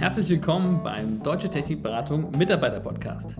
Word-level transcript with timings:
Herzlich 0.00 0.30
willkommen 0.30 0.82
beim 0.82 1.22
Deutsche 1.22 1.50
Technikberatung 1.50 2.30
Mitarbeiter 2.30 2.80
Podcast, 2.80 3.36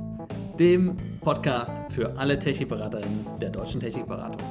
dem 0.58 0.94
Podcast 1.22 1.90
für 1.90 2.18
alle 2.18 2.38
Technikberaterinnen 2.38 3.24
der 3.40 3.48
Deutschen 3.48 3.80
Technikberatung. 3.80 4.42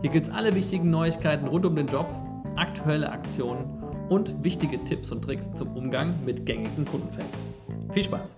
Hier 0.00 0.08
gibt 0.08 0.28
es 0.28 0.32
alle 0.32 0.54
wichtigen 0.54 0.88
Neuigkeiten 0.88 1.46
rund 1.46 1.66
um 1.66 1.76
den 1.76 1.88
Job, 1.88 2.10
aktuelle 2.56 3.12
Aktionen 3.12 3.66
und 4.08 4.42
wichtige 4.42 4.82
Tipps 4.84 5.12
und 5.12 5.20
Tricks 5.20 5.52
zum 5.52 5.76
Umgang 5.76 6.24
mit 6.24 6.46
gängigen 6.46 6.86
Kundenfällen. 6.86 7.28
Viel 7.92 8.04
Spaß! 8.04 8.36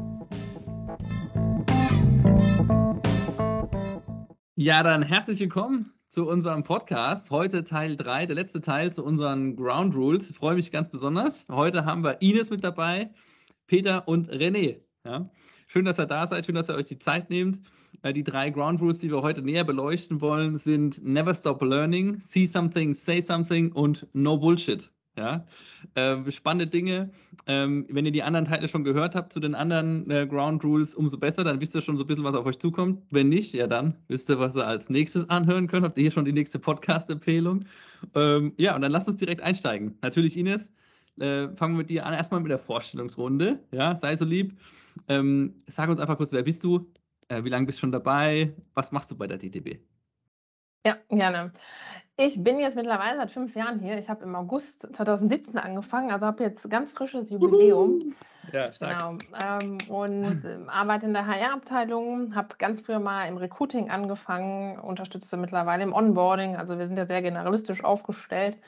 Ja, 4.56 4.82
dann 4.82 5.04
herzlich 5.04 5.38
willkommen 5.38 5.92
zu 6.18 6.28
unserem 6.28 6.64
Podcast. 6.64 7.30
Heute 7.30 7.62
Teil 7.62 7.94
3, 7.94 8.26
der 8.26 8.34
letzte 8.34 8.60
Teil 8.60 8.92
zu 8.92 9.04
unseren 9.04 9.54
Ground 9.54 9.94
Rules. 9.94 10.28
Ich 10.28 10.36
freue 10.36 10.56
mich 10.56 10.72
ganz 10.72 10.90
besonders. 10.90 11.46
Heute 11.48 11.84
haben 11.84 12.02
wir 12.02 12.20
Ines 12.20 12.50
mit 12.50 12.64
dabei, 12.64 13.10
Peter 13.68 14.08
und 14.08 14.28
René. 14.28 14.80
Ja. 15.04 15.30
Schön, 15.68 15.84
dass 15.84 16.00
ihr 16.00 16.06
da 16.06 16.26
seid, 16.26 16.44
schön, 16.44 16.56
dass 16.56 16.68
ihr 16.68 16.74
euch 16.74 16.86
die 16.86 16.98
Zeit 16.98 17.30
nehmt. 17.30 17.60
Äh, 18.02 18.12
die 18.12 18.24
drei 18.24 18.50
Ground 18.50 18.80
Rules, 18.80 18.98
die 18.98 19.12
wir 19.12 19.22
heute 19.22 19.42
näher 19.42 19.62
beleuchten 19.62 20.20
wollen, 20.20 20.56
sind 20.56 21.04
Never 21.04 21.34
Stop 21.34 21.62
Learning, 21.62 22.18
See 22.18 22.46
Something, 22.46 22.94
Say 22.94 23.20
Something 23.20 23.70
und 23.70 24.08
No 24.12 24.38
Bullshit. 24.38 24.90
Ja, 25.18 25.44
äh, 25.94 26.30
spannende 26.30 26.68
Dinge. 26.68 27.10
Ähm, 27.48 27.86
wenn 27.90 28.06
ihr 28.06 28.12
die 28.12 28.22
anderen 28.22 28.44
Teile 28.44 28.68
schon 28.68 28.84
gehört 28.84 29.16
habt 29.16 29.32
zu 29.32 29.40
den 29.40 29.56
anderen 29.56 30.08
äh, 30.12 30.28
Ground 30.28 30.62
Rules, 30.62 30.94
umso 30.94 31.18
besser. 31.18 31.42
Dann 31.42 31.60
wisst 31.60 31.74
ihr 31.74 31.80
schon 31.80 31.96
so 31.96 32.04
ein 32.04 32.06
bisschen, 32.06 32.22
was 32.22 32.36
auf 32.36 32.46
euch 32.46 32.60
zukommt. 32.60 33.02
Wenn 33.10 33.28
nicht, 33.28 33.52
ja, 33.52 33.66
dann 33.66 33.96
wisst 34.06 34.30
ihr, 34.30 34.38
was 34.38 34.56
ihr 34.56 34.64
als 34.64 34.90
nächstes 34.90 35.28
anhören 35.28 35.66
könnt. 35.66 35.84
Habt 35.84 35.98
ihr 35.98 36.02
hier 36.02 36.12
schon 36.12 36.24
die 36.24 36.32
nächste 36.32 36.60
Podcast-Empfehlung? 36.60 37.64
Ähm, 38.14 38.52
ja, 38.58 38.76
und 38.76 38.82
dann 38.82 38.92
lasst 38.92 39.08
uns 39.08 39.16
direkt 39.16 39.42
einsteigen. 39.42 39.98
Natürlich, 40.02 40.36
Ines, 40.36 40.70
äh, 41.18 41.48
fangen 41.56 41.74
wir 41.74 41.78
mit 41.78 41.90
dir 41.90 42.06
an. 42.06 42.14
Erstmal 42.14 42.40
mit 42.40 42.52
der 42.52 42.60
Vorstellungsrunde. 42.60 43.58
Ja, 43.72 43.96
sei 43.96 44.14
so 44.14 44.24
lieb. 44.24 44.56
Ähm, 45.08 45.54
sag 45.66 45.88
uns 45.88 45.98
einfach 45.98 46.16
kurz, 46.16 46.30
wer 46.30 46.44
bist 46.44 46.62
du? 46.62 46.92
Äh, 47.26 47.42
wie 47.42 47.48
lange 47.48 47.66
bist 47.66 47.78
du 47.78 47.80
schon 47.80 47.92
dabei? 47.92 48.54
Was 48.74 48.92
machst 48.92 49.10
du 49.10 49.16
bei 49.16 49.26
der 49.26 49.38
DTB? 49.38 49.80
Ja, 50.88 50.96
gerne. 51.10 51.52
Ich 52.16 52.42
bin 52.42 52.58
jetzt 52.58 52.76
mittlerweile 52.76 53.18
seit 53.18 53.30
fünf 53.30 53.54
Jahren 53.54 53.78
hier. 53.78 53.98
Ich 53.98 54.08
habe 54.08 54.24
im 54.24 54.34
August 54.34 54.88
2017 54.96 55.58
angefangen, 55.58 56.10
also 56.10 56.24
habe 56.24 56.44
jetzt 56.44 56.68
ganz 56.70 56.92
frisches 56.92 57.28
Jubiläum. 57.28 58.14
Ja, 58.52 58.72
stark. 58.72 58.98
Genau. 58.98 59.18
Ähm, 59.60 59.78
und 59.88 60.44
äh, 60.46 60.56
arbeite 60.66 61.06
in 61.06 61.12
der 61.12 61.26
HR-Abteilung, 61.26 62.34
habe 62.34 62.56
ganz 62.56 62.80
früher 62.80 63.00
mal 63.00 63.26
im 63.26 63.36
Recruiting 63.36 63.90
angefangen, 63.90 64.78
unterstütze 64.78 65.36
mittlerweile 65.36 65.82
im 65.82 65.92
Onboarding. 65.92 66.56
Also 66.56 66.78
wir 66.78 66.86
sind 66.86 66.96
ja 66.96 67.04
sehr 67.04 67.20
generalistisch 67.20 67.84
aufgestellt. 67.84 68.58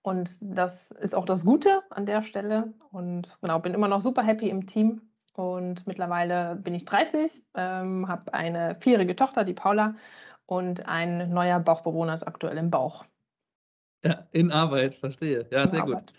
Und 0.00 0.38
das 0.40 0.92
ist 0.92 1.14
auch 1.14 1.26
das 1.26 1.44
Gute 1.44 1.82
an 1.90 2.06
der 2.06 2.22
Stelle. 2.22 2.72
Und 2.90 3.36
genau, 3.42 3.58
bin 3.58 3.74
immer 3.74 3.88
noch 3.88 4.00
super 4.00 4.22
happy 4.22 4.48
im 4.48 4.66
Team. 4.66 5.02
Und 5.34 5.86
mittlerweile 5.86 6.56
bin 6.56 6.74
ich 6.74 6.86
30, 6.86 7.44
ähm, 7.54 8.08
habe 8.08 8.32
eine 8.32 8.76
vierjährige 8.80 9.16
Tochter, 9.16 9.44
die 9.44 9.52
Paula, 9.52 9.94
und 10.46 10.86
ein 10.86 11.30
neuer 11.30 11.60
Bauchbewohner 11.60 12.14
ist 12.14 12.22
aktuell 12.22 12.56
im 12.56 12.70
Bauch. 12.70 13.04
Ja, 14.04 14.26
in 14.32 14.50
Arbeit, 14.50 14.94
verstehe. 14.94 15.46
Ja, 15.50 15.64
in 15.64 15.68
sehr 15.68 15.82
Arbeit. 15.82 16.06
gut. 16.06 16.12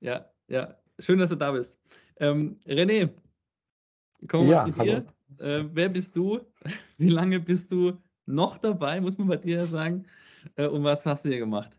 Ja, 0.00 0.30
ja. 0.48 0.76
Schön, 0.98 1.18
dass 1.18 1.30
du 1.30 1.36
da 1.36 1.52
bist. 1.52 1.80
Ähm, 2.16 2.60
René, 2.66 3.10
kommen 4.28 4.48
wir 4.48 4.54
ja, 4.54 4.64
zu 4.64 4.70
dir. 4.70 5.06
Äh, 5.38 5.64
wer 5.72 5.88
bist 5.88 6.14
du? 6.16 6.40
Wie 6.98 7.08
lange 7.08 7.40
bist 7.40 7.72
du 7.72 7.98
noch 8.26 8.58
dabei, 8.58 9.00
muss 9.00 9.18
man 9.18 9.28
bei 9.28 9.36
dir 9.36 9.66
sagen? 9.66 10.06
Äh, 10.56 10.66
und 10.68 10.84
was 10.84 11.04
hast 11.04 11.24
du 11.24 11.30
hier 11.30 11.38
gemacht? 11.38 11.76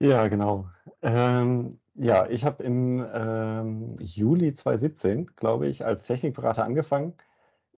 Ja, 0.00 0.28
genau. 0.28 0.68
Ähm, 1.00 1.80
ja, 1.94 2.28
ich 2.28 2.44
habe 2.44 2.62
im 2.62 3.06
ähm, 3.12 3.96
Juli 4.00 4.54
2017, 4.54 5.26
glaube 5.36 5.68
ich, 5.68 5.84
als 5.84 6.06
Technikberater 6.06 6.64
angefangen 6.64 7.14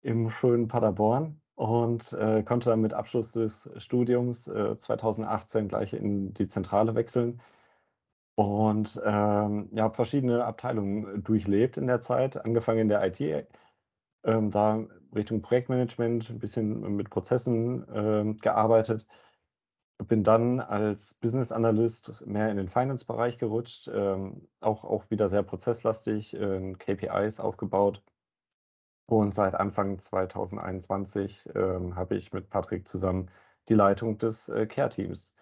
im 0.01 0.29
schönen 0.29 0.67
Paderborn 0.67 1.41
und 1.55 2.13
äh, 2.13 2.43
konnte 2.43 2.69
dann 2.69 2.81
mit 2.81 2.93
Abschluss 2.93 3.31
des 3.31 3.69
Studiums 3.77 4.47
äh, 4.47 4.77
2018 4.77 5.67
gleich 5.67 5.93
in 5.93 6.33
die 6.33 6.47
Zentrale 6.47 6.95
wechseln 6.95 7.41
und 8.35 8.99
ähm, 9.05 9.69
ja, 9.73 9.83
habe 9.83 9.95
verschiedene 9.95 10.45
Abteilungen 10.45 11.23
durchlebt 11.23 11.77
in 11.77 11.87
der 11.87 12.01
Zeit, 12.01 12.43
angefangen 12.43 12.79
in 12.79 12.89
der 12.89 13.05
IT, 13.05 13.47
ähm, 14.23 14.51
da 14.51 14.85
Richtung 15.15 15.41
Projektmanagement, 15.41 16.29
ein 16.29 16.39
bisschen 16.39 16.95
mit 16.95 17.09
Prozessen 17.09 17.85
ähm, 17.93 18.37
gearbeitet. 18.37 19.05
Bin 20.07 20.23
dann 20.23 20.59
als 20.59 21.13
Business 21.15 21.51
Analyst 21.51 22.25
mehr 22.25 22.49
in 22.49 22.57
den 22.57 22.67
Finance-Bereich 22.67 23.37
gerutscht, 23.37 23.89
ähm, 23.93 24.47
auch, 24.59 24.83
auch 24.83 25.09
wieder 25.11 25.29
sehr 25.29 25.43
prozesslastig, 25.43 26.33
äh, 26.33 26.73
KPIs 26.73 27.39
aufgebaut 27.39 28.03
und 29.05 29.33
seit 29.33 29.55
Anfang 29.55 29.99
2021 29.99 31.49
ähm, 31.55 31.95
habe 31.95 32.15
ich 32.15 32.33
mit 32.33 32.49
Patrick 32.49 32.87
zusammen 32.87 33.29
die 33.69 33.73
Leitung 33.73 34.17
des 34.17 34.49
äh, 34.49 34.65
Care-Teams. 34.65 35.33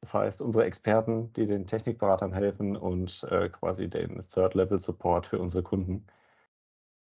Das 0.00 0.14
heißt, 0.14 0.42
unsere 0.42 0.64
Experten, 0.64 1.32
die 1.32 1.46
den 1.46 1.66
Technikberatern 1.66 2.32
helfen 2.32 2.76
und 2.76 3.24
äh, 3.30 3.48
quasi 3.48 3.88
den 3.88 4.22
Third-Level-Support 4.30 5.26
für 5.26 5.38
unsere 5.38 5.62
Kunden. 5.62 6.06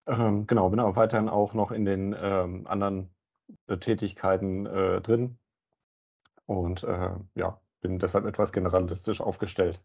Ähm, 0.07 0.47
genau, 0.47 0.71
bin 0.71 0.81
aber 0.81 0.97
weiterhin 0.97 1.29
auch 1.29 1.53
noch 1.53 1.73
in 1.73 1.85
den 1.85 2.15
ähm, 2.19 2.67
anderen 2.67 3.11
äh, 3.67 3.77
Tätigkeiten 3.77 4.67
äh, 4.67 5.01
drin 5.01 5.39
und 6.47 6.85
äh, 6.85 7.11
ja, 7.35 7.61
bin 7.81 7.99
deshalb 7.99 8.25
etwas 8.25 8.53
generalistisch 8.53 9.21
aufgestellt. 9.21 9.83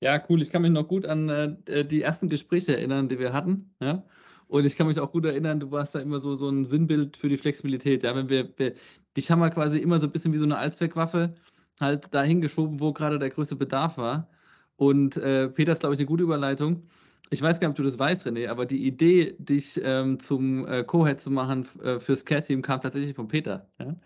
Ja, 0.00 0.22
cool. 0.28 0.42
Ich 0.42 0.50
kann 0.50 0.62
mich 0.62 0.72
noch 0.72 0.88
gut 0.88 1.06
an 1.06 1.28
äh, 1.28 1.84
die 1.84 2.02
ersten 2.02 2.28
Gespräche 2.28 2.76
erinnern, 2.76 3.08
die 3.08 3.18
wir 3.18 3.32
hatten. 3.32 3.74
Ja? 3.80 4.04
Und 4.48 4.64
ich 4.64 4.76
kann 4.76 4.86
mich 4.86 5.00
auch 5.00 5.12
gut 5.12 5.24
erinnern, 5.24 5.60
du 5.60 5.70
warst 5.70 5.94
da 5.94 6.00
immer 6.00 6.20
so, 6.20 6.34
so 6.34 6.48
ein 6.48 6.64
Sinnbild 6.64 7.16
für 7.16 7.28
die 7.28 7.36
Flexibilität. 7.36 8.02
Ja, 8.02 8.14
wenn 8.14 8.28
wir, 8.28 8.48
wir 8.56 8.74
dich 9.16 9.30
haben 9.30 9.40
wir 9.40 9.50
quasi 9.50 9.78
immer 9.78 9.98
so 9.98 10.06
ein 10.06 10.12
bisschen 10.12 10.32
wie 10.32 10.38
so 10.38 10.44
eine 10.44 10.58
Allzweckwaffe 10.58 11.34
halt 11.80 12.14
dahin 12.14 12.40
geschoben, 12.40 12.80
wo 12.80 12.92
gerade 12.92 13.18
der 13.18 13.30
größte 13.30 13.56
Bedarf 13.56 13.98
war. 13.98 14.28
Und 14.76 15.16
äh, 15.16 15.48
Peter 15.48 15.72
ist, 15.72 15.80
glaube 15.80 15.94
ich, 15.94 16.00
eine 16.00 16.06
gute 16.06 16.24
Überleitung. 16.24 16.88
Ich 17.30 17.40
weiß 17.42 17.58
gar 17.58 17.68
nicht, 17.68 17.72
ob 17.72 17.76
du 17.76 17.82
das 17.82 17.98
weißt, 17.98 18.26
René, 18.26 18.48
aber 18.48 18.66
die 18.66 18.86
Idee, 18.86 19.34
dich 19.38 19.80
ähm, 19.82 20.18
zum 20.18 20.66
äh, 20.66 20.84
Co-Head 20.84 21.20
zu 21.20 21.30
machen 21.30 21.66
äh, 21.82 21.98
fürs 21.98 22.24
Care-Team, 22.24 22.62
kam 22.62 22.80
tatsächlich 22.80 23.14
von 23.14 23.28
Peter. 23.28 23.68
Ja? 23.78 23.96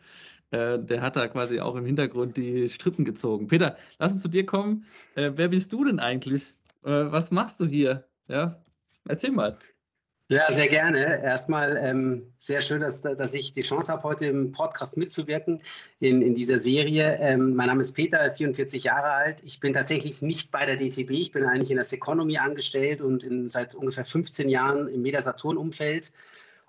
Äh, 0.50 0.82
der 0.82 1.02
hat 1.02 1.16
da 1.16 1.26
quasi 1.28 1.60
auch 1.60 1.74
im 1.74 1.84
Hintergrund 1.84 2.36
die 2.36 2.68
Strippen 2.68 3.04
gezogen. 3.04 3.48
Peter, 3.48 3.76
lass 3.98 4.12
uns 4.14 4.22
zu 4.22 4.28
dir 4.28 4.46
kommen. 4.46 4.84
Äh, 5.14 5.32
wer 5.34 5.48
bist 5.48 5.72
du 5.72 5.84
denn 5.84 5.98
eigentlich? 5.98 6.54
Äh, 6.84 7.10
was 7.10 7.30
machst 7.30 7.60
du 7.60 7.66
hier? 7.66 8.04
Ja? 8.28 8.62
Erzähl 9.06 9.32
mal. 9.32 9.58
Ja, 10.30 10.52
sehr 10.52 10.68
gerne. 10.68 11.22
Erstmal 11.22 11.78
ähm, 11.82 12.34
sehr 12.36 12.60
schön, 12.60 12.82
dass, 12.82 13.00
dass 13.00 13.32
ich 13.32 13.54
die 13.54 13.62
Chance 13.62 13.90
habe, 13.90 14.02
heute 14.02 14.26
im 14.26 14.52
Podcast 14.52 14.98
mitzuwirken 14.98 15.62
in, 16.00 16.20
in 16.20 16.34
dieser 16.34 16.58
Serie. 16.58 17.16
Ähm, 17.18 17.54
mein 17.54 17.68
Name 17.68 17.80
ist 17.80 17.92
Peter, 17.92 18.30
44 18.30 18.84
Jahre 18.84 19.10
alt. 19.10 19.42
Ich 19.44 19.58
bin 19.58 19.72
tatsächlich 19.72 20.20
nicht 20.20 20.50
bei 20.50 20.66
der 20.66 20.76
DTB. 20.76 21.12
Ich 21.12 21.32
bin 21.32 21.44
eigentlich 21.44 21.70
in 21.70 21.76
der 21.76 21.84
Seconomy 21.84 22.36
angestellt 22.36 23.00
und 23.00 23.24
in, 23.24 23.48
seit 23.48 23.74
ungefähr 23.74 24.04
15 24.04 24.50
Jahren 24.50 24.86
im 24.88 25.00
Meda-Saturn-Umfeld 25.00 26.12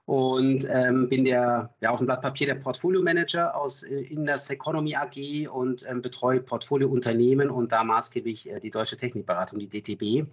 und 0.10 0.68
ähm, 0.72 1.08
bin 1.08 1.24
der, 1.24 1.70
ja, 1.82 1.92
auf 1.92 2.00
dem 2.00 2.08
Blatt 2.08 2.24
Papier 2.24 2.48
der 2.48 2.56
Portfolio 2.56 3.00
Manager 3.04 3.56
aus 3.56 3.84
äh, 3.84 4.06
in 4.06 4.26
der 4.26 4.40
Economy 4.50 4.96
AG 4.96 5.48
und 5.48 5.86
ähm, 5.88 6.02
betreue 6.02 6.40
Portfoliounternehmen 6.40 7.52
und 7.52 7.72
da 7.72 7.84
maßgeblich 7.84 8.50
äh, 8.50 8.60
die 8.60 8.72
Deutsche 8.72 8.98
Technikberatung, 8.98 9.60
die 9.60 9.68
DTB. 9.68 10.28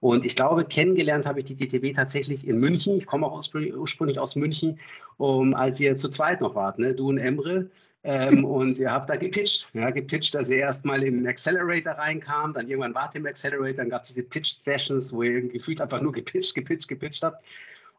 Und 0.00 0.26
ich 0.26 0.36
glaube, 0.36 0.66
kennengelernt 0.66 1.24
habe 1.24 1.38
ich 1.38 1.46
die 1.46 1.56
DTB 1.56 1.96
tatsächlich 1.96 2.46
in 2.46 2.58
München. 2.58 2.98
Ich 2.98 3.06
komme 3.06 3.24
auch 3.24 3.32
ursprünglich 3.32 4.18
aus 4.18 4.36
München, 4.36 4.78
um, 5.16 5.54
als 5.54 5.80
ihr 5.80 5.96
zu 5.96 6.10
zweit 6.10 6.42
noch 6.42 6.54
wart, 6.54 6.78
ne? 6.78 6.94
du 6.94 7.08
und 7.08 7.16
Emre. 7.16 7.70
Ähm, 8.02 8.44
und 8.44 8.78
ihr 8.78 8.92
habt 8.92 9.08
da 9.08 9.16
gepitcht, 9.16 9.70
ja, 9.72 9.88
gepitcht, 9.88 10.34
dass 10.34 10.50
ihr 10.50 10.58
erstmal 10.58 11.02
in 11.02 11.14
den 11.14 11.26
Accelerator 11.26 11.94
reinkam, 11.94 12.52
dann 12.52 12.68
irgendwann 12.68 12.94
wart 12.94 13.14
ihr 13.14 13.20
im 13.20 13.26
Accelerator, 13.26 13.72
dann 13.72 13.88
gab 13.88 14.02
es 14.02 14.08
diese 14.08 14.22
Pitch-Sessions, 14.22 15.14
wo 15.14 15.22
ihr 15.22 15.48
gefühlt 15.48 15.80
einfach 15.80 16.02
nur 16.02 16.12
gepitcht, 16.12 16.54
gepitcht, 16.54 16.88
gepitcht 16.88 17.22
habt. 17.22 17.42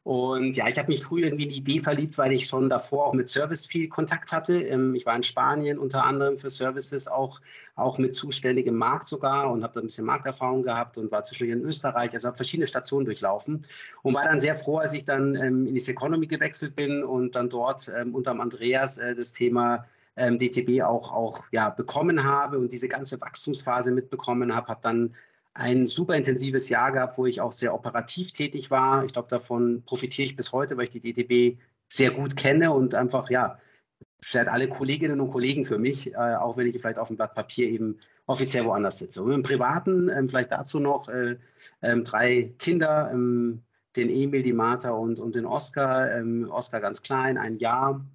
Und 0.06 0.56
ja, 0.56 0.68
ich 0.68 0.78
habe 0.78 0.92
mich 0.92 1.04
früh 1.04 1.24
irgendwie 1.24 1.46
in 1.46 1.50
die 1.50 1.58
Idee 1.58 1.80
verliebt, 1.80 2.20
weil 2.20 2.32
ich 2.32 2.46
schon 2.46 2.70
davor 2.70 3.08
auch 3.08 3.14
mit 3.14 3.28
Service 3.28 3.66
viel 3.66 3.90
Kontakt 3.90 4.32
hatte. 4.32 4.62
Ähm, 4.62 4.94
ich 4.94 5.04
war 5.08 5.16
in 5.16 5.24
Spanien 5.24 5.80
unter 5.80 6.06
anderem 6.06 6.38
für 6.38 6.52
Services 6.52 7.08
auch, 7.08 7.42
auch 7.76 7.98
mit 7.98 8.14
zuständigem 8.14 8.76
Markt 8.76 9.08
sogar 9.08 9.52
und 9.52 9.64
habe 9.64 9.74
da 9.74 9.80
ein 9.80 9.88
bisschen 9.88 10.06
Markterfahrung 10.06 10.62
gehabt 10.62 11.00
und 11.00 11.12
war 11.12 11.24
zwischendurch 11.24 11.60
in 11.60 11.66
Österreich, 11.66 12.14
also 12.14 12.28
habe 12.28 12.38
verschiedene 12.38 12.68
Stationen 12.68 13.08
durchlaufen 13.08 13.66
und 14.04 14.14
war 14.14 14.26
dann 14.26 14.40
sehr 14.40 14.54
froh, 14.54 14.78
als 14.78 14.94
ich 14.94 15.06
dann 15.06 15.34
ähm, 15.34 15.66
in 15.66 15.74
die 15.74 15.84
Economy 15.84 16.28
gewechselt 16.28 16.76
bin 16.76 17.04
und 17.04 17.36
dann 17.36 17.50
dort 17.50 17.92
ähm, 18.00 18.14
unter 18.14 18.40
Andreas 18.40 19.00
äh, 19.00 19.16
das 19.16 19.34
Thema 19.34 19.86
DTB 20.18 20.82
auch, 20.82 21.12
auch 21.12 21.44
ja, 21.52 21.70
bekommen 21.72 22.24
habe 22.24 22.58
und 22.58 22.72
diese 22.72 22.88
ganze 22.88 23.20
Wachstumsphase 23.20 23.92
mitbekommen 23.92 24.56
habe, 24.56 24.68
habe 24.68 24.80
dann 24.82 25.14
ein 25.56 25.88
super 25.88 26.16
intensives 26.16 26.70
Jahr 26.70 26.92
gehabt, 26.92 27.18
wo 27.18 27.26
ich 27.26 27.42
auch 27.42 27.54
sehr 27.54 27.74
operativ 27.74 28.32
tätig 28.34 28.70
war. 28.70 29.06
Ich 29.06 29.14
glaube, 29.14 29.30
davon 29.30 29.84
profitiere 29.86 30.28
ich 30.28 30.36
bis 30.36 30.52
heute, 30.52 30.78
weil 30.78 30.84
ich 30.84 30.90
die 30.90 31.00
DTB 31.00 31.60
sehr 31.90 32.12
gut 32.12 32.36
kenne 32.36 32.72
und 32.72 32.94
einfach, 32.94 33.30
ja, 33.30 33.58
seid 34.24 34.50
alle 34.50 34.68
Kolleginnen 34.68 35.22
und 35.22 35.32
Kollegen 35.32 35.66
für 35.66 35.78
mich, 35.78 36.14
äh, 36.14 36.18
auch 36.18 36.58
wenn 36.58 36.68
ich 36.68 36.80
vielleicht 36.80 37.00
auf 37.00 37.08
dem 37.08 37.16
Blatt 37.16 37.36
Papier 37.36 37.70
eben 37.70 38.00
offiziell 38.26 38.66
woanders 38.66 39.00
sitze. 39.00 39.24
Und 39.24 39.32
im 39.32 39.44
Privaten, 39.44 40.10
äh, 40.10 40.28
vielleicht 40.28 40.52
dazu 40.52 40.80
noch, 40.80 41.08
äh, 41.08 41.38
ähm, 41.82 42.04
drei 42.04 42.54
Kinder, 42.60 43.10
ähm, 43.14 43.62
den 43.96 44.10
Emil, 44.10 44.44
die 44.44 44.54
Martha 44.54 44.92
und, 44.92 45.22
und 45.22 45.36
den 45.36 45.46
Oscar. 45.46 46.12
Ähm, 46.18 46.50
Oscar 46.52 46.82
ganz 46.82 47.02
klein, 47.02 47.38
ein 47.38 47.58
Jahr 47.60 48.06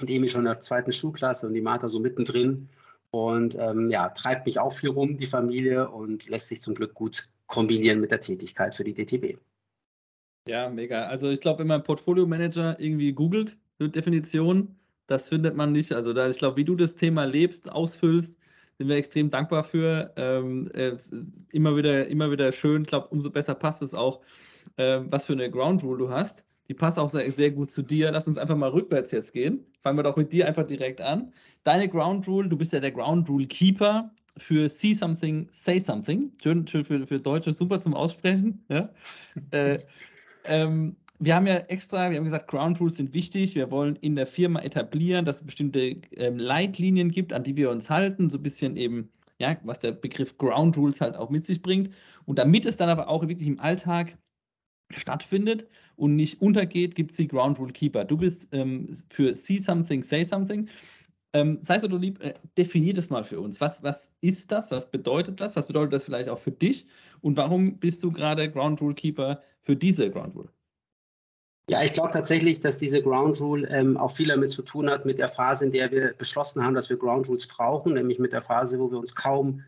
und 0.00 0.08
Emil 0.08 0.30
schon 0.30 0.42
in 0.42 0.52
der 0.52 0.60
zweiten 0.60 0.92
Schulklasse 0.92 1.46
und 1.46 1.54
die 1.54 1.60
Martha 1.60 1.88
so 1.90 2.00
mittendrin. 2.00 2.70
Und 3.10 3.56
ähm, 3.58 3.90
ja, 3.90 4.08
treibt 4.10 4.46
mich 4.46 4.58
auch 4.58 4.72
viel 4.72 4.90
rum, 4.90 5.16
die 5.16 5.26
Familie, 5.26 5.90
und 5.90 6.28
lässt 6.28 6.48
sich 6.48 6.60
zum 6.60 6.74
Glück 6.74 6.94
gut 6.94 7.28
kombinieren 7.46 8.00
mit 8.00 8.10
der 8.10 8.20
Tätigkeit 8.20 8.74
für 8.74 8.84
die 8.84 8.94
DTB. 8.94 9.38
Ja, 10.46 10.68
mega. 10.68 11.06
Also 11.06 11.28
ich 11.30 11.40
glaube, 11.40 11.60
wenn 11.60 11.66
man 11.66 11.82
Portfolio 11.82 12.26
Manager 12.26 12.78
irgendwie 12.78 13.12
googelt, 13.12 13.56
Definition, 13.80 14.76
das 15.06 15.28
findet 15.28 15.56
man 15.56 15.72
nicht. 15.72 15.92
Also 15.92 16.12
da, 16.12 16.28
ich 16.28 16.38
glaube, 16.38 16.56
wie 16.56 16.64
du 16.64 16.74
das 16.74 16.94
Thema 16.94 17.24
lebst, 17.24 17.70
ausfüllst, 17.70 18.38
sind 18.78 18.88
wir 18.88 18.96
extrem 18.96 19.28
dankbar 19.28 19.64
für. 19.64 20.12
Ähm, 20.16 20.68
ist 20.68 21.34
immer 21.50 21.76
wieder, 21.76 22.06
immer 22.08 22.30
wieder 22.30 22.52
schön. 22.52 22.82
Ich 22.82 22.88
glaube, 22.88 23.08
umso 23.08 23.30
besser 23.30 23.54
passt 23.54 23.82
es 23.82 23.94
auch, 23.94 24.20
äh, 24.76 25.00
was 25.06 25.26
für 25.26 25.32
eine 25.32 25.50
Ground 25.50 25.82
Rule 25.82 25.98
du 25.98 26.10
hast. 26.10 26.47
Die 26.68 26.74
passt 26.74 26.98
auch 26.98 27.08
sehr, 27.08 27.30
sehr 27.32 27.50
gut 27.50 27.70
zu 27.70 27.82
dir. 27.82 28.10
Lass 28.10 28.28
uns 28.28 28.36
einfach 28.36 28.56
mal 28.56 28.70
rückwärts 28.70 29.10
jetzt 29.10 29.32
gehen. 29.32 29.64
Fangen 29.82 29.98
wir 29.98 30.02
doch 30.02 30.16
mit 30.16 30.32
dir 30.32 30.46
einfach 30.46 30.66
direkt 30.66 31.00
an. 31.00 31.32
Deine 31.64 31.88
Ground 31.88 32.28
Rule, 32.28 32.48
du 32.48 32.58
bist 32.58 32.72
ja 32.72 32.80
der 32.80 32.92
Ground 32.92 33.28
Rule 33.28 33.46
Keeper 33.46 34.10
für 34.36 34.68
See 34.68 34.92
Something, 34.92 35.48
Say 35.50 35.78
Something. 35.78 36.32
Schön, 36.42 36.66
schön 36.66 36.84
für, 36.84 37.06
für 37.06 37.18
Deutsch, 37.18 37.48
super 37.56 37.80
zum 37.80 37.94
Aussprechen. 37.94 38.64
Ja? 38.68 38.90
äh, 39.50 39.78
ähm, 40.44 40.96
wir 41.20 41.34
haben 41.34 41.46
ja 41.46 41.56
extra, 41.56 42.10
wir 42.10 42.18
haben 42.18 42.24
gesagt, 42.24 42.48
Ground 42.48 42.80
Rules 42.80 42.96
sind 42.96 43.12
wichtig. 43.12 43.54
Wir 43.54 43.70
wollen 43.70 43.96
in 43.96 44.14
der 44.14 44.26
Firma 44.26 44.60
etablieren, 44.60 45.24
dass 45.24 45.36
es 45.36 45.46
bestimmte 45.46 45.96
ähm, 46.12 46.38
Leitlinien 46.38 47.10
gibt, 47.10 47.32
an 47.32 47.42
die 47.42 47.56
wir 47.56 47.70
uns 47.70 47.90
halten. 47.90 48.30
So 48.30 48.38
ein 48.38 48.42
bisschen 48.42 48.76
eben, 48.76 49.10
ja, 49.38 49.56
was 49.64 49.80
der 49.80 49.92
Begriff 49.92 50.36
Ground 50.38 50.76
Rules 50.76 51.00
halt 51.00 51.16
auch 51.16 51.30
mit 51.30 51.44
sich 51.44 51.62
bringt. 51.62 51.90
Und 52.26 52.38
damit 52.38 52.66
es 52.66 52.76
dann 52.76 52.88
aber 52.88 53.08
auch 53.08 53.26
wirklich 53.26 53.48
im 53.48 53.58
Alltag 53.58 54.16
stattfindet 54.90 55.66
und 55.98 56.16
nicht 56.16 56.40
untergeht, 56.40 56.94
gibt 56.94 57.10
es 57.10 57.16
die 57.16 57.28
Ground 57.28 57.58
Rule 57.58 57.72
Keeper. 57.72 58.04
Du 58.04 58.16
bist 58.16 58.48
ähm, 58.52 58.94
für 59.10 59.34
See 59.34 59.58
Something, 59.58 60.02
Say 60.02 60.24
Something. 60.24 60.68
Ähm, 61.34 61.58
sei 61.60 61.78
so 61.78 61.88
lieb, 61.88 62.22
äh, 62.22 62.32
definier 62.56 62.94
das 62.94 63.10
mal 63.10 63.24
für 63.24 63.40
uns. 63.40 63.60
Was, 63.60 63.82
was 63.82 64.10
ist 64.22 64.50
das? 64.50 64.70
Was 64.70 64.90
bedeutet 64.90 65.40
das? 65.40 65.56
Was 65.56 65.66
bedeutet 65.66 65.92
das 65.92 66.04
vielleicht 66.04 66.30
auch 66.30 66.38
für 66.38 66.52
dich? 66.52 66.86
Und 67.20 67.36
warum 67.36 67.78
bist 67.78 68.02
du 68.02 68.12
gerade 68.12 68.50
Ground 68.50 68.80
Rule 68.80 68.94
Keeper 68.94 69.42
für 69.60 69.76
diese 69.76 70.10
Ground 70.10 70.34
Rule? 70.36 70.48
Ja, 71.68 71.82
ich 71.82 71.92
glaube 71.92 72.12
tatsächlich, 72.12 72.60
dass 72.60 72.78
diese 72.78 73.02
Ground 73.02 73.38
Rule 73.42 73.68
ähm, 73.68 73.98
auch 73.98 74.12
viel 74.12 74.28
damit 74.28 74.52
zu 74.52 74.62
tun 74.62 74.88
hat 74.88 75.04
mit 75.04 75.18
der 75.18 75.28
Phase, 75.28 75.66
in 75.66 75.72
der 75.72 75.90
wir 75.90 76.14
beschlossen 76.14 76.64
haben, 76.64 76.74
dass 76.74 76.88
wir 76.88 76.96
Ground 76.96 77.28
Rules 77.28 77.46
brauchen, 77.46 77.92
nämlich 77.92 78.18
mit 78.18 78.32
der 78.32 78.40
Phase, 78.40 78.78
wo 78.78 78.90
wir 78.90 78.98
uns 78.98 79.14
kaum 79.14 79.62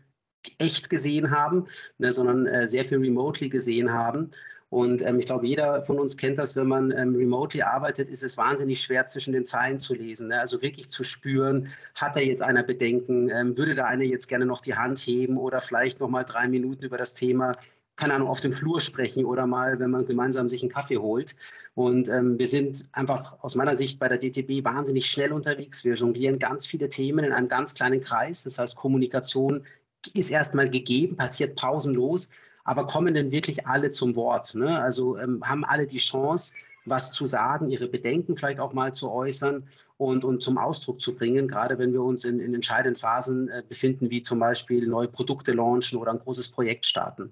echt 0.57 0.89
gesehen 0.89 1.29
haben, 1.29 1.67
ne, 1.99 2.11
sondern 2.11 2.47
äh, 2.47 2.67
sehr 2.67 2.85
viel 2.85 2.97
remotely 2.97 3.49
gesehen 3.49 3.93
haben. 3.93 4.31
Und 4.71 5.05
ähm, 5.05 5.19
ich 5.19 5.27
glaube, 5.27 5.45
jeder 5.45 5.83
von 5.83 5.99
uns 5.99 6.17
kennt 6.17 6.39
das, 6.39 6.55
wenn 6.55 6.67
man 6.67 6.91
ähm, 6.91 7.15
remotely 7.15 7.61
arbeitet, 7.61 8.09
ist 8.09 8.23
es 8.23 8.37
wahnsinnig 8.37 8.81
schwer, 8.81 9.05
zwischen 9.05 9.33
den 9.33 9.45
Zeilen 9.45 9.77
zu 9.77 9.93
lesen. 9.93 10.29
Ne? 10.29 10.39
Also 10.39 10.61
wirklich 10.63 10.89
zu 10.89 11.03
spüren, 11.03 11.67
hat 11.93 12.15
da 12.15 12.21
jetzt 12.21 12.41
einer 12.41 12.63
Bedenken, 12.63 13.29
ähm, 13.29 13.57
würde 13.57 13.75
da 13.75 13.83
einer 13.83 14.05
jetzt 14.05 14.27
gerne 14.27 14.45
noch 14.45 14.61
die 14.61 14.75
Hand 14.75 14.99
heben 14.99 15.37
oder 15.37 15.61
vielleicht 15.61 15.99
noch 15.99 16.09
mal 16.09 16.23
drei 16.23 16.47
Minuten 16.47 16.85
über 16.85 16.97
das 16.97 17.13
Thema 17.13 17.57
keine 18.01 18.15
Ahnung, 18.15 18.29
auf 18.29 18.39
dem 18.39 18.51
Flur 18.51 18.81
sprechen 18.81 19.25
oder 19.25 19.45
mal, 19.45 19.79
wenn 19.79 19.91
man 19.91 20.07
gemeinsam 20.07 20.49
sich 20.49 20.63
einen 20.63 20.71
Kaffee 20.71 20.97
holt. 20.97 21.35
Und 21.75 22.09
ähm, 22.09 22.39
wir 22.39 22.47
sind 22.47 22.85
einfach 22.93 23.37
aus 23.43 23.55
meiner 23.55 23.75
Sicht 23.75 23.99
bei 23.99 24.07
der 24.07 24.17
DTB 24.17 24.65
wahnsinnig 24.65 25.05
schnell 25.05 25.31
unterwegs. 25.31 25.83
Wir 25.83 25.93
jonglieren 25.93 26.39
ganz 26.39 26.65
viele 26.65 26.89
Themen 26.89 27.23
in 27.23 27.31
einem 27.31 27.47
ganz 27.47 27.75
kleinen 27.75 28.01
Kreis. 28.01 28.43
Das 28.43 28.57
heißt, 28.57 28.75
Kommunikation 28.75 29.65
ist 30.13 30.31
erstmal 30.31 30.69
gegeben, 30.69 31.15
passiert 31.15 31.55
pausenlos, 31.55 32.31
aber 32.63 32.85
kommen 32.85 33.13
denn 33.13 33.31
wirklich 33.31 33.67
alle 33.67 33.91
zum 33.91 34.15
Wort? 34.15 34.55
Ne? 34.55 34.79
Also 34.79 35.17
ähm, 35.17 35.41
haben 35.43 35.65
alle 35.65 35.87
die 35.87 35.99
Chance, 35.99 36.53
was 36.85 37.11
zu 37.11 37.25
sagen, 37.25 37.69
ihre 37.69 37.87
Bedenken 37.87 38.37
vielleicht 38.37 38.59
auch 38.59 38.73
mal 38.73 38.93
zu 38.93 39.11
äußern 39.11 39.67
und, 39.97 40.23
und 40.23 40.41
zum 40.41 40.57
Ausdruck 40.57 40.99
zu 40.99 41.15
bringen, 41.15 41.47
gerade 41.47 41.77
wenn 41.77 41.93
wir 41.93 42.01
uns 42.01 42.25
in, 42.25 42.39
in 42.39 42.55
entscheidenden 42.55 42.99
Phasen 42.99 43.49
äh, 43.49 43.61
befinden, 43.67 44.09
wie 44.09 44.23
zum 44.23 44.39
Beispiel 44.39 44.87
neue 44.87 45.07
Produkte 45.07 45.53
launchen 45.53 45.99
oder 45.99 46.11
ein 46.11 46.19
großes 46.19 46.49
Projekt 46.49 46.87
starten. 46.87 47.31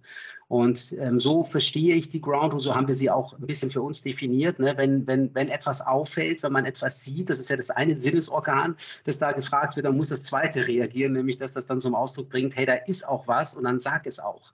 Und 0.49 0.95
ähm, 0.99 1.19
so 1.19 1.43
verstehe 1.43 1.95
ich 1.95 2.09
die 2.09 2.21
Ground 2.21 2.55
und 2.55 2.59
so 2.61 2.75
haben 2.75 2.87
wir 2.87 2.95
sie 2.95 3.11
auch 3.11 3.33
ein 3.33 3.45
bisschen 3.45 3.69
für 3.69 3.83
uns 3.83 4.01
definiert. 4.01 4.57
Ne? 4.57 4.73
Wenn, 4.77 5.05
wenn, 5.05 5.33
wenn 5.35 5.47
etwas 5.47 5.79
auffällt, 5.79 6.41
wenn 6.41 6.51
man 6.51 6.65
etwas 6.65 7.03
sieht, 7.03 7.29
das 7.29 7.39
ist 7.39 7.49
ja 7.49 7.55
das 7.55 7.69
eine 7.69 7.95
Sinnesorgan, 7.95 8.75
das 9.03 9.19
da 9.19 9.31
gefragt 9.31 9.75
wird, 9.75 9.85
dann 9.85 9.95
muss 9.95 10.09
das 10.09 10.23
zweite 10.23 10.67
reagieren, 10.67 11.13
nämlich 11.13 11.37
dass 11.37 11.53
das 11.53 11.67
dann 11.67 11.79
zum 11.79 11.93
Ausdruck 11.93 12.29
bringt, 12.29 12.55
hey, 12.55 12.65
da 12.65 12.73
ist 12.73 13.07
auch 13.07 13.27
was 13.27 13.55
und 13.55 13.63
dann 13.63 13.79
sag 13.79 14.07
es 14.07 14.19
auch. 14.19 14.51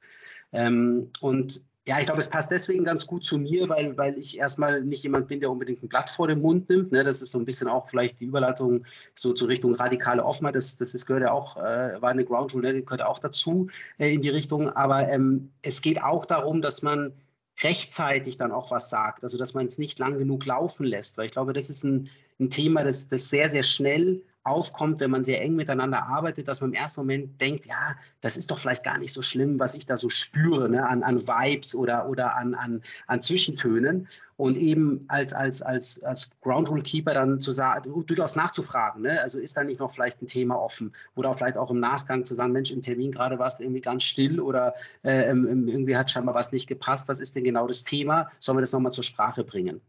Ähm, 0.55 1.11
und 1.21 1.65
ja, 1.87 1.99
ich 1.99 2.05
glaube, 2.05 2.19
es 2.19 2.29
passt 2.29 2.49
deswegen 2.49 2.83
ganz 2.83 3.05
gut 3.05 3.23
zu 3.23 3.37
mir, 3.37 3.69
weil, 3.69 3.95
weil 3.95 4.17
ich 4.17 4.39
erstmal 4.39 4.81
nicht 4.81 5.03
jemand 5.03 5.27
bin, 5.27 5.39
der 5.39 5.51
unbedingt 5.51 5.83
ein 5.83 5.87
Blatt 5.87 6.09
vor 6.09 6.27
den 6.27 6.41
Mund 6.41 6.67
nimmt. 6.67 6.91
Ne? 6.91 7.03
Das 7.03 7.21
ist 7.21 7.29
so 7.29 7.37
ein 7.37 7.45
bisschen 7.45 7.67
auch 7.67 7.87
vielleicht 7.87 8.19
die 8.19 8.25
Überleitung 8.25 8.85
so 9.13 9.33
zur 9.33 9.49
Richtung 9.49 9.75
radikale 9.75 10.25
Offenheit. 10.25 10.55
Das, 10.55 10.77
das 10.77 10.95
ist, 10.95 11.05
gehört 11.05 11.23
ja 11.23 11.31
auch, 11.31 11.57
äh, 11.57 12.01
war 12.01 12.09
eine 12.09 12.25
Ground 12.25 12.55
Rule, 12.55 12.73
ne? 12.73 12.81
gehört 12.81 13.03
auch 13.03 13.19
dazu 13.19 13.67
äh, 13.99 14.11
in 14.11 14.21
die 14.21 14.29
Richtung. 14.29 14.69
Aber 14.69 15.07
ähm, 15.09 15.51
es 15.61 15.83
geht 15.83 16.01
auch 16.01 16.25
darum, 16.25 16.63
dass 16.63 16.81
man 16.81 17.13
rechtzeitig 17.61 18.37
dann 18.37 18.51
auch 18.51 18.71
was 18.71 18.89
sagt. 18.89 19.21
Also, 19.21 19.37
dass 19.37 19.53
man 19.53 19.67
es 19.67 19.77
nicht 19.77 19.99
lang 19.99 20.17
genug 20.17 20.43
laufen 20.45 20.87
lässt. 20.87 21.19
Weil 21.19 21.27
ich 21.27 21.33
glaube, 21.33 21.53
das 21.53 21.69
ist 21.69 21.83
ein, 21.83 22.09
ein 22.39 22.49
Thema, 22.49 22.83
das, 22.83 23.09
das 23.09 23.27
sehr, 23.27 23.51
sehr 23.51 23.63
schnell 23.63 24.23
aufkommt, 24.45 25.01
wenn 25.01 25.09
man 25.09 25.23
sehr 25.23 25.41
eng 25.41 25.55
miteinander 25.55 26.05
arbeitet, 26.05 26.47
dass 26.47 26.61
man 26.61 26.69
im 26.69 26.75
ersten 26.75 27.01
Moment 27.01 27.41
denkt, 27.41 27.65
ja, 27.65 27.95
das 28.21 28.37
ist 28.37 28.51
doch 28.51 28.59
vielleicht 28.59 28.83
gar 28.83 28.99
nicht 28.99 29.11
so 29.11 29.23
schlimm, 29.23 29.59
was 29.59 29.73
ich 29.73 29.87
da 29.87 29.97
so 29.97 30.07
spüre, 30.07 30.69
ne, 30.69 30.87
an, 30.87 31.01
an 31.01 31.27
Vibes 31.27 31.73
oder, 31.73 32.07
oder 32.07 32.37
an, 32.37 32.53
an, 32.53 32.83
an 33.07 33.21
Zwischentönen. 33.21 34.07
Und 34.37 34.57
eben 34.57 35.05
als, 35.07 35.31
als, 35.33 35.61
als, 35.61 36.03
als 36.03 36.29
Ground 36.41 36.69
Rule 36.69 36.83
Keeper 36.83 37.13
dann 37.13 37.39
zu 37.39 37.53
sagen, 37.53 38.05
durchaus 38.05 38.35
nachzufragen, 38.35 39.01
ne? 39.01 39.21
also 39.21 39.39
ist 39.39 39.55
da 39.55 39.63
nicht 39.63 39.79
noch 39.79 39.93
vielleicht 39.93 40.21
ein 40.21 40.27
Thema 40.27 40.59
offen 40.59 40.93
oder 41.15 41.33
vielleicht 41.33 41.55
auch 41.55 41.71
im 41.71 41.79
Nachgang 41.79 42.25
zu 42.25 42.35
sagen, 42.35 42.51
Mensch, 42.51 42.69
im 42.69 42.81
Termin 42.81 43.11
gerade 43.11 43.39
war 43.39 43.47
es 43.47 43.61
irgendwie 43.61 43.79
ganz 43.79 44.03
still 44.03 44.41
oder 44.41 44.75
äh, 45.03 45.29
irgendwie 45.29 45.95
hat 45.95 46.11
scheinbar 46.11 46.35
was 46.35 46.51
nicht 46.51 46.67
gepasst, 46.67 47.07
was 47.07 47.21
ist 47.21 47.33
denn 47.35 47.45
genau 47.45 47.65
das 47.65 47.85
Thema, 47.85 48.29
sollen 48.39 48.57
wir 48.57 48.61
das 48.61 48.73
nochmal 48.73 48.91
zur 48.91 49.05
Sprache 49.05 49.45
bringen? 49.45 49.79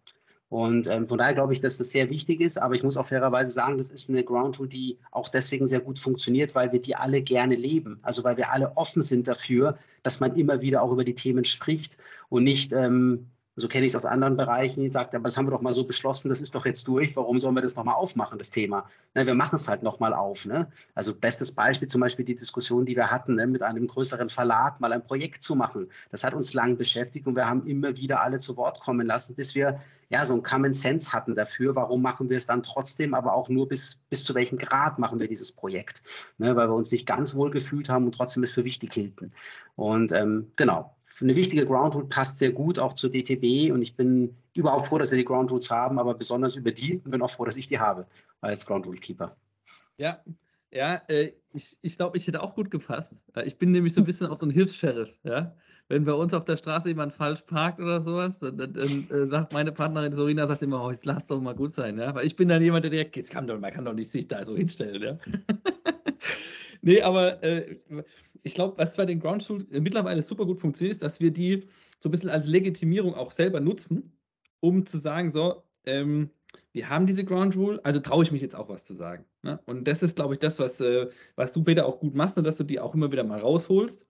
Und 0.48 0.86
ähm, 0.86 1.08
von 1.08 1.18
daher 1.18 1.34
glaube 1.34 1.52
ich, 1.52 1.60
dass 1.60 1.78
das 1.78 1.90
sehr 1.90 2.08
wichtig 2.08 2.40
ist. 2.40 2.60
Aber 2.60 2.74
ich 2.74 2.82
muss 2.82 2.96
auch 2.96 3.06
fairerweise 3.06 3.50
sagen, 3.50 3.78
das 3.78 3.90
ist 3.90 4.08
eine 4.08 4.22
Ground 4.22 4.58
Rule, 4.58 4.68
die 4.68 4.98
auch 5.10 5.28
deswegen 5.28 5.66
sehr 5.66 5.80
gut 5.80 5.98
funktioniert, 5.98 6.54
weil 6.54 6.72
wir 6.72 6.80
die 6.80 6.94
alle 6.94 7.20
gerne 7.22 7.56
leben. 7.56 7.98
Also 8.02 8.22
weil 8.22 8.36
wir 8.36 8.52
alle 8.52 8.76
offen 8.76 9.02
sind 9.02 9.26
dafür, 9.26 9.78
dass 10.02 10.20
man 10.20 10.36
immer 10.36 10.60
wieder 10.60 10.82
auch 10.82 10.92
über 10.92 11.04
die 11.04 11.16
Themen 11.16 11.44
spricht 11.44 11.96
und 12.28 12.44
nicht 12.44 12.72
ähm, 12.72 13.26
so 13.56 13.68
kenne 13.68 13.86
ich 13.86 13.92
es 13.92 13.96
aus 13.96 14.04
anderen 14.04 14.36
Bereichen, 14.36 14.82
die 14.82 14.88
sagt, 14.90 15.14
aber 15.14 15.24
das 15.24 15.36
haben 15.36 15.46
wir 15.46 15.50
doch 15.50 15.62
mal 15.62 15.72
so 15.72 15.84
beschlossen, 15.84 16.28
das 16.28 16.42
ist 16.42 16.54
doch 16.54 16.66
jetzt 16.66 16.86
durch, 16.86 17.16
warum 17.16 17.38
sollen 17.38 17.54
wir 17.54 17.62
das 17.62 17.74
nochmal 17.74 17.94
aufmachen, 17.94 18.38
das 18.38 18.50
Thema? 18.50 18.88
Na, 19.14 19.26
wir 19.26 19.34
machen 19.34 19.56
es 19.56 19.66
halt 19.66 19.82
nochmal 19.82 20.12
auf. 20.12 20.44
Ne? 20.44 20.70
Also 20.94 21.14
bestes 21.14 21.52
Beispiel 21.52 21.88
zum 21.88 22.02
Beispiel 22.02 22.26
die 22.26 22.36
Diskussion, 22.36 22.84
die 22.84 22.96
wir 22.96 23.10
hatten, 23.10 23.36
ne, 23.36 23.46
mit 23.46 23.62
einem 23.62 23.86
größeren 23.86 24.28
Verlag 24.28 24.78
mal 24.80 24.92
ein 24.92 25.02
Projekt 25.02 25.42
zu 25.42 25.54
machen. 25.54 25.88
Das 26.10 26.22
hat 26.22 26.34
uns 26.34 26.52
lang 26.52 26.76
beschäftigt 26.76 27.26
und 27.26 27.34
wir 27.34 27.48
haben 27.48 27.66
immer 27.66 27.96
wieder 27.96 28.22
alle 28.22 28.40
zu 28.40 28.58
Wort 28.58 28.80
kommen 28.80 29.06
lassen, 29.06 29.34
bis 29.34 29.54
wir 29.54 29.80
ja, 30.08 30.24
so 30.24 30.34
ein 30.34 30.42
Common 30.42 30.72
Sense 30.72 31.12
hatten 31.12 31.34
dafür, 31.34 31.74
warum 31.74 32.00
machen 32.02 32.30
wir 32.30 32.36
es 32.36 32.46
dann 32.46 32.62
trotzdem, 32.62 33.14
aber 33.14 33.34
auch 33.34 33.48
nur 33.48 33.68
bis, 33.68 33.96
bis 34.08 34.22
zu 34.22 34.34
welchem 34.34 34.58
Grad 34.58 34.98
machen 34.98 35.18
wir 35.18 35.28
dieses 35.28 35.50
Projekt, 35.50 36.02
ne, 36.38 36.54
weil 36.54 36.68
wir 36.68 36.74
uns 36.74 36.92
nicht 36.92 37.06
ganz 37.06 37.34
wohl 37.34 37.50
gefühlt 37.50 37.88
haben 37.88 38.04
und 38.04 38.12
trotzdem 38.12 38.42
es 38.42 38.52
für 38.52 38.64
wichtig 38.64 38.92
hielten. 38.94 39.32
Und 39.74 40.12
ähm, 40.12 40.52
genau, 40.56 40.95
eine 41.24 41.34
wichtige 41.34 41.66
Ground 41.66 41.94
Route 41.94 42.08
passt 42.08 42.38
sehr 42.38 42.52
gut 42.52 42.78
auch 42.78 42.92
zur 42.92 43.10
DTB 43.10 43.72
und 43.72 43.82
ich 43.82 43.96
bin 43.96 44.36
überhaupt 44.54 44.88
froh, 44.88 44.98
dass 44.98 45.10
wir 45.10 45.18
die 45.18 45.24
Ground 45.24 45.50
Routes 45.50 45.70
haben, 45.70 45.98
aber 45.98 46.14
besonders 46.14 46.56
über 46.56 46.70
die 46.70 47.00
und 47.04 47.10
bin 47.10 47.22
auch 47.22 47.30
froh, 47.30 47.44
dass 47.44 47.56
ich 47.56 47.68
die 47.68 47.78
habe 47.78 48.06
als 48.40 48.66
Ground 48.66 48.86
Rule 48.86 48.98
Keeper. 48.98 49.34
Ja, 49.98 50.22
ja, 50.70 51.00
äh, 51.08 51.32
ich, 51.54 51.78
ich 51.80 51.96
glaube, 51.96 52.16
ich 52.18 52.26
hätte 52.26 52.42
auch 52.42 52.54
gut 52.54 52.70
gepasst. 52.70 53.22
Ich 53.44 53.56
bin 53.56 53.70
nämlich 53.70 53.94
so 53.94 54.00
ein 54.00 54.04
bisschen 54.04 54.26
auch 54.26 54.36
so 54.36 54.46
ein 54.46 54.50
Hilfs-Sheriff, 54.50 55.18
ja 55.22 55.54
wenn 55.88 56.04
bei 56.04 56.12
uns 56.12 56.34
auf 56.34 56.44
der 56.44 56.56
Straße 56.56 56.88
jemand 56.88 57.12
falsch 57.12 57.42
parkt 57.42 57.78
oder 57.78 58.02
sowas, 58.02 58.40
dann, 58.40 58.58
dann, 58.58 58.72
dann 58.72 59.08
äh, 59.10 59.26
sagt 59.26 59.52
meine 59.52 59.72
Partnerin 59.72 60.12
Sorina 60.12 60.46
sagt 60.46 60.62
immer, 60.62 60.84
oh, 60.84 60.90
jetzt 60.90 61.06
lass 61.06 61.26
doch 61.26 61.40
mal 61.40 61.54
gut 61.54 61.72
sein, 61.72 61.98
ja. 61.98 62.14
Weil 62.14 62.26
ich 62.26 62.34
bin 62.34 62.48
dann 62.48 62.62
jemand, 62.62 62.84
der 62.84 62.90
direkt, 62.90 63.16
jetzt 63.16 63.30
kann 63.30 63.46
doch, 63.46 63.58
man 63.58 63.72
kann 63.72 63.84
doch 63.84 63.92
nicht 63.92 64.10
sich 64.10 64.26
da 64.26 64.44
so 64.44 64.56
hinstellen, 64.56 65.02
ja. 65.02 65.18
nee, 66.82 67.02
aber 67.02 67.42
äh, 67.42 67.76
ich 68.42 68.54
glaube, 68.54 68.78
was 68.78 68.96
bei 68.96 69.06
den 69.06 69.20
Ground 69.20 69.46
Tools 69.46 69.66
mittlerweile 69.70 70.22
super 70.22 70.46
gut 70.46 70.60
funktioniert, 70.60 70.92
ist, 70.92 71.02
dass 71.02 71.20
wir 71.20 71.30
die 71.30 71.68
so 72.00 72.08
ein 72.08 72.12
bisschen 72.12 72.30
als 72.30 72.46
Legitimierung 72.46 73.14
auch 73.14 73.30
selber 73.30 73.60
nutzen, 73.60 74.16
um 74.60 74.86
zu 74.86 74.98
sagen, 74.98 75.30
so, 75.30 75.62
ähm, 75.84 76.30
wir 76.72 76.88
haben 76.88 77.06
diese 77.06 77.24
Ground 77.24 77.56
Rule, 77.56 77.80
also 77.84 78.00
traue 78.00 78.22
ich 78.22 78.32
mich 78.32 78.42
jetzt 78.42 78.54
auch 78.54 78.68
was 78.68 78.84
zu 78.84 78.94
sagen. 78.94 79.24
Ne? 79.42 79.60
Und 79.66 79.88
das 79.88 80.02
ist, 80.02 80.16
glaube 80.16 80.34
ich, 80.34 80.40
das, 80.40 80.58
was, 80.58 80.80
äh, 80.80 81.08
was 81.34 81.52
du, 81.52 81.64
Peter, 81.64 81.86
auch 81.86 82.00
gut 82.00 82.14
machst 82.14 82.38
und 82.38 82.44
dass 82.44 82.56
du 82.56 82.64
die 82.64 82.80
auch 82.80 82.94
immer 82.94 83.10
wieder 83.12 83.24
mal 83.24 83.40
rausholst 83.40 84.06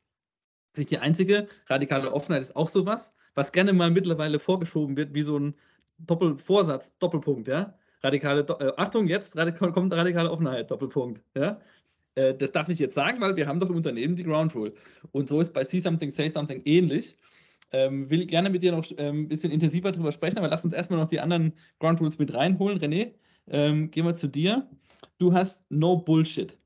nicht 0.79 0.91
die 0.91 0.99
einzige. 0.99 1.49
Radikale 1.67 2.13
Offenheit 2.13 2.43
ist 2.43 2.57
auch 2.57 2.69
sowas, 2.69 3.15
was 3.35 3.53
gerne 3.53 3.73
mal 3.73 3.91
mittlerweile 3.91 4.39
vorgeschoben 4.39 4.97
wird, 4.97 5.15
wie 5.15 5.23
so 5.23 5.39
ein 5.39 5.55
Doppelvorsatz, 5.99 6.97
Doppelpunkt, 6.99 7.49
ja. 7.49 7.75
Radikale, 8.03 8.47
äh, 8.61 8.73
Achtung, 8.77 9.07
jetzt 9.09 9.37
radikal, 9.37 9.73
kommt 9.73 9.93
radikale 9.93 10.31
Offenheit, 10.31 10.71
Doppelpunkt, 10.71 11.23
ja. 11.35 11.61
Äh, 12.17 12.35
das 12.35 12.51
darf 12.51 12.69
ich 12.69 12.81
jetzt 12.81 12.95
sagen, 12.95 13.21
weil 13.21 13.37
wir 13.37 13.47
haben 13.47 13.61
doch 13.61 13.71
im 13.71 13.77
Unternehmen 13.77 14.17
die 14.17 14.25
Ground 14.25 14.55
Rule. 14.55 14.73
Und 15.13 15.29
so 15.29 15.41
ist 15.41 15.53
bei 15.53 15.65
See 15.65 15.79
Something, 15.79 16.11
Say 16.11 16.29
Something 16.29 16.63
ähnlich. 16.65 17.17
Ähm, 17.73 18.11
will 18.11 18.27
gerne 18.27 18.51
mit 18.51 18.63
dir 18.63 18.73
noch 18.73 18.85
ähm, 18.97 19.23
ein 19.23 19.29
bisschen 19.29 19.51
intensiver 19.51 19.93
drüber 19.93 20.13
sprechen, 20.13 20.39
aber 20.39 20.49
lass 20.49 20.65
uns 20.65 20.73
erstmal 20.73 21.01
noch 21.01 21.09
die 21.09 21.21
anderen 21.21 21.53
Ground 21.79 22.01
Rules 22.01 22.19
mit 22.19 22.33
reinholen. 22.33 22.79
René, 22.79 23.15
ähm, 23.49 23.91
gehen 23.91 24.05
wir 24.05 24.15
zu 24.15 24.29
dir. 24.29 24.69
Du 25.19 25.33
hast 25.33 25.71
No 25.71 25.97
Bullshit. 25.97 26.57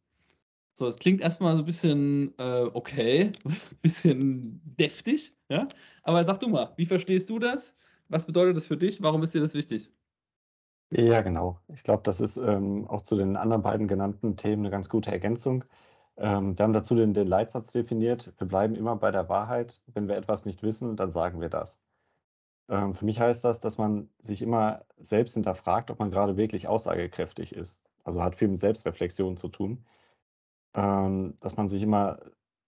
So, 0.75 0.87
es 0.87 0.99
klingt 0.99 1.21
erstmal 1.21 1.55
so 1.57 1.63
ein 1.63 1.67
bisschen 1.67 2.35
äh, 2.39 2.63
okay, 2.73 3.33
ein 3.45 3.57
bisschen 3.83 4.61
deftig, 4.65 5.35
ja. 5.49 5.69
Aber 6.03 6.25
sag 6.25 6.41
du 6.41 6.49
mal, 6.49 6.73
wie 6.77 6.87
verstehst 6.87 7.29
du 7.31 7.39
das? 7.39 7.75
Was 8.09 8.27
bedeutet 8.27 8.57
das 8.57 8.67
für 8.67 8.77
dich? 8.77 9.03
Warum 9.03 9.23
ist 9.23 9.35
dir 9.35 9.41
das 9.41 9.55
wichtig? 9.55 9.91
Ja, 10.93 11.21
genau. 11.23 11.61
Ich 11.69 11.83
glaube, 11.85 12.03
das 12.03 12.21
ist 12.21 12.37
ähm, 12.37 12.87
auch 12.89 13.03
zu 13.03 13.17
den 13.17 13.37
anderen 13.37 13.63
beiden 13.63 13.87
genannten 13.87 14.37
Themen 14.37 14.63
eine 14.63 14.71
ganz 14.71 14.89
gute 14.89 15.11
Ergänzung. 15.13 15.65
Ähm, 16.17 16.59
wir 16.59 16.65
haben 16.65 16.73
dazu 16.73 16.95
den, 16.97 17.15
den 17.15 17.29
Leitsatz 17.29 17.71
definiert. 17.73 18.33
Wir 18.39 18.47
bleiben 18.49 18.75
immer 18.75 18.97
bei 18.97 19.11
der 19.13 19.29
Wahrheit. 19.29 19.83
Wenn 19.87 20.09
wir 20.09 20.17
etwas 20.17 20.45
nicht 20.47 20.63
wissen, 20.65 20.97
dann 20.97 21.13
sagen 21.13 21.41
wir 21.41 21.49
das. 21.49 21.79
Ähm, 22.69 22.95
für 22.95 23.05
mich 23.07 23.21
heißt 23.21 23.45
das, 23.45 23.61
dass 23.61 23.79
man 23.79 24.11
sich 24.21 24.43
immer 24.43 24.85
selbst 24.99 25.35
hinterfragt, 25.35 25.91
ob 25.91 25.99
man 26.01 26.11
gerade 26.11 26.37
wirklich 26.37 26.69
aussagekräftig 26.69 27.55
ist. 27.55 27.81
Also 28.05 28.23
hat 28.23 28.37
viel 28.37 28.49
mit 28.49 28.61
Selbstreflexion 28.61 29.37
zu 29.37 29.49
tun. 29.49 29.87
Ähm, 30.75 31.37
dass 31.41 31.57
man 31.57 31.69
sich 31.69 31.83
immer 31.83 32.21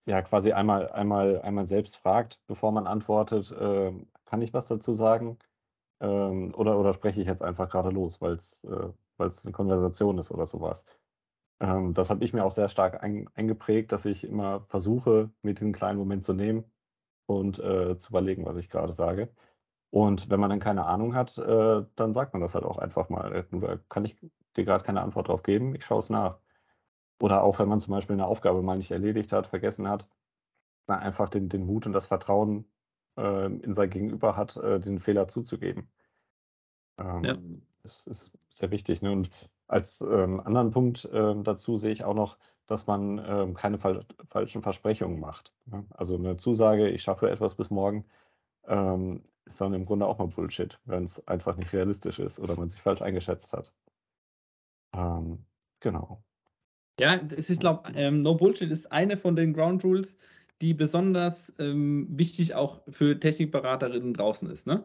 ja 0.06 0.22
quasi 0.22 0.52
einmal, 0.52 0.88
einmal, 0.90 1.40
einmal 1.42 1.66
selbst 1.66 1.96
fragt, 1.96 2.40
bevor 2.46 2.72
man 2.72 2.86
antwortet, 2.86 3.50
äh, 3.52 3.92
kann 4.26 4.42
ich 4.42 4.54
was 4.54 4.66
dazu 4.68 4.94
sagen? 4.94 5.38
Ähm, 6.02 6.54
oder, 6.56 6.78
oder 6.78 6.92
spreche 6.94 7.22
ich 7.22 7.28
jetzt 7.28 7.42
einfach 7.42 7.70
gerade 7.70 7.90
los, 7.90 8.20
weil 8.20 8.34
es 8.34 8.64
äh, 8.64 8.92
eine 9.18 9.52
Konversation 9.52 10.18
ist 10.18 10.32
oder 10.32 10.46
sowas. 10.46 10.84
Ähm, 11.60 11.94
das 11.94 12.10
habe 12.10 12.24
ich 12.24 12.32
mir 12.34 12.44
auch 12.44 12.52
sehr 12.52 12.68
stark 12.68 13.02
ein, 13.04 13.28
eingeprägt, 13.34 13.92
dass 13.92 14.04
ich 14.06 14.24
immer 14.24 14.62
versuche, 14.68 15.30
mir 15.42 15.54
diesen 15.54 15.72
kleinen 15.72 15.98
Moment 15.98 16.24
zu 16.24 16.34
nehmen 16.34 16.64
und 17.26 17.58
äh, 17.60 17.96
zu 17.98 18.10
überlegen, 18.10 18.44
was 18.46 18.56
ich 18.58 18.68
gerade 18.70 18.92
sage. 18.92 19.30
Und 19.90 20.30
wenn 20.30 20.40
man 20.40 20.50
dann 20.50 20.60
keine 20.60 20.86
Ahnung 20.86 21.14
hat, 21.14 21.38
äh, 21.38 21.84
dann 21.96 22.14
sagt 22.14 22.32
man 22.34 22.42
das 22.42 22.54
halt 22.54 22.64
auch 22.64 22.78
einfach 22.78 23.08
mal. 23.10 23.32
Äh, 23.34 23.44
da 23.52 23.78
kann 23.88 24.04
ich 24.04 24.18
dir 24.56 24.64
gerade 24.64 24.84
keine 24.84 25.02
Antwort 25.02 25.28
drauf 25.28 25.42
geben, 25.42 25.74
ich 25.76 25.84
schaue 25.84 26.00
es 26.00 26.10
nach. 26.10 26.38
Oder 27.20 27.42
auch 27.44 27.58
wenn 27.60 27.68
man 27.68 27.80
zum 27.80 27.92
Beispiel 27.92 28.14
eine 28.14 28.26
Aufgabe 28.26 28.62
mal 28.62 28.76
nicht 28.78 28.90
erledigt 28.92 29.32
hat, 29.32 29.46
vergessen 29.48 29.88
hat, 29.88 30.08
einfach 30.88 31.28
den, 31.28 31.48
den 31.48 31.66
Mut 31.66 31.86
und 31.86 31.92
das 31.92 32.06
Vertrauen 32.06 32.66
äh, 33.16 33.46
in 33.46 33.74
sein 33.74 33.90
Gegenüber 33.90 34.36
hat, 34.36 34.56
äh, 34.56 34.80
den 34.80 34.98
Fehler 34.98 35.28
zuzugeben. 35.28 35.88
Ähm, 36.98 37.24
ja. 37.24 37.36
Das 37.82 38.06
ist 38.06 38.32
sehr 38.48 38.70
wichtig. 38.70 39.02
Ne? 39.02 39.10
Und 39.10 39.30
als 39.66 40.00
ähm, 40.02 40.40
anderen 40.40 40.70
Punkt 40.70 41.04
äh, 41.06 41.34
dazu 41.42 41.78
sehe 41.78 41.92
ich 41.92 42.04
auch 42.04 42.14
noch, 42.14 42.38
dass 42.66 42.86
man 42.86 43.18
ähm, 43.26 43.54
keine 43.54 43.78
fal 43.78 44.06
falschen 44.28 44.62
Versprechungen 44.62 45.18
macht. 45.18 45.52
Ne? 45.66 45.84
Also 45.90 46.16
eine 46.16 46.36
Zusage, 46.36 46.88
ich 46.88 47.02
schaffe 47.02 47.30
etwas 47.30 47.54
bis 47.54 47.70
morgen, 47.70 48.04
ähm, 48.66 49.24
ist 49.44 49.60
dann 49.60 49.74
im 49.74 49.84
Grunde 49.84 50.06
auch 50.06 50.18
mal 50.18 50.28
Bullshit, 50.28 50.78
wenn 50.84 51.04
es 51.04 51.26
einfach 51.26 51.56
nicht 51.56 51.72
realistisch 51.72 52.18
ist 52.18 52.38
oder 52.38 52.56
man 52.56 52.68
sich 52.68 52.80
falsch 52.80 53.02
eingeschätzt 53.02 53.52
hat. 53.52 53.72
Ähm, 54.94 55.44
genau. 55.80 56.22
Ja, 57.00 57.16
es 57.16 57.50
ist, 57.50 57.60
glaube 57.60 57.90
ähm, 57.94 58.22
No 58.22 58.36
Bullshit 58.36 58.70
ist 58.70 58.92
eine 58.92 59.16
von 59.16 59.34
den 59.34 59.52
Ground 59.54 59.82
Rules, 59.82 60.18
die 60.60 60.74
besonders 60.74 61.54
ähm, 61.58 62.06
wichtig 62.10 62.54
auch 62.54 62.82
für 62.88 63.18
Technikberaterinnen 63.18 64.14
draußen 64.14 64.48
ist. 64.50 64.66
Ne? 64.66 64.84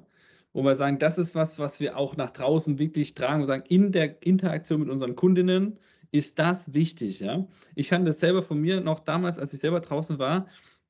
Wo 0.54 0.64
wir 0.64 0.76
sagen, 0.76 0.98
das 0.98 1.18
ist 1.18 1.36
was, 1.36 1.60
was 1.60 1.80
wir 1.80 1.98
auch 1.98 2.18
nach 2.18 2.32
draußen 2.32 2.80
wirklich 2.80 3.14
tragen 3.14 3.42
und 3.42 3.48
sagen, 3.48 3.64
in 3.68 3.92
der 3.92 4.22
Interaktion 4.26 4.80
mit 4.80 4.90
unseren 4.90 5.16
Kundinnen 5.16 5.78
ist 6.12 6.40
das 6.40 6.74
wichtig. 6.74 7.20
Ja? 7.20 7.48
Ich 7.76 7.90
kann 7.90 8.06
das 8.06 8.20
selber 8.20 8.42
von 8.42 8.60
mir 8.60 8.82
noch 8.82 9.00
damals, 9.00 9.38
als 9.38 9.54
ich 9.54 9.60
selber 9.60 9.82
draußen 9.82 10.18
war, 10.18 10.48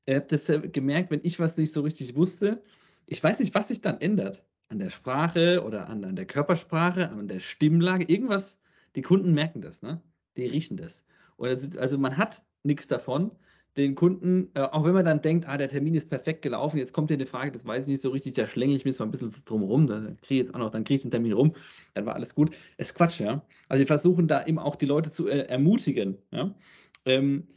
habe 0.08 0.26
das 0.26 0.50
gemerkt, 0.72 1.10
wenn 1.10 1.20
ich 1.22 1.38
was 1.38 1.58
nicht 1.58 1.72
so 1.72 1.82
richtig 1.82 2.16
wusste, 2.16 2.62
ich 3.06 3.22
weiß 3.22 3.40
nicht, 3.40 3.54
was 3.54 3.68
sich 3.68 3.80
dann 3.80 4.00
ändert. 4.00 4.44
An 4.68 4.78
der 4.78 4.90
Sprache 4.90 5.64
oder 5.64 5.88
an, 5.88 6.04
an 6.04 6.14
der 6.14 6.26
Körpersprache, 6.26 7.08
an 7.08 7.26
der 7.26 7.40
Stimmlage, 7.40 8.04
irgendwas, 8.04 8.60
die 8.96 9.02
Kunden 9.02 9.32
merken 9.32 9.62
das, 9.62 9.80
ne? 9.80 10.02
Die 10.36 10.46
riechen 10.46 10.76
das. 10.76 11.04
Ist, 11.38 11.78
also 11.78 11.96
man 11.96 12.18
hat 12.18 12.42
nichts 12.64 12.86
davon, 12.86 13.30
den 13.78 13.94
Kunden, 13.94 14.50
äh, 14.54 14.62
auch 14.62 14.84
wenn 14.84 14.92
man 14.92 15.04
dann 15.04 15.22
denkt, 15.22 15.48
ah, 15.48 15.56
der 15.56 15.68
Termin 15.68 15.94
ist 15.94 16.10
perfekt 16.10 16.42
gelaufen, 16.42 16.78
jetzt 16.78 16.92
kommt 16.92 17.10
hier 17.10 17.16
eine 17.16 17.26
Frage, 17.26 17.52
das 17.52 17.64
weiß 17.64 17.84
ich 17.84 17.88
nicht 17.88 18.00
so 18.02 18.10
richtig, 18.10 18.34
da 18.34 18.46
schlängel 18.46 18.76
ich 18.76 18.84
mir 18.84 18.90
jetzt 18.90 18.98
mal 18.98 19.06
ein 19.06 19.10
bisschen 19.10 19.34
drum 19.44 19.62
rum, 19.62 19.86
da 19.86 20.00
kriege 20.00 20.16
ich 20.28 20.38
jetzt 20.38 20.54
auch 20.54 20.58
noch, 20.58 20.70
dann 20.70 20.84
kriege 20.84 20.96
ich 20.96 21.02
den 21.02 21.10
Termin 21.10 21.32
rum, 21.32 21.54
dann 21.94 22.04
war 22.04 22.14
alles 22.14 22.34
gut. 22.34 22.56
Es 22.76 22.88
ist 22.88 22.94
Quatsch, 22.94 23.20
ja. 23.20 23.42
Also 23.68 23.78
wir 23.78 23.86
versuchen 23.86 24.28
da 24.28 24.44
eben 24.44 24.58
auch 24.58 24.76
die 24.76 24.86
Leute 24.86 25.10
zu 25.10 25.28
äh, 25.28 25.46
ermutigen, 25.46 26.18
ja. 26.32 26.54
Ähm, 27.04 27.48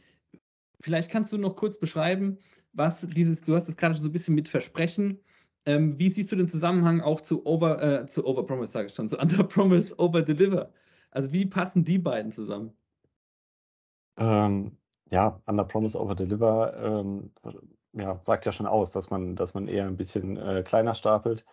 vielleicht 0.80 1.10
kannst 1.10 1.32
du 1.32 1.38
noch 1.38 1.56
kurz 1.56 1.78
beschreiben, 1.78 2.38
was 2.72 3.06
dieses, 3.08 3.42
du 3.42 3.54
hast 3.54 3.68
es 3.68 3.76
gerade 3.76 3.94
schon 3.94 4.02
so 4.02 4.08
ein 4.08 4.12
bisschen 4.12 4.34
mit 4.34 4.48
Versprechen, 4.48 5.18
ähm, 5.66 5.98
wie 5.98 6.08
siehst 6.08 6.32
du 6.32 6.36
den 6.36 6.48
Zusammenhang 6.48 7.00
auch 7.00 7.20
zu 7.20 7.44
Over, 7.46 7.82
äh, 7.82 8.06
zu 8.06 8.26
Overpromise, 8.26 8.72
sage 8.72 8.86
ich 8.86 8.94
schon, 8.94 9.08
zu 9.08 9.18
Underpromise, 9.20 9.98
Overdeliver? 9.98 10.72
Also 11.10 11.32
wie 11.32 11.46
passen 11.46 11.84
die 11.84 11.98
beiden 11.98 12.32
zusammen? 12.32 12.72
Ähm, 14.16 14.76
ja, 15.12 15.40
Underpromise, 15.46 16.00
Overdeliver 16.00 16.74
ähm, 16.82 17.32
ja, 17.92 18.18
sagt 18.22 18.46
ja 18.46 18.52
schon 18.52 18.66
aus, 18.66 18.92
dass 18.92 19.10
man, 19.10 19.36
dass 19.36 19.54
man 19.54 19.68
eher 19.68 19.86
ein 19.86 19.96
bisschen 19.96 20.36
äh, 20.38 20.62
kleiner 20.64 20.94
stapelt 20.94 21.44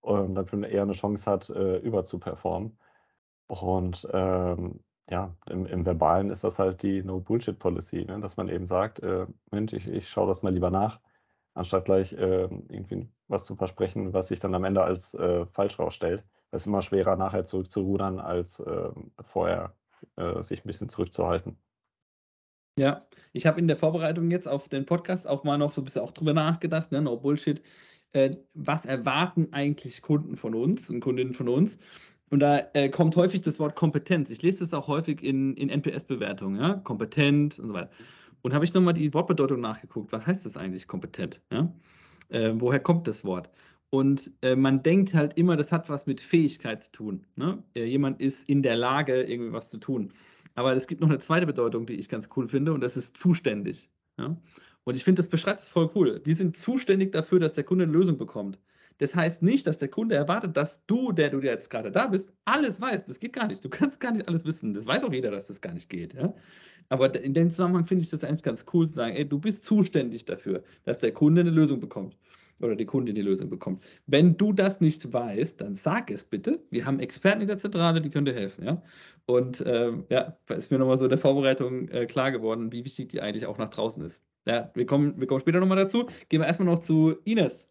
und 0.00 0.34
dann 0.34 0.64
eher 0.64 0.82
eine 0.82 0.92
Chance 0.92 1.30
hat, 1.30 1.48
äh, 1.50 1.78
über 1.78 2.04
zu 2.04 2.18
performen. 2.18 2.78
Und 3.48 4.08
ähm, 4.12 4.80
ja, 5.10 5.36
im, 5.48 5.66
im, 5.66 5.86
Verbalen 5.86 6.30
ist 6.30 6.44
das 6.44 6.58
halt 6.58 6.82
die 6.82 7.02
No-Bullshit-Policy, 7.02 8.06
ne? 8.06 8.20
dass 8.20 8.36
man 8.36 8.48
eben 8.48 8.66
sagt, 8.66 9.00
äh, 9.00 9.26
Mensch, 9.52 9.72
ich, 9.74 9.86
ich 9.88 10.08
schaue 10.08 10.28
das 10.28 10.42
mal 10.42 10.52
lieber 10.52 10.70
nach, 10.70 11.00
anstatt 11.54 11.84
gleich 11.86 12.12
äh, 12.14 12.44
irgendwie 12.68 13.08
was 13.28 13.44
zu 13.46 13.56
versprechen, 13.56 14.12
was 14.12 14.28
sich 14.28 14.40
dann 14.40 14.54
am 14.54 14.64
Ende 14.64 14.82
als 14.82 15.14
äh, 15.14 15.46
falsch 15.46 15.78
rausstellt. 15.78 16.24
Es 16.50 16.62
ist 16.62 16.66
immer 16.66 16.82
schwerer, 16.82 17.16
nachher 17.16 17.44
zurückzurudern, 17.46 18.18
als 18.18 18.60
äh, 18.60 18.90
vorher 19.22 19.74
äh, 20.16 20.42
sich 20.42 20.64
ein 20.64 20.68
bisschen 20.68 20.88
zurückzuhalten. 20.88 21.58
Ja, 22.78 23.06
ich 23.32 23.46
habe 23.46 23.60
in 23.60 23.68
der 23.68 23.76
Vorbereitung 23.76 24.30
jetzt 24.30 24.48
auf 24.48 24.68
den 24.68 24.84
Podcast 24.84 25.28
auch 25.28 25.44
mal 25.44 25.58
noch 25.58 25.72
so 25.72 25.80
ein 25.80 25.84
bisschen 25.84 26.02
auch 26.02 26.10
drüber 26.10 26.34
nachgedacht, 26.34 26.90
ne? 26.90 27.00
no 27.00 27.16
Bullshit. 27.16 27.62
Äh, 28.12 28.36
was 28.54 28.84
erwarten 28.84 29.48
eigentlich 29.52 30.02
Kunden 30.02 30.36
von 30.36 30.54
uns 30.54 30.90
und 30.90 31.00
Kundinnen 31.00 31.34
von 31.34 31.48
uns? 31.48 31.78
Und 32.30 32.40
da 32.40 32.58
äh, 32.74 32.88
kommt 32.88 33.14
häufig 33.16 33.42
das 33.42 33.60
Wort 33.60 33.76
Kompetenz. 33.76 34.30
Ich 34.30 34.42
lese 34.42 34.60
das 34.60 34.74
auch 34.74 34.88
häufig 34.88 35.22
in, 35.22 35.54
in 35.56 35.68
NPS-Bewertungen, 35.68 36.60
ja, 36.60 36.74
kompetent 36.74 37.58
und 37.60 37.68
so 37.68 37.74
weiter. 37.74 37.90
Und 38.42 38.54
habe 38.54 38.64
ich 38.64 38.74
nochmal 38.74 38.94
die 38.94 39.14
Wortbedeutung 39.14 39.60
nachgeguckt. 39.60 40.12
Was 40.12 40.26
heißt 40.26 40.44
das 40.44 40.56
eigentlich, 40.56 40.88
kompetent? 40.88 41.40
Ja? 41.52 41.72
Äh, 42.30 42.52
woher 42.56 42.80
kommt 42.80 43.06
das 43.06 43.24
Wort? 43.24 43.50
Und 43.90 44.32
äh, 44.42 44.56
man 44.56 44.82
denkt 44.82 45.14
halt 45.14 45.34
immer, 45.34 45.54
das 45.54 45.70
hat 45.70 45.88
was 45.88 46.06
mit 46.06 46.20
Fähigkeit 46.20 46.82
zu 46.82 46.90
tun. 46.90 47.26
Ne? 47.36 47.62
Äh, 47.76 47.84
jemand 47.84 48.20
ist 48.20 48.48
in 48.48 48.62
der 48.62 48.76
Lage, 48.76 49.22
irgendwie 49.22 49.52
was 49.52 49.70
zu 49.70 49.78
tun. 49.78 50.12
Aber 50.54 50.74
es 50.74 50.86
gibt 50.86 51.00
noch 51.00 51.08
eine 51.08 51.18
zweite 51.18 51.46
Bedeutung, 51.46 51.86
die 51.86 51.94
ich 51.94 52.08
ganz 52.08 52.28
cool 52.36 52.48
finde, 52.48 52.72
und 52.72 52.80
das 52.80 52.96
ist 52.96 53.16
zuständig. 53.16 53.90
Ja? 54.18 54.36
Und 54.84 54.94
ich 54.94 55.04
finde, 55.04 55.20
das 55.20 55.28
beschreibt 55.28 55.60
es 55.60 55.68
voll 55.68 55.90
cool. 55.94 56.20
Wir 56.24 56.36
sind 56.36 56.56
zuständig 56.56 57.12
dafür, 57.12 57.40
dass 57.40 57.54
der 57.54 57.64
Kunde 57.64 57.84
eine 57.84 57.92
Lösung 57.92 58.18
bekommt. 58.18 58.58
Das 58.98 59.16
heißt 59.16 59.42
nicht, 59.42 59.66
dass 59.66 59.78
der 59.78 59.88
Kunde 59.88 60.14
erwartet, 60.14 60.56
dass 60.56 60.86
du, 60.86 61.10
der 61.10 61.30
du 61.30 61.40
jetzt 61.40 61.68
gerade 61.68 61.90
da 61.90 62.06
bist, 62.06 62.32
alles 62.44 62.80
weißt. 62.80 63.08
Das 63.08 63.18
geht 63.18 63.32
gar 63.32 63.48
nicht. 63.48 63.64
Du 63.64 63.68
kannst 63.68 63.98
gar 63.98 64.12
nicht 64.12 64.28
alles 64.28 64.44
wissen. 64.44 64.72
Das 64.72 64.86
weiß 64.86 65.02
auch 65.02 65.12
jeder, 65.12 65.32
dass 65.32 65.48
das 65.48 65.60
gar 65.60 65.74
nicht 65.74 65.90
geht. 65.90 66.14
Ja? 66.14 66.32
Aber 66.90 67.12
in 67.20 67.34
dem 67.34 67.50
Zusammenhang 67.50 67.86
finde 67.86 68.02
ich 68.02 68.10
das 68.10 68.22
eigentlich 68.22 68.44
ganz 68.44 68.64
cool 68.72 68.86
zu 68.86 68.94
sagen, 68.94 69.16
ey, 69.16 69.28
du 69.28 69.40
bist 69.40 69.64
zuständig 69.64 70.26
dafür, 70.26 70.62
dass 70.84 70.98
der 70.98 71.12
Kunde 71.12 71.40
eine 71.40 71.50
Lösung 71.50 71.80
bekommt 71.80 72.16
oder 72.60 72.76
die 72.76 72.86
Kundin 72.86 73.14
die 73.14 73.22
Lösung 73.22 73.50
bekommt. 73.50 73.84
Wenn 74.06 74.36
du 74.36 74.52
das 74.52 74.80
nicht 74.80 75.12
weißt, 75.12 75.60
dann 75.60 75.74
sag 75.74 76.10
es 76.10 76.24
bitte. 76.24 76.62
Wir 76.70 76.86
haben 76.86 77.00
Experten 77.00 77.40
in 77.40 77.48
der 77.48 77.56
Zentrale, 77.56 78.00
die 78.00 78.10
können 78.10 78.26
dir 78.26 78.34
helfen. 78.34 78.64
Ja? 78.64 78.82
Und 79.26 79.62
ähm, 79.66 80.04
ja, 80.10 80.36
ist 80.48 80.70
mir 80.70 80.78
nochmal 80.78 80.98
so 80.98 81.04
in 81.04 81.10
der 81.10 81.18
Vorbereitung 81.18 81.88
äh, 81.88 82.06
klar 82.06 82.30
geworden, 82.30 82.72
wie 82.72 82.84
wichtig 82.84 83.10
die 83.10 83.20
eigentlich 83.20 83.46
auch 83.46 83.58
nach 83.58 83.70
draußen 83.70 84.04
ist. 84.04 84.22
Ja, 84.46 84.70
wir 84.74 84.86
kommen, 84.86 85.18
wir 85.18 85.26
kommen 85.26 85.40
später 85.40 85.60
nochmal 85.60 85.78
dazu. 85.78 86.06
Gehen 86.28 86.40
wir 86.40 86.46
erstmal 86.46 86.68
noch 86.68 86.78
zu 86.78 87.16
Ines. 87.24 87.68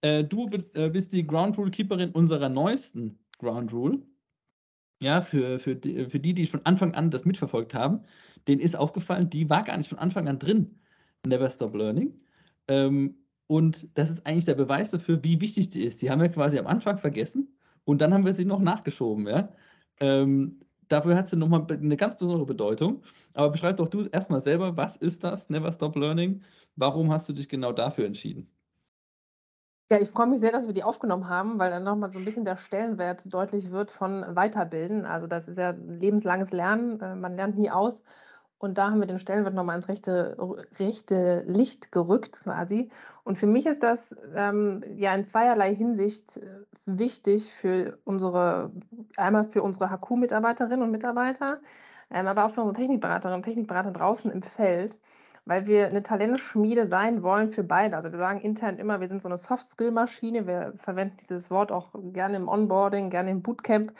Äh, 0.00 0.24
du 0.24 0.50
äh, 0.74 0.90
bist 0.90 1.12
die 1.12 1.26
Ground 1.26 1.56
Rule 1.56 1.70
Keeperin 1.70 2.10
unserer 2.10 2.48
neuesten 2.48 3.18
Ground 3.38 3.72
Rule. 3.72 4.02
Ja, 5.02 5.20
für, 5.20 5.58
für, 5.58 5.76
die, 5.76 6.06
für 6.06 6.20
die, 6.20 6.34
die 6.34 6.46
von 6.46 6.64
Anfang 6.64 6.94
an 6.94 7.10
das 7.10 7.24
mitverfolgt 7.24 7.74
haben, 7.74 8.00
denen 8.46 8.60
ist 8.60 8.76
aufgefallen, 8.76 9.28
die 9.28 9.50
war 9.50 9.62
gar 9.62 9.76
nicht 9.76 9.88
von 9.88 9.98
Anfang 9.98 10.28
an 10.28 10.38
drin. 10.38 10.78
Never 11.26 11.50
Stop 11.50 11.74
Learning. 11.74 12.20
Ähm, 12.68 13.16
und 13.46 13.88
das 13.94 14.10
ist 14.10 14.26
eigentlich 14.26 14.46
der 14.46 14.54
Beweis 14.54 14.90
dafür, 14.90 15.22
wie 15.22 15.40
wichtig 15.40 15.70
die 15.70 15.84
ist. 15.84 16.00
Die 16.02 16.10
haben 16.10 16.20
wir 16.20 16.28
quasi 16.28 16.58
am 16.58 16.66
Anfang 16.66 16.98
vergessen 16.98 17.48
und 17.84 18.00
dann 18.00 18.14
haben 18.14 18.24
wir 18.24 18.34
sie 18.34 18.44
noch 18.44 18.60
nachgeschoben. 18.60 19.26
Ja? 19.26 19.50
Ähm, 20.00 20.60
dafür 20.88 21.16
hat 21.16 21.28
sie 21.28 21.36
nochmal 21.36 21.66
eine 21.70 21.96
ganz 21.96 22.16
besondere 22.16 22.46
Bedeutung. 22.46 23.02
Aber 23.34 23.50
beschreib 23.50 23.76
doch 23.76 23.88
du 23.88 24.06
erstmal 24.06 24.40
selber, 24.40 24.76
was 24.76 24.96
ist 24.96 25.24
das 25.24 25.50
Never 25.50 25.72
Stop 25.72 25.96
Learning? 25.96 26.42
Warum 26.76 27.12
hast 27.12 27.28
du 27.28 27.32
dich 27.32 27.48
genau 27.48 27.72
dafür 27.72 28.06
entschieden? 28.06 28.50
Ja, 29.90 30.00
ich 30.00 30.08
freue 30.08 30.26
mich 30.26 30.40
sehr, 30.40 30.50
dass 30.50 30.66
wir 30.66 30.72
die 30.72 30.82
aufgenommen 30.82 31.28
haben, 31.28 31.58
weil 31.58 31.70
dann 31.70 31.84
nochmal 31.84 32.10
so 32.10 32.18
ein 32.18 32.24
bisschen 32.24 32.46
der 32.46 32.56
Stellenwert 32.56 33.32
deutlich 33.32 33.70
wird 33.70 33.90
von 33.90 34.24
Weiterbilden. 34.34 35.04
Also 35.04 35.26
das 35.26 35.46
ist 35.46 35.58
ja 35.58 35.70
lebenslanges 35.70 36.52
Lernen, 36.52 36.98
äh, 37.00 37.14
man 37.14 37.34
lernt 37.36 37.58
nie 37.58 37.70
aus. 37.70 38.02
Und 38.64 38.78
da 38.78 38.90
haben 38.90 39.00
wir 39.00 39.06
den 39.06 39.18
Stellenwert 39.18 39.52
nochmal 39.52 39.76
ins 39.76 39.88
rechte, 39.88 40.38
rechte 40.78 41.44
Licht 41.46 41.92
gerückt 41.92 42.40
quasi. 42.44 42.88
Und 43.22 43.36
für 43.36 43.46
mich 43.46 43.66
ist 43.66 43.82
das 43.82 44.16
ähm, 44.34 44.82
ja 44.96 45.14
in 45.14 45.26
zweierlei 45.26 45.74
Hinsicht 45.74 46.38
äh, 46.38 46.40
wichtig 46.86 47.52
für 47.52 47.98
unsere, 48.04 48.72
einmal 49.18 49.44
für 49.44 49.62
unsere 49.62 49.90
HQ-Mitarbeiterinnen 49.90 50.82
und 50.82 50.90
Mitarbeiter, 50.92 51.60
ähm, 52.10 52.26
aber 52.26 52.46
auch 52.46 52.52
für 52.52 52.62
unsere 52.62 52.80
Technikberaterinnen 52.80 53.36
und 53.36 53.42
Technikberater 53.42 53.90
draußen 53.90 54.30
im 54.30 54.42
Feld, 54.42 54.98
weil 55.44 55.66
wir 55.66 55.88
eine 55.88 56.02
Talentschmiede 56.02 56.86
sein 56.88 57.22
wollen 57.22 57.50
für 57.50 57.64
beide. 57.64 57.96
Also 57.96 58.12
wir 58.12 58.18
sagen 58.18 58.40
intern 58.40 58.78
immer, 58.78 58.98
wir 58.98 59.08
sind 59.08 59.20
so 59.20 59.28
eine 59.28 59.36
Soft-Skill-Maschine. 59.36 60.46
Wir 60.46 60.72
verwenden 60.78 61.18
dieses 61.20 61.50
Wort 61.50 61.70
auch 61.70 61.90
gerne 62.14 62.36
im 62.38 62.48
Onboarding, 62.48 63.10
gerne 63.10 63.30
im 63.30 63.42
Bootcamp 63.42 63.92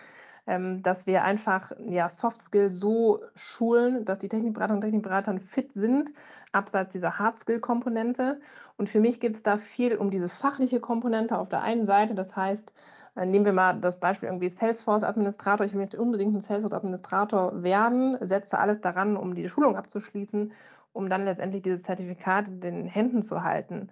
ähm, 0.46 0.82
dass 0.82 1.06
wir 1.06 1.24
einfach 1.24 1.72
ja, 1.88 2.08
Soft 2.08 2.42
Skills 2.42 2.78
so 2.78 3.20
schulen, 3.34 4.04
dass 4.04 4.18
die 4.18 4.28
Technikberater 4.28 4.74
und 4.74 4.80
Technikberater 4.80 5.38
fit 5.40 5.72
sind, 5.72 6.10
abseits 6.52 6.92
dieser 6.92 7.18
Hard 7.18 7.38
Skill 7.38 7.60
Komponente. 7.60 8.40
Und 8.76 8.88
für 8.88 9.00
mich 9.00 9.20
geht 9.20 9.34
es 9.34 9.42
da 9.42 9.58
viel 9.58 9.96
um 9.96 10.10
diese 10.10 10.28
fachliche 10.28 10.80
Komponente 10.80 11.38
auf 11.38 11.48
der 11.48 11.62
einen 11.62 11.84
Seite. 11.84 12.14
Das 12.14 12.36
heißt, 12.36 12.72
äh, 13.16 13.26
Nehmen 13.26 13.44
wir 13.44 13.52
mal 13.52 13.80
das 13.80 14.00
Beispiel 14.00 14.28
irgendwie 14.28 14.48
Salesforce-Administrator. 14.48 15.64
Ich 15.66 15.74
möchte 15.74 16.00
unbedingt 16.00 16.34
ein 16.34 16.42
Salesforce-Administrator 16.42 17.62
werden, 17.62 18.16
setze 18.20 18.58
alles 18.58 18.80
daran, 18.80 19.16
um 19.16 19.34
die 19.34 19.48
Schulung 19.48 19.76
abzuschließen, 19.76 20.52
um 20.92 21.08
dann 21.08 21.24
letztendlich 21.24 21.62
dieses 21.62 21.82
Zertifikat 21.82 22.48
in 22.48 22.60
den 22.60 22.86
Händen 22.86 23.22
zu 23.22 23.42
halten. 23.42 23.90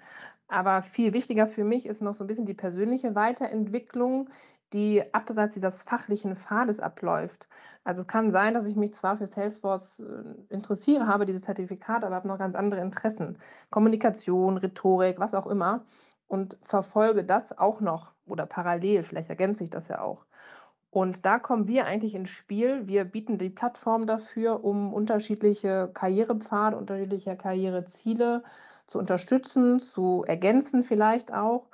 Aber 0.48 0.82
viel 0.82 1.14
wichtiger 1.14 1.46
für 1.46 1.64
mich 1.64 1.86
ist 1.86 2.02
noch 2.02 2.14
so 2.14 2.24
ein 2.24 2.26
bisschen 2.26 2.46
die 2.46 2.54
persönliche 2.54 3.14
Weiterentwicklung, 3.14 4.28
die 4.72 5.02
abseits 5.14 5.54
dieses 5.54 5.82
fachlichen 5.82 6.36
Pfades 6.36 6.80
abläuft. 6.80 7.48
Also 7.84 8.02
es 8.02 8.08
kann 8.08 8.30
sein, 8.30 8.54
dass 8.54 8.66
ich 8.66 8.76
mich 8.76 8.94
zwar 8.94 9.16
für 9.16 9.26
Salesforce 9.26 10.00
äh, 10.00 10.54
interessiere, 10.54 11.06
habe 11.06 11.26
dieses 11.26 11.42
Zertifikat, 11.42 12.04
aber 12.04 12.14
habe 12.14 12.28
noch 12.28 12.38
ganz 12.38 12.54
andere 12.54 12.80
Interessen. 12.80 13.38
Kommunikation, 13.70 14.56
Rhetorik, 14.56 15.18
was 15.18 15.34
auch 15.34 15.46
immer. 15.46 15.84
Und 16.28 16.58
verfolge 16.64 17.24
das 17.24 17.58
auch 17.58 17.80
noch 17.80 18.12
oder 18.26 18.46
parallel, 18.46 19.02
vielleicht 19.02 19.28
ergänzt 19.28 19.58
sich 19.58 19.70
das 19.70 19.88
ja 19.88 20.00
auch. 20.00 20.24
Und 20.90 21.24
da 21.24 21.38
kommen 21.38 21.66
wir 21.68 21.86
eigentlich 21.86 22.14
ins 22.14 22.30
Spiel. 22.30 22.86
Wir 22.86 23.04
bieten 23.04 23.38
die 23.38 23.50
Plattform 23.50 24.06
dafür, 24.06 24.62
um 24.62 24.92
unterschiedliche 24.92 25.90
Karrierepfade, 25.92 26.76
unterschiedliche 26.76 27.34
Karriereziele 27.34 28.44
zu 28.86 28.98
unterstützen, 28.98 29.80
zu 29.80 30.22
ergänzen 30.26 30.82
vielleicht 30.82 31.32
auch 31.32 31.66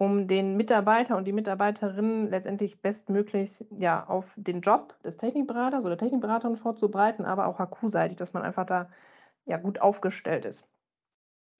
um 0.00 0.28
den 0.28 0.56
Mitarbeiter 0.56 1.18
und 1.18 1.26
die 1.26 1.32
Mitarbeiterinnen 1.32 2.30
letztendlich 2.30 2.80
bestmöglich 2.80 3.62
ja, 3.76 4.06
auf 4.06 4.32
den 4.34 4.62
Job 4.62 4.94
des 5.04 5.18
Technikberaters 5.18 5.84
oder 5.84 5.98
Technikberaterin 5.98 6.56
vorzubereiten, 6.56 7.26
aber 7.26 7.46
auch 7.46 7.58
HQ-seitig, 7.58 8.16
dass 8.16 8.32
man 8.32 8.42
einfach 8.42 8.64
da 8.64 8.88
ja, 9.44 9.58
gut 9.58 9.82
aufgestellt 9.82 10.46
ist. 10.46 10.64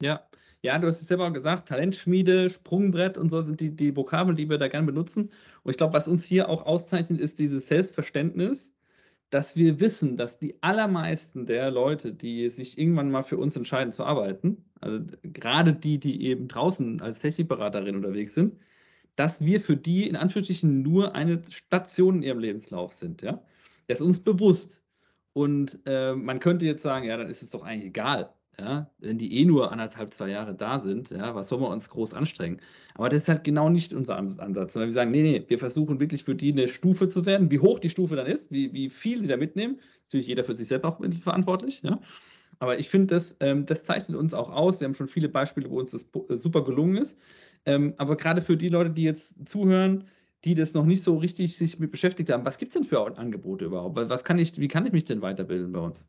Ja, 0.01 0.27
ja, 0.63 0.79
du 0.79 0.87
hast 0.87 1.03
es 1.03 1.09
selber 1.09 1.31
gesagt, 1.33 1.69
Talentschmiede, 1.69 2.49
Sprungbrett 2.49 3.19
und 3.19 3.29
so 3.29 3.43
sind 3.43 3.61
die, 3.61 3.77
die 3.77 3.95
Vokabeln, 3.95 4.39
die 4.39 4.49
wir 4.49 4.57
da 4.57 4.69
gerne 4.69 4.87
benutzen. 4.87 5.31
Und 5.63 5.73
ich 5.73 5.77
glaube, 5.77 5.93
was 5.93 6.09
uns 6.09 6.25
hier 6.25 6.49
auch 6.49 6.65
auszeichnet, 6.65 7.21
ist 7.21 7.41
dieses 7.41 7.69
Selbstverständnis, 7.69 8.75
dass 9.31 9.57
wir 9.57 9.81
wissen, 9.81 10.17
dass 10.17 10.39
die 10.39 10.63
allermeisten 10.63 11.47
der 11.47 11.71
Leute, 11.71 12.13
die 12.13 12.49
sich 12.49 12.79
irgendwann 12.79 13.11
mal 13.11 13.23
für 13.23 13.39
uns 13.39 13.57
entscheiden 13.57 13.93
zu 13.93 14.05
arbeiten, 14.05 14.65
also 14.81 15.01
gerade 15.23 15.73
die, 15.73 15.99
die 15.99 16.27
eben 16.27 16.49
draußen 16.49 17.01
als 17.01 17.21
Technikberaterin 17.21 17.97
unterwegs 17.97 18.35
sind, 18.35 18.57
dass 19.17 19.45
wir 19.45 19.61
für 19.61 19.77
die 19.77 20.09
in 20.09 20.17
Anführungsstrichen 20.17 20.83
nur 20.83 21.15
eine 21.15 21.43
Station 21.51 22.17
in 22.17 22.23
ihrem 22.23 22.39
Lebenslauf 22.41 22.93
sind. 22.93 23.23
Ja? 23.23 23.43
Das 23.87 24.01
ist 24.01 24.07
uns 24.07 24.21
bewusst. 24.21 24.85
Und 25.33 25.79
äh, 25.87 26.15
man 26.15 26.41
könnte 26.41 26.67
jetzt 26.67 26.83
sagen, 26.83 27.07
ja, 27.07 27.17
dann 27.17 27.29
ist 27.29 27.43
es 27.43 27.51
doch 27.51 27.63
eigentlich 27.63 27.87
egal 27.87 28.35
ja, 28.59 28.91
wenn 28.99 29.19
die 29.19 29.39
eh 29.39 29.45
nur 29.45 29.73
anderthalb, 29.73 30.13
zwei 30.13 30.29
Jahre 30.29 30.55
da 30.55 30.79
sind, 30.79 31.11
ja, 31.11 31.35
was 31.35 31.49
sollen 31.49 31.63
wir 31.63 31.69
uns 31.69 31.89
groß 31.89 32.15
anstrengen? 32.15 32.61
Aber 32.95 33.09
das 33.09 33.23
ist 33.23 33.29
halt 33.29 33.45
genau 33.45 33.69
nicht 33.69 33.93
unser 33.93 34.17
Ansatz, 34.17 34.73
sondern 34.73 34.89
wir 34.89 34.93
sagen, 34.93 35.11
nee, 35.11 35.23
nee, 35.23 35.45
wir 35.49 35.59
versuchen 35.59 36.01
wirklich 36.01 36.25
für 36.25 36.35
die 36.35 36.53
eine 36.53 36.69
Stufe 36.69 37.09
zu 37.09 37.25
werden, 37.27 37.51
wie 37.51 37.61
hoch 37.61 37.79
die 37.79 37.91
Stufe 37.91 38.17
dann 38.17 38.27
ist, 38.27 38.51
wie, 38.51 38.73
wie 38.73 38.91
viel 38.91 39.23
sie 39.23 39.29
da 39.29 39.37
mitnehmen. 39.37 39.81
Natürlich 40.05 40.27
jeder 40.27 40.45
für 40.45 40.55
sich 40.55 40.69
selbst 40.69 40.85
auch 40.85 41.01
verantwortlich, 41.23 41.83
ja. 41.83 42.01
Aber 42.59 42.79
ich 42.79 42.91
finde, 42.91 43.15
das, 43.15 43.37
ähm, 43.41 43.65
das 43.65 43.85
zeichnet 43.85 44.19
uns 44.19 44.35
auch 44.35 44.51
aus. 44.51 44.81
Wir 44.81 44.87
haben 44.87 44.95
schon 44.95 45.09
viele 45.09 45.31
Beispiele, 45.31 45.71
wo 45.71 45.79
uns 45.79 45.93
das 45.93 46.11
äh, 46.29 46.37
super 46.37 46.63
gelungen 46.63 46.99
ist. 46.99 47.19
Ähm, 47.65 47.95
aber 47.97 48.17
gerade 48.17 48.43
für 48.43 48.57
die 48.57 48.69
Leute, 48.69 48.91
die 48.91 49.03
jetzt 49.03 49.49
zuhören, 49.49 50.05
die 50.45 50.55
das 50.55 50.75
noch 50.75 50.85
nicht 50.85 51.03
so 51.03 51.17
richtig 51.17 51.57
sich 51.57 51.79
mit 51.79 51.91
beschäftigt 51.91 52.31
haben, 52.31 52.45
was 52.45 52.59
gibt 52.59 52.71
es 52.71 52.75
denn 52.75 52.85
für 52.85 53.17
Angebote 53.19 53.65
überhaupt? 53.65 53.97
Was 53.97 54.25
kann 54.25 54.39
ich, 54.39 54.59
wie 54.59 54.69
kann 54.69 54.87
ich 54.87 54.93
mich 54.93 55.05
denn 55.05 55.23
weiterbilden 55.23 55.73
bei 55.73 55.81
uns? 55.81 56.07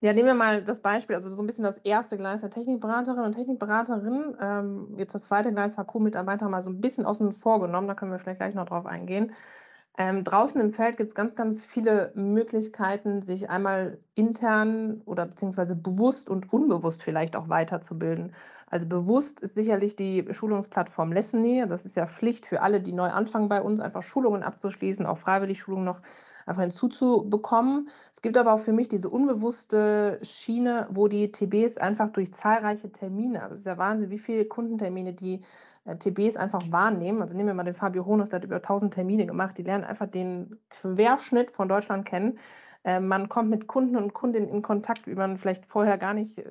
Ja, 0.00 0.12
nehmen 0.12 0.28
wir 0.28 0.34
mal 0.34 0.62
das 0.62 0.80
Beispiel, 0.80 1.16
also 1.16 1.34
so 1.34 1.42
ein 1.42 1.46
bisschen 1.48 1.64
das 1.64 1.78
erste 1.78 2.16
Gleis 2.16 2.40
der 2.42 2.50
Technikberaterin 2.50 3.24
und 3.24 3.32
Technikberaterin. 3.32 4.36
Ähm, 4.40 4.94
jetzt 4.96 5.12
das 5.14 5.24
zweite 5.24 5.52
Gleis 5.52 5.76
HQ-Mitarbeiter 5.76 6.48
mal 6.48 6.62
so 6.62 6.70
ein 6.70 6.80
bisschen 6.80 7.04
außen 7.04 7.32
vor 7.32 7.60
genommen, 7.60 7.88
da 7.88 7.94
können 7.94 8.12
wir 8.12 8.20
vielleicht 8.20 8.38
gleich 8.38 8.54
noch 8.54 8.66
drauf 8.66 8.86
eingehen. 8.86 9.32
Ähm, 9.98 10.22
draußen 10.22 10.60
im 10.60 10.72
Feld 10.72 10.96
gibt 10.96 11.10
es 11.10 11.14
ganz, 11.16 11.34
ganz 11.34 11.64
viele 11.64 12.12
Möglichkeiten, 12.14 13.22
sich 13.22 13.50
einmal 13.50 13.98
intern 14.14 15.02
oder 15.06 15.26
beziehungsweise 15.26 15.74
bewusst 15.74 16.30
und 16.30 16.52
unbewusst 16.52 17.02
vielleicht 17.02 17.34
auch 17.34 17.48
weiterzubilden. 17.48 18.32
Also 18.68 18.86
bewusst 18.86 19.40
ist 19.40 19.54
sicherlich 19.56 19.96
die 19.96 20.26
Schulungsplattform 20.32 21.12
Lessony. 21.12 21.64
Das 21.68 21.84
ist 21.84 21.96
ja 21.96 22.06
Pflicht 22.06 22.46
für 22.46 22.62
alle, 22.62 22.80
die 22.80 22.92
neu 22.92 23.08
anfangen 23.10 23.48
bei 23.48 23.60
uns, 23.60 23.80
einfach 23.80 24.02
Schulungen 24.04 24.44
abzuschließen, 24.44 25.06
auch 25.06 25.18
freiwillig 25.18 25.58
Schulungen 25.58 25.86
noch 25.86 26.00
einfach 26.48 26.62
hinzuzubekommen. 26.62 27.88
Es 28.14 28.22
gibt 28.22 28.36
aber 28.36 28.52
auch 28.52 28.60
für 28.60 28.72
mich 28.72 28.88
diese 28.88 29.08
unbewusste 29.10 30.18
Schiene, 30.22 30.88
wo 30.90 31.08
die 31.08 31.30
TBs 31.30 31.76
einfach 31.78 32.10
durch 32.10 32.32
zahlreiche 32.32 32.90
Termine, 32.90 33.42
also 33.42 33.54
es 33.54 33.60
ist 33.60 33.66
ja 33.66 33.78
Wahnsinn, 33.78 34.10
wie 34.10 34.18
viele 34.18 34.44
Kundentermine 34.44 35.12
die 35.12 35.42
äh, 35.84 35.96
TBs 35.96 36.36
einfach 36.36 36.62
wahrnehmen. 36.70 37.22
Also 37.22 37.36
nehmen 37.36 37.48
wir 37.48 37.54
mal 37.54 37.64
den 37.64 37.74
Fabio 37.74 38.06
Honus, 38.06 38.30
der 38.30 38.38
hat 38.38 38.44
über 38.44 38.56
1000 38.56 38.94
Termine 38.94 39.26
gemacht. 39.26 39.58
Die 39.58 39.62
lernen 39.62 39.84
einfach 39.84 40.06
den 40.06 40.58
Querschnitt 40.70 41.50
von 41.52 41.68
Deutschland 41.68 42.06
kennen. 42.06 42.38
Äh, 42.84 43.00
man 43.00 43.28
kommt 43.28 43.50
mit 43.50 43.66
Kunden 43.66 43.96
und 43.96 44.14
Kundinnen 44.14 44.48
in 44.48 44.62
Kontakt, 44.62 45.06
wie 45.06 45.14
man 45.14 45.38
vielleicht 45.38 45.66
vorher 45.66 45.98
gar 45.98 46.14
nicht 46.14 46.38
äh, 46.38 46.44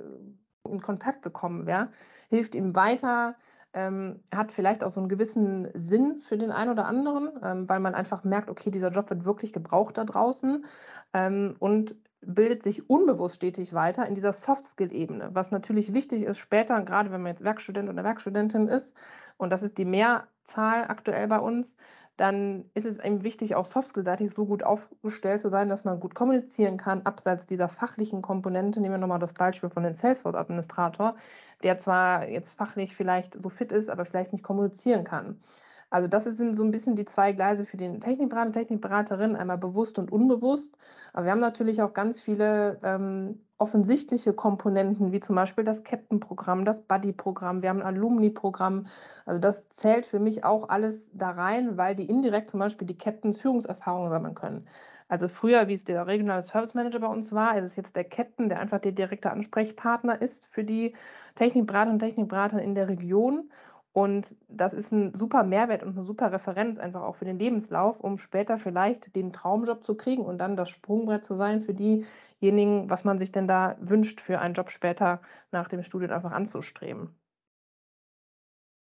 in 0.70 0.82
Kontakt 0.82 1.22
gekommen 1.22 1.66
wäre. 1.66 1.90
Hilft 2.30 2.56
ihm 2.56 2.76
weiter, 2.76 3.36
ähm, 3.74 4.22
hat 4.34 4.52
vielleicht 4.52 4.84
auch 4.84 4.92
so 4.92 5.00
einen 5.00 5.10
gewissen 5.10 5.70
Sinn 5.74 6.22
für 6.22 6.38
den 6.38 6.52
einen 6.52 6.72
oder 6.72 6.86
anderen, 6.86 7.30
ähm, 7.44 7.70
weil 7.70 7.80
man 7.80 7.96
einfach 7.96 8.24
merkt, 8.24 8.50
okay, 8.50 8.72
dieser 8.72 8.92
Job 8.92 9.10
wird 9.10 9.26
wirklich 9.26 9.54
gebraucht 9.54 9.98
da 9.98 10.04
draußen 10.06 10.66
ähm, 11.14 11.56
und 11.60 11.96
bildet 12.22 12.64
sich 12.64 12.90
unbewusst 12.90 13.36
stetig 13.36 13.74
weiter 13.74 14.08
in 14.08 14.16
dieser 14.16 14.34
Soft-Skill-Ebene, 14.34 15.30
was 15.34 15.52
natürlich 15.52 15.94
wichtig 15.94 16.24
ist 16.24 16.40
später, 16.40 16.82
gerade 16.82 17.12
wenn 17.12 17.22
man 17.22 17.34
jetzt 17.34 17.44
Werkstudent 17.44 17.90
oder 17.90 18.04
Werkstudentin 18.04 18.68
ist, 18.68 18.96
und 19.38 19.52
das 19.52 19.62
ist 19.62 19.78
die 19.78 19.86
Mehrzahl 19.86 20.86
aktuell 20.88 21.28
bei 21.28 21.40
uns, 21.40 21.76
dann 22.18 22.66
ist 22.74 22.86
es 22.86 22.98
eben 22.98 23.24
wichtig, 23.24 23.54
auch 23.56 23.72
Softskill-seitig 23.72 24.32
so 24.32 24.48
gut 24.48 24.64
aufgestellt 24.64 25.40
zu 25.42 25.50
sein, 25.50 25.70
dass 25.70 25.86
man 25.86 26.00
gut 26.00 26.16
kommunizieren 26.16 26.78
kann, 26.78 27.04
abseits 27.04 27.46
dieser 27.46 27.70
fachlichen 27.70 28.24
Komponente. 28.24 28.82
Nehmen 28.82 28.96
wir 28.96 28.98
nochmal 28.98 29.20
das 29.20 29.34
Beispiel 29.34 29.70
von 29.70 29.84
dem 29.84 29.94
Salesforce-Administrator, 29.94 31.16
der 31.64 31.80
zwar 31.80 32.28
jetzt 32.30 32.54
fachlich 32.54 32.96
vielleicht 32.96 33.42
so 33.42 33.50
fit 33.50 33.72
ist, 33.72 33.90
aber 33.90 34.06
vielleicht 34.06 34.34
nicht 34.34 34.44
kommunizieren 34.44 35.04
kann. 35.04 35.42
Also 35.90 36.08
das 36.10 36.26
sind 36.26 36.58
so 36.58 36.64
ein 36.64 36.72
bisschen 36.72 36.96
die 36.96 37.06
zwei 37.06 37.32
Gleise 37.32 37.64
für 37.66 37.78
den 37.78 38.02
Technikberater, 38.02 38.52
Technikberaterin, 38.52 39.36
einmal 39.36 39.58
bewusst 39.58 39.98
und 40.00 40.12
unbewusst. 40.12 40.78
Aber 41.14 41.26
wir 41.26 41.32
haben 41.32 41.40
natürlich 41.40 41.82
auch 41.82 41.94
ganz 41.94 42.20
viele 42.20 42.80
ähm, 42.84 43.42
offensichtliche 43.58 44.34
Komponenten, 44.34 45.12
wie 45.14 45.20
zum 45.22 45.36
Beispiel 45.36 45.64
das 45.64 45.84
Captain-Programm, 45.84 46.66
das 46.66 46.82
Buddy-Programm, 46.82 47.62
wir 47.62 47.70
haben 47.70 47.82
ein 47.82 47.96
Alumni-Programm. 47.96 48.88
Also 49.26 49.40
das 49.40 49.68
zählt 49.76 50.06
für 50.06 50.20
mich 50.20 50.44
auch 50.44 50.70
alles 50.70 51.10
da 51.14 51.32
rein, 51.32 51.78
weil 51.78 51.96
die 51.96 52.10
indirekt 52.10 52.50
zum 52.50 52.60
Beispiel 52.60 52.86
die 52.88 52.98
Captains 52.98 53.38
Führungserfahrung 53.40 54.10
sammeln 54.10 54.36
können. 54.36 54.68
Also 55.10 55.30
früher, 55.30 55.68
wie 55.68 55.74
es 55.74 55.86
der 55.86 56.06
regionale 56.06 56.44
Service 56.44 56.74
Manager 56.74 57.00
bei 57.00 57.08
uns 57.08 57.32
war, 57.32 57.58
ist 57.58 57.64
es 57.64 57.76
jetzt 57.78 57.96
der 57.96 58.04
Captain, 58.04 58.50
der 58.50 58.60
einfach 58.60 58.80
der 58.80 58.92
direkte 58.92 59.32
Ansprechpartner 59.32 60.22
ist 60.22 60.48
für 60.48 60.66
die 60.66 60.96
Technikberater 61.36 61.92
und 61.92 62.00
Technikberater 62.00 62.62
in 62.62 62.76
der 62.76 62.90
Region. 62.90 63.50
Und 63.94 64.36
das 64.48 64.74
ist 64.74 64.92
ein 64.92 65.16
super 65.16 65.44
Mehrwert 65.44 65.82
und 65.82 65.98
eine 65.98 66.06
super 66.06 66.32
Referenz 66.32 66.78
einfach 66.78 67.02
auch 67.02 67.16
für 67.16 67.26
den 67.26 67.40
Lebenslauf, 67.40 68.00
um 68.00 68.18
später 68.18 68.58
vielleicht 68.58 69.16
den 69.16 69.32
Traumjob 69.32 69.84
zu 69.84 69.96
kriegen 69.96 70.24
und 70.24 70.38
dann 70.40 70.58
das 70.58 70.70
Sprungbrett 70.70 71.26
zu 71.26 71.36
sein 71.36 71.62
für 71.62 71.74
diejenigen, 71.74 72.90
was 72.90 73.06
man 73.06 73.18
sich 73.18 73.32
denn 73.32 73.48
da 73.48 73.78
wünscht, 73.80 74.22
für 74.22 74.40
einen 74.40 74.54
Job 74.54 74.72
später 74.72 75.22
nach 75.52 75.68
dem 75.68 75.84
Studium 75.84 76.12
einfach 76.12 76.32
anzustreben. 76.32 77.16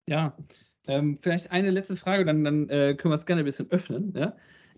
Ja, 0.09 0.35
ähm, 0.87 1.17
vielleicht 1.21 1.51
eine 1.51 1.69
letzte 1.69 1.95
Frage, 1.95 2.25
dann, 2.25 2.43
dann 2.43 2.69
äh, 2.69 2.95
können 2.95 3.11
wir 3.11 3.15
es 3.15 3.25
gerne 3.25 3.43
ein 3.43 3.45
bisschen 3.45 3.69
öffnen. 3.71 4.13
Ja? 4.15 4.35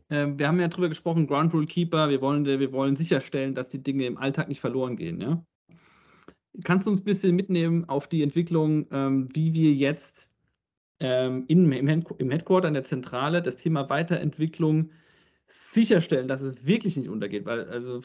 Ähm, 0.09 0.39
wir 0.39 0.47
haben 0.47 0.59
ja 0.59 0.67
darüber 0.67 0.89
gesprochen, 0.89 1.27
Ground 1.27 1.53
Rule 1.53 1.67
Keeper, 1.67 2.09
wir 2.09 2.21
wollen, 2.21 2.45
wir 2.45 2.71
wollen 2.71 2.95
sicherstellen, 2.95 3.53
dass 3.53 3.69
die 3.69 3.83
Dinge 3.83 4.05
im 4.05 4.17
Alltag 4.17 4.47
nicht 4.47 4.59
verloren 4.59 4.95
gehen. 4.95 5.21
Ja? 5.21 5.43
Kannst 6.63 6.87
du 6.87 6.91
uns 6.91 7.01
ein 7.01 7.05
bisschen 7.05 7.35
mitnehmen 7.35 7.87
auf 7.87 8.07
die 8.07 8.23
Entwicklung, 8.23 8.87
ähm, 8.91 9.29
wie 9.33 9.53
wir 9.53 9.73
jetzt 9.73 10.33
ähm, 10.99 11.45
im, 11.47 11.71
im 11.71 12.31
Headquarter, 12.31 12.67
in 12.67 12.73
der 12.73 12.83
Zentrale, 12.83 13.41
das 13.41 13.57
Thema 13.57 13.89
Weiterentwicklung 13.89 14.91
sicherstellen, 15.47 16.27
dass 16.27 16.41
es 16.41 16.65
wirklich 16.65 16.97
nicht 16.97 17.09
untergeht? 17.09 17.45
Weil 17.45 17.69
also 17.69 18.01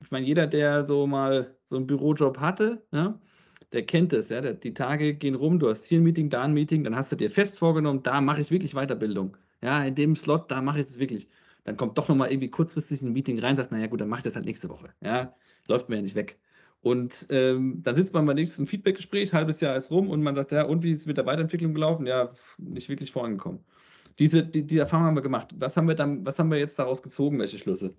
ich 0.00 0.10
meine, 0.10 0.26
jeder, 0.26 0.46
der 0.46 0.84
so 0.84 1.06
mal 1.06 1.56
so 1.64 1.76
einen 1.76 1.86
Bürojob 1.86 2.38
hatte, 2.38 2.86
ja, 2.92 3.20
der 3.72 3.84
kennt 3.84 4.12
es, 4.12 4.28
ja. 4.30 4.40
Die 4.40 4.74
Tage 4.74 5.14
gehen 5.14 5.34
rum, 5.34 5.58
du 5.58 5.68
hast 5.68 5.84
hier 5.86 6.00
ein 6.00 6.04
Meeting, 6.04 6.30
da 6.30 6.42
ein 6.42 6.54
Meeting, 6.54 6.84
dann 6.84 6.96
hast 6.96 7.12
du 7.12 7.16
dir 7.16 7.30
fest 7.30 7.58
vorgenommen, 7.58 8.02
da 8.02 8.20
mache 8.20 8.40
ich 8.40 8.50
wirklich 8.50 8.74
Weiterbildung. 8.74 9.36
Ja, 9.62 9.82
in 9.84 9.94
dem 9.94 10.16
Slot, 10.16 10.50
da 10.50 10.60
mache 10.62 10.80
ich 10.80 10.86
das 10.86 10.98
wirklich. 10.98 11.28
Dann 11.64 11.76
kommt 11.76 11.98
doch 11.98 12.08
nochmal 12.08 12.30
irgendwie 12.30 12.50
kurzfristig 12.50 13.02
ein 13.02 13.12
Meeting 13.12 13.38
rein, 13.38 13.56
sagst, 13.56 13.72
naja 13.72 13.86
gut, 13.86 14.00
dann 14.00 14.08
mache 14.08 14.20
ich 14.20 14.24
das 14.24 14.36
halt 14.36 14.46
nächste 14.46 14.68
Woche. 14.68 14.88
Ja, 15.00 15.34
läuft 15.66 15.88
mir 15.88 15.96
ja 15.96 16.02
nicht 16.02 16.14
weg. 16.14 16.38
Und 16.80 17.26
ähm, 17.30 17.82
dann 17.82 17.94
sitzt 17.94 18.14
man 18.14 18.24
beim 18.24 18.36
nächsten 18.36 18.64
Feedbackgespräch, 18.64 19.32
halbes 19.32 19.60
Jahr 19.60 19.76
ist 19.76 19.90
rum 19.90 20.08
und 20.08 20.22
man 20.22 20.34
sagt, 20.34 20.52
ja, 20.52 20.62
und 20.62 20.82
wie 20.84 20.92
ist 20.92 21.00
es 21.00 21.06
mit 21.06 21.16
der 21.16 21.26
Weiterentwicklung 21.26 21.74
gelaufen? 21.74 22.06
Ja, 22.06 22.30
nicht 22.58 22.88
wirklich 22.88 23.10
vorangekommen. 23.10 23.64
Diese, 24.18 24.44
die, 24.44 24.66
die 24.66 24.78
Erfahrung 24.78 25.06
haben 25.06 25.16
wir 25.16 25.22
gemacht. 25.22 25.54
Was 25.58 25.76
haben 25.76 25.88
wir 25.88 25.94
dann, 25.94 26.24
was 26.24 26.38
haben 26.38 26.50
wir 26.50 26.58
jetzt 26.58 26.78
daraus 26.78 27.02
gezogen? 27.02 27.38
Welche 27.38 27.58
Schlüsse? 27.58 27.94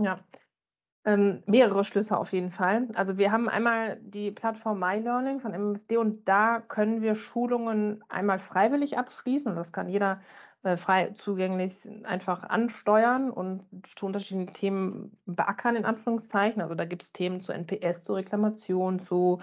Ja, 0.00 0.20
ähm, 1.04 1.42
mehrere 1.46 1.84
Schlüsse 1.84 2.16
auf 2.16 2.32
jeden 2.32 2.50
Fall. 2.50 2.88
Also 2.94 3.18
wir 3.18 3.32
haben 3.32 3.48
einmal 3.48 3.98
die 4.02 4.30
Plattform 4.30 4.78
MyLearning 4.78 5.40
von 5.40 5.52
MSD 5.52 5.96
und 5.96 6.28
da 6.28 6.60
können 6.60 7.02
wir 7.02 7.14
Schulungen 7.14 8.04
einmal 8.08 8.38
freiwillig 8.38 8.98
abschließen 8.98 9.50
und 9.50 9.56
das 9.56 9.72
kann 9.72 9.88
jeder 9.88 10.20
äh, 10.62 10.76
frei 10.76 11.12
zugänglich 11.16 11.88
einfach 12.04 12.44
ansteuern 12.44 13.30
und 13.30 13.64
zu 13.96 14.06
unterschiedlichen 14.06 14.54
Themen 14.54 15.16
beackern, 15.26 15.76
in 15.76 15.84
Anführungszeichen. 15.84 16.62
Also 16.62 16.74
da 16.74 16.84
gibt 16.84 17.02
es 17.02 17.12
Themen 17.12 17.40
zu 17.40 17.52
NPS, 17.52 18.04
zu 18.04 18.14
Reklamation, 18.14 19.00
zu 19.00 19.40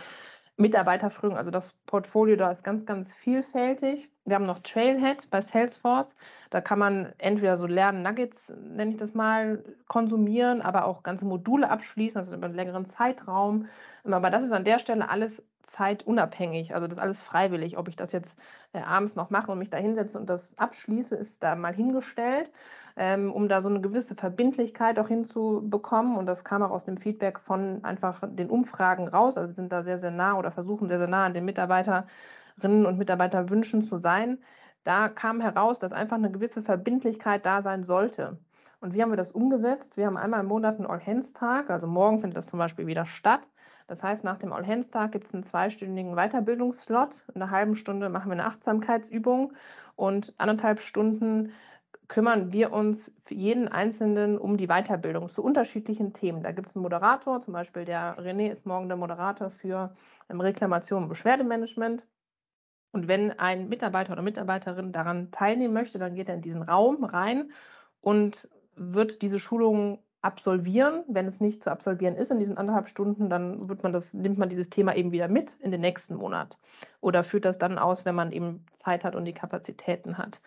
Mitarbeiterführung. 0.60 1.38
Also 1.38 1.52
das 1.52 1.74
Portfolio 1.86 2.36
da 2.36 2.52
ist 2.52 2.64
ganz, 2.64 2.86
ganz 2.86 3.14
vielfältig. 3.14 4.10
Wir 4.26 4.36
haben 4.36 4.46
noch 4.46 4.60
Trailhead 4.60 5.30
bei 5.30 5.42
Salesforce. 5.42 6.14
Da 6.50 6.60
kann 6.62 6.80
man 6.80 7.14
entweder 7.18 7.56
so 7.58 7.66
Lernen 7.66 8.04
Nuggets, 8.04 8.54
nenne 8.62 8.92
ich 8.92 8.98
das 8.98 9.14
mal, 9.14 9.64
konsumieren, 9.88 10.62
aber 10.62 10.86
auch 10.86 11.02
ganze 11.02 11.26
Module 11.26 11.70
abschließen, 11.70 12.20
also 12.20 12.34
über 12.34 12.48
einen 12.48 12.56
längeren 12.56 12.86
Zeitraum. 12.86 13.68
Aber 14.04 14.30
das 14.30 14.44
ist 14.44 14.52
an 14.52 14.66
der 14.66 14.80
Stelle 14.80 15.10
alles 15.10 15.42
zeitunabhängig. 15.70 16.74
Also 16.76 16.88
das 16.88 16.98
ist 16.98 17.02
alles 17.02 17.22
freiwillig. 17.22 17.78
Ob 17.78 17.88
ich 17.88 17.96
das 17.96 18.12
jetzt 18.12 18.38
äh, 18.74 18.80
abends 18.80 19.16
noch 19.16 19.30
mache 19.30 19.52
und 19.52 19.60
mich 19.60 19.70
da 19.70 19.78
hinsetze 19.78 20.20
und 20.20 20.30
das 20.30 20.58
abschließe, 20.58 21.16
ist 21.16 21.44
da 21.44 21.56
mal 21.56 21.74
hingestellt, 21.74 22.52
ähm, 22.98 23.32
um 23.32 23.48
da 23.48 23.62
so 23.62 23.70
eine 23.70 23.82
gewisse 23.82 24.16
Verbindlichkeit 24.16 25.00
auch 25.00 25.08
hinzubekommen. 25.08 26.18
Und 26.18 26.26
das 26.26 26.44
kam 26.44 26.64
auch 26.64 26.72
aus 26.72 26.86
dem 26.86 26.98
Feedback 26.98 27.40
von 27.40 27.84
einfach 27.84 28.22
den 28.28 28.50
Umfragen 28.50 29.08
raus. 29.08 29.38
Also 29.38 29.54
sind 29.54 29.72
da 29.72 29.84
sehr, 29.84 29.98
sehr 29.98 30.12
nah 30.12 30.38
oder 30.38 30.52
versuchen 30.52 30.88
sehr, 30.88 31.00
sehr 31.00 31.08
nah 31.08 31.26
an 31.26 31.34
den 31.34 31.46
Mitarbeiterinnen 31.46 32.86
und 32.86 32.98
Mitarbeiterwünschen 32.98 33.84
zu 33.84 33.98
sein. 33.98 34.40
Da 34.84 35.10
kam 35.10 35.42
heraus, 35.42 35.80
dass 35.80 35.92
einfach 35.94 36.18
eine 36.18 36.32
gewisse 36.32 36.64
Verbindlichkeit 36.64 37.46
da 37.46 37.62
sein 37.62 37.84
sollte. 37.84 38.40
Und 38.82 38.94
wie 38.94 39.02
haben 39.02 39.12
wir 39.12 39.18
das 39.18 39.32
umgesetzt? 39.32 39.98
Wir 39.98 40.06
haben 40.06 40.18
einmal 40.18 40.40
im 40.40 40.46
Monat 40.46 40.78
einen 40.78 40.88
All-Hands-Tag, 40.88 41.70
also 41.70 41.88
morgen 41.88 42.22
findet 42.22 42.38
das 42.38 42.48
zum 42.48 42.60
Beispiel 42.60 42.88
wieder 42.88 43.06
statt. 43.06 43.50
Das 43.88 44.02
heißt, 44.04 44.24
nach 44.24 44.38
dem 44.38 44.54
All-Hands-Tag 44.54 45.12
gibt 45.12 45.28
es 45.28 45.34
einen 45.34 45.44
zweistündigen 45.44 46.16
Weiterbildungsslot. 46.16 47.24
In 47.34 47.42
einer 47.42 47.52
halben 47.52 47.76
Stunde 47.76 48.08
machen 48.10 48.30
wir 48.30 48.34
eine 48.34 48.46
Achtsamkeitsübung 48.46 49.54
und 49.96 50.34
anderthalb 50.38 50.80
Stunden 50.80 51.52
kümmern 52.08 52.52
wir 52.52 52.72
uns 52.72 53.12
für 53.26 53.36
jeden 53.36 53.68
Einzelnen 53.68 54.38
um 54.38 54.58
die 54.58 54.68
Weiterbildung 54.68 55.30
zu 55.30 55.44
unterschiedlichen 55.44 56.14
Themen. 56.14 56.42
Da 56.42 56.52
gibt 56.52 56.68
es 56.68 56.76
einen 56.76 56.84
Moderator, 56.84 57.42
zum 57.42 57.54
Beispiel 57.54 57.86
der 57.86 58.18
René 58.18 58.52
ist 58.52 58.66
morgen 58.66 58.88
der 58.88 58.98
Moderator 58.98 59.52
für 59.52 59.96
ähm, 60.30 60.42
Reklamation 60.42 61.04
und 61.04 61.10
Beschwerdemanagement. 61.10 62.08
Und 62.92 63.08
wenn 63.08 63.38
ein 63.38 63.70
Mitarbeiter 63.70 64.14
oder 64.14 64.24
Mitarbeiterin 64.24 64.92
daran 64.92 65.32
teilnehmen 65.32 65.74
möchte, 65.74 66.00
dann 66.00 66.16
geht 66.16 66.30
er 66.30 66.36
in 66.36 66.42
diesen 66.42 66.64
Raum 66.64 67.04
rein 67.04 67.52
und 68.02 68.50
wird 68.80 69.22
diese 69.22 69.40
Schulung 69.40 70.00
absolvieren. 70.22 71.04
Wenn 71.08 71.28
es 71.28 71.40
nicht 71.40 71.64
zu 71.64 71.72
absolvieren 71.72 72.16
ist 72.16 72.32
in 72.32 72.40
diesen 72.40 72.58
anderthalb 72.58 72.90
Stunden, 72.90 73.30
dann 73.30 73.70
wird 73.70 73.84
man 73.84 73.94
das, 73.94 74.14
nimmt 74.14 74.38
man 74.38 74.50
dieses 74.50 74.70
Thema 74.70 74.96
eben 74.96 75.12
wieder 75.12 75.28
mit 75.28 75.58
in 75.60 75.72
den 75.72 75.82
nächsten 75.82 76.16
Monat 76.16 76.58
oder 77.02 77.24
führt 77.24 77.46
das 77.46 77.58
dann 77.58 77.78
aus, 77.78 78.06
wenn 78.06 78.16
man 78.16 78.32
eben 78.32 78.66
Zeit 78.74 79.04
hat 79.04 79.16
und 79.16 79.26
die 79.26 79.34
Kapazitäten 79.34 80.18
hat. 80.18 80.42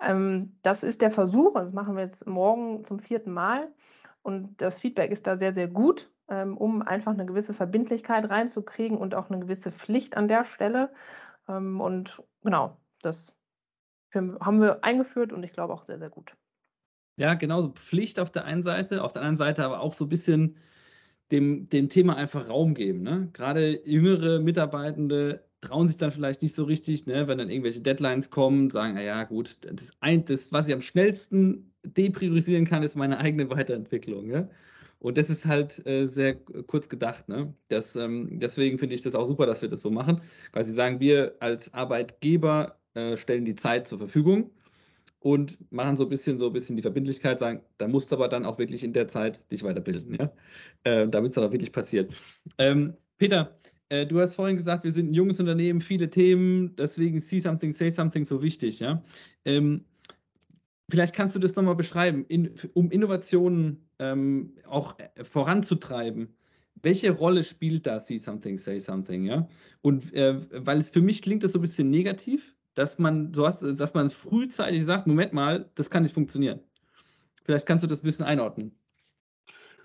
Ähm, 0.00 0.56
das 0.62 0.82
ist 0.82 1.00
der 1.00 1.10
Versuch, 1.10 1.54
das 1.54 1.72
machen 1.72 1.96
wir 1.96 2.02
jetzt 2.02 2.26
morgen 2.26 2.84
zum 2.84 2.98
vierten 2.98 3.32
Mal 3.32 3.68
und 4.22 4.60
das 4.60 4.78
Feedback 4.78 5.10
ist 5.10 5.26
da 5.26 5.38
sehr, 5.38 5.54
sehr 5.54 5.68
gut, 5.68 6.10
ähm, 6.28 6.56
um 6.58 6.82
einfach 6.82 7.12
eine 7.12 7.26
gewisse 7.26 7.54
Verbindlichkeit 7.54 8.28
reinzukriegen 8.28 8.98
und 8.98 9.14
auch 9.14 9.30
eine 9.30 9.40
gewisse 9.40 9.72
Pflicht 9.72 10.16
an 10.16 10.28
der 10.28 10.44
Stelle. 10.44 10.90
Ähm, 11.48 11.80
und 11.80 12.22
genau, 12.42 12.76
das 13.02 13.36
haben 14.14 14.60
wir 14.60 14.82
eingeführt 14.82 15.32
und 15.32 15.42
ich 15.42 15.52
glaube 15.52 15.74
auch 15.74 15.84
sehr, 15.84 15.98
sehr 15.98 16.10
gut. 16.10 16.36
Ja, 17.16 17.34
genau, 17.34 17.68
Pflicht 17.70 18.20
auf 18.20 18.30
der 18.30 18.44
einen 18.44 18.62
Seite, 18.62 19.02
auf 19.02 19.12
der 19.12 19.22
anderen 19.22 19.36
Seite 19.38 19.64
aber 19.64 19.80
auch 19.80 19.94
so 19.94 20.04
ein 20.04 20.08
bisschen 20.08 20.56
dem, 21.30 21.68
dem 21.70 21.88
Thema 21.88 22.16
einfach 22.16 22.48
Raum 22.48 22.74
geben. 22.74 23.02
Ne? 23.02 23.30
Gerade 23.32 23.80
jüngere 23.86 24.40
Mitarbeitende 24.40 25.44
trauen 25.60 25.88
sich 25.88 25.96
dann 25.96 26.12
vielleicht 26.12 26.42
nicht 26.42 26.54
so 26.54 26.64
richtig, 26.64 27.06
ne? 27.06 27.26
wenn 27.26 27.38
dann 27.38 27.50
irgendwelche 27.50 27.80
Deadlines 27.80 28.30
kommen, 28.30 28.70
sagen, 28.70 28.94
naja, 28.94 29.24
gut, 29.24 29.58
das, 29.62 29.92
ein, 30.00 30.24
das, 30.26 30.52
was 30.52 30.68
ich 30.68 30.74
am 30.74 30.82
schnellsten 30.82 31.72
depriorisieren 31.84 32.66
kann, 32.66 32.82
ist 32.82 32.96
meine 32.96 33.18
eigene 33.18 33.50
Weiterentwicklung. 33.50 34.30
Ja? 34.30 34.48
Und 34.98 35.18
das 35.18 35.30
ist 35.30 35.46
halt 35.46 35.84
äh, 35.86 36.06
sehr 36.06 36.34
kurz 36.34 36.88
gedacht. 36.88 37.28
Ne? 37.28 37.54
Das, 37.68 37.96
ähm, 37.96 38.38
deswegen 38.38 38.78
finde 38.78 38.94
ich 38.94 39.02
das 39.02 39.14
auch 39.14 39.26
super, 39.26 39.46
dass 39.46 39.62
wir 39.62 39.68
das 39.68 39.80
so 39.80 39.90
machen, 39.90 40.20
weil 40.52 40.64
sie 40.64 40.72
sagen, 40.72 41.00
wir 41.00 41.36
als 41.40 41.72
Arbeitgeber 41.74 42.78
äh, 42.94 43.16
stellen 43.16 43.44
die 43.46 43.54
Zeit 43.54 43.88
zur 43.88 43.98
Verfügung 43.98 44.50
und 45.20 45.58
machen 45.72 45.96
so 45.96 46.04
ein 46.04 46.08
bisschen 46.08 46.38
so 46.38 46.46
ein 46.46 46.52
bisschen 46.52 46.76
die 46.76 46.82
Verbindlichkeit, 46.82 47.38
sagen, 47.38 47.62
da 47.78 47.88
musst 47.88 48.12
du 48.12 48.16
aber 48.16 48.28
dann 48.28 48.44
auch 48.44 48.58
wirklich 48.58 48.84
in 48.84 48.92
der 48.92 49.08
Zeit 49.08 49.50
dich 49.50 49.62
weiterbilden, 49.62 50.14
ja, 50.14 50.32
äh, 50.84 51.08
damit 51.08 51.30
es 51.30 51.34
dann 51.34 51.44
auch 51.44 51.52
wirklich 51.52 51.72
passiert. 51.72 52.14
Ähm, 52.58 52.94
Peter, 53.18 53.58
äh, 53.88 54.06
du 54.06 54.20
hast 54.20 54.34
vorhin 54.34 54.56
gesagt, 54.56 54.84
wir 54.84 54.92
sind 54.92 55.10
ein 55.10 55.14
junges 55.14 55.40
Unternehmen, 55.40 55.80
viele 55.80 56.10
Themen, 56.10 56.74
deswegen 56.76 57.20
see 57.20 57.38
something, 57.38 57.72
say 57.72 57.90
something 57.90 58.24
so 58.24 58.42
wichtig, 58.42 58.80
ja. 58.80 59.02
Ähm, 59.44 59.84
vielleicht 60.90 61.14
kannst 61.14 61.34
du 61.34 61.38
das 61.38 61.54
nochmal 61.56 61.76
beschreiben, 61.76 62.24
in, 62.26 62.54
um 62.74 62.90
Innovationen 62.90 63.88
ähm, 63.98 64.54
auch 64.66 64.98
äh, 64.98 65.24
voranzutreiben. 65.24 66.36
Welche 66.82 67.10
Rolle 67.10 67.42
spielt 67.42 67.86
da 67.86 68.00
See 68.00 68.18
Something, 68.18 68.58
Say 68.58 68.80
Something, 68.80 69.24
ja? 69.24 69.48
Und 69.80 70.12
äh, 70.12 70.38
weil 70.52 70.78
es 70.78 70.90
für 70.90 71.00
mich 71.00 71.22
klingt 71.22 71.42
das 71.42 71.52
so 71.52 71.58
ein 71.58 71.62
bisschen 71.62 71.90
negativ, 71.90 72.55
dass 72.76 72.98
man, 72.98 73.34
so 73.34 73.46
hast, 73.46 73.62
dass 73.62 73.94
man 73.94 74.08
frühzeitig 74.08 74.84
sagt, 74.84 75.08
Moment 75.08 75.32
mal, 75.32 75.68
das 75.74 75.90
kann 75.90 76.04
nicht 76.04 76.14
funktionieren. 76.14 76.60
Vielleicht 77.42 77.66
kannst 77.66 77.82
du 77.82 77.88
das 77.88 78.02
ein 78.02 78.06
bisschen 78.06 78.26
einordnen. 78.26 78.78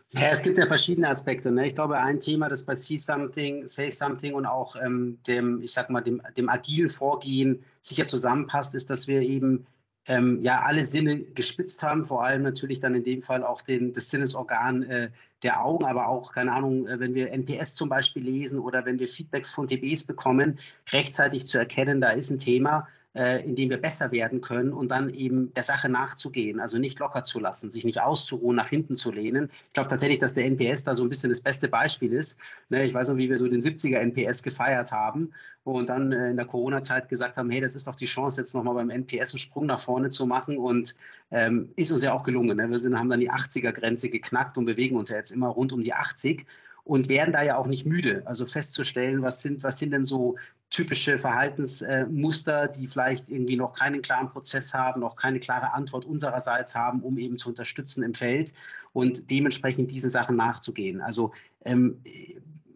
Ja, 0.09 0.27
es 0.27 0.43
gibt 0.43 0.57
ja 0.57 0.67
verschiedene 0.67 1.07
Aspekte. 1.07 1.51
Ne? 1.51 1.67
Ich 1.67 1.73
glaube, 1.75 1.97
ein 1.97 2.19
Thema, 2.19 2.49
das 2.49 2.65
bei 2.65 2.75
See 2.75 2.97
Something, 2.97 3.65
Say 3.65 3.89
Something 3.91 4.33
und 4.33 4.45
auch 4.45 4.75
ähm, 4.75 5.19
dem, 5.25 5.61
ich 5.61 5.71
sag 5.71 5.89
mal, 5.89 6.01
dem, 6.01 6.21
dem 6.35 6.49
agilen 6.49 6.89
Vorgehen 6.89 7.63
sicher 7.79 8.07
zusammenpasst, 8.07 8.75
ist, 8.75 8.89
dass 8.89 9.07
wir 9.07 9.21
eben 9.21 9.65
ähm, 10.11 10.39
ja 10.41 10.61
alle 10.63 10.83
Sinne 10.83 11.21
gespitzt 11.21 11.81
haben, 11.81 12.05
vor 12.05 12.25
allem 12.25 12.41
natürlich 12.41 12.81
dann 12.81 12.95
in 12.95 13.05
dem 13.05 13.21
Fall 13.21 13.45
auch 13.45 13.61
den, 13.61 13.93
das 13.93 14.09
Sinnesorgan 14.09 14.83
äh, 14.83 15.09
der 15.41 15.63
Augen, 15.63 15.85
aber 15.85 16.09
auch, 16.09 16.33
keine 16.33 16.51
Ahnung, 16.51 16.85
äh, 16.85 16.99
wenn 16.99 17.13
wir 17.13 17.31
NPS 17.31 17.75
zum 17.75 17.87
Beispiel 17.87 18.21
lesen 18.21 18.59
oder 18.59 18.85
wenn 18.85 18.99
wir 18.99 19.07
Feedbacks 19.07 19.51
von 19.51 19.69
TBs 19.69 20.03
bekommen, 20.03 20.59
rechtzeitig 20.91 21.47
zu 21.47 21.57
erkennen, 21.57 22.01
da 22.01 22.09
ist 22.09 22.29
ein 22.29 22.39
Thema, 22.39 22.89
äh, 23.13 23.43
in 23.43 23.55
dem 23.55 23.69
wir 23.69 23.77
besser 23.77 24.11
werden 24.11 24.41
können 24.41 24.73
und 24.73 24.89
dann 24.89 25.09
eben 25.09 25.53
der 25.53 25.63
Sache 25.63 25.89
nachzugehen, 25.89 26.59
also 26.59 26.77
nicht 26.77 26.99
locker 26.99 27.23
zu 27.23 27.39
lassen, 27.39 27.71
sich 27.71 27.83
nicht 27.83 28.01
auszuruhen, 28.01 28.55
nach 28.55 28.69
hinten 28.69 28.95
zu 28.95 29.11
lehnen. 29.11 29.49
Ich 29.67 29.73
glaube 29.73 29.89
tatsächlich, 29.89 30.19
dass 30.19 30.33
der 30.33 30.45
NPS 30.45 30.83
da 30.83 30.95
so 30.95 31.03
ein 31.03 31.09
bisschen 31.09 31.29
das 31.29 31.41
beste 31.41 31.67
Beispiel 31.67 32.13
ist. 32.13 32.39
Ne, 32.69 32.85
ich 32.85 32.93
weiß 32.93 33.09
noch, 33.09 33.17
wie 33.17 33.29
wir 33.29 33.37
so 33.37 33.47
den 33.47 33.61
70er 33.61 33.97
NPS 33.97 34.43
gefeiert 34.43 34.91
haben 34.91 35.31
und 35.63 35.89
dann 35.89 36.11
äh, 36.11 36.29
in 36.29 36.37
der 36.37 36.45
Corona-Zeit 36.45 37.09
gesagt 37.09 37.37
haben, 37.37 37.49
hey, 37.49 37.61
das 37.61 37.75
ist 37.75 37.87
doch 37.87 37.95
die 37.95 38.05
Chance, 38.05 38.41
jetzt 38.41 38.53
nochmal 38.53 38.75
beim 38.75 38.89
NPS 38.89 39.33
einen 39.33 39.39
Sprung 39.39 39.65
nach 39.65 39.79
vorne 39.79 40.09
zu 40.09 40.25
machen 40.25 40.57
und 40.57 40.95
ähm, 41.31 41.69
ist 41.75 41.91
uns 41.91 42.03
ja 42.03 42.13
auch 42.13 42.23
gelungen. 42.23 42.57
Ne? 42.57 42.69
Wir 42.69 42.79
sind, 42.79 42.97
haben 42.97 43.09
dann 43.09 43.19
die 43.19 43.31
80er-Grenze 43.31 44.09
geknackt 44.09 44.57
und 44.57 44.65
bewegen 44.65 44.95
uns 44.95 45.09
ja 45.09 45.17
jetzt 45.17 45.31
immer 45.31 45.49
rund 45.49 45.73
um 45.73 45.83
die 45.83 45.93
80 45.93 46.45
und 46.83 47.09
werden 47.09 47.33
da 47.33 47.43
ja 47.43 47.57
auch 47.57 47.67
nicht 47.67 47.85
müde, 47.85 48.23
also 48.25 48.45
festzustellen, 48.45 49.21
was 49.21 49.41
sind, 49.41 49.63
was 49.63 49.77
sind 49.77 49.91
denn 49.91 50.05
so 50.05 50.35
typische 50.69 51.19
Verhaltensmuster, 51.19 52.67
die 52.67 52.87
vielleicht 52.87 53.29
irgendwie 53.29 53.57
noch 53.57 53.73
keinen 53.73 54.01
klaren 54.01 54.29
Prozess 54.29 54.73
haben, 54.73 55.01
noch 55.01 55.15
keine 55.15 55.39
klare 55.39 55.73
Antwort 55.73 56.05
unsererseits 56.05 56.75
haben, 56.75 57.01
um 57.01 57.17
eben 57.17 57.37
zu 57.37 57.49
unterstützen 57.49 58.03
im 58.03 58.13
Feld 58.13 58.53
und 58.93 59.29
dementsprechend 59.29 59.91
diesen 59.91 60.09
Sachen 60.09 60.37
nachzugehen. 60.37 61.01
Also 61.01 61.33
ähm, 61.65 62.01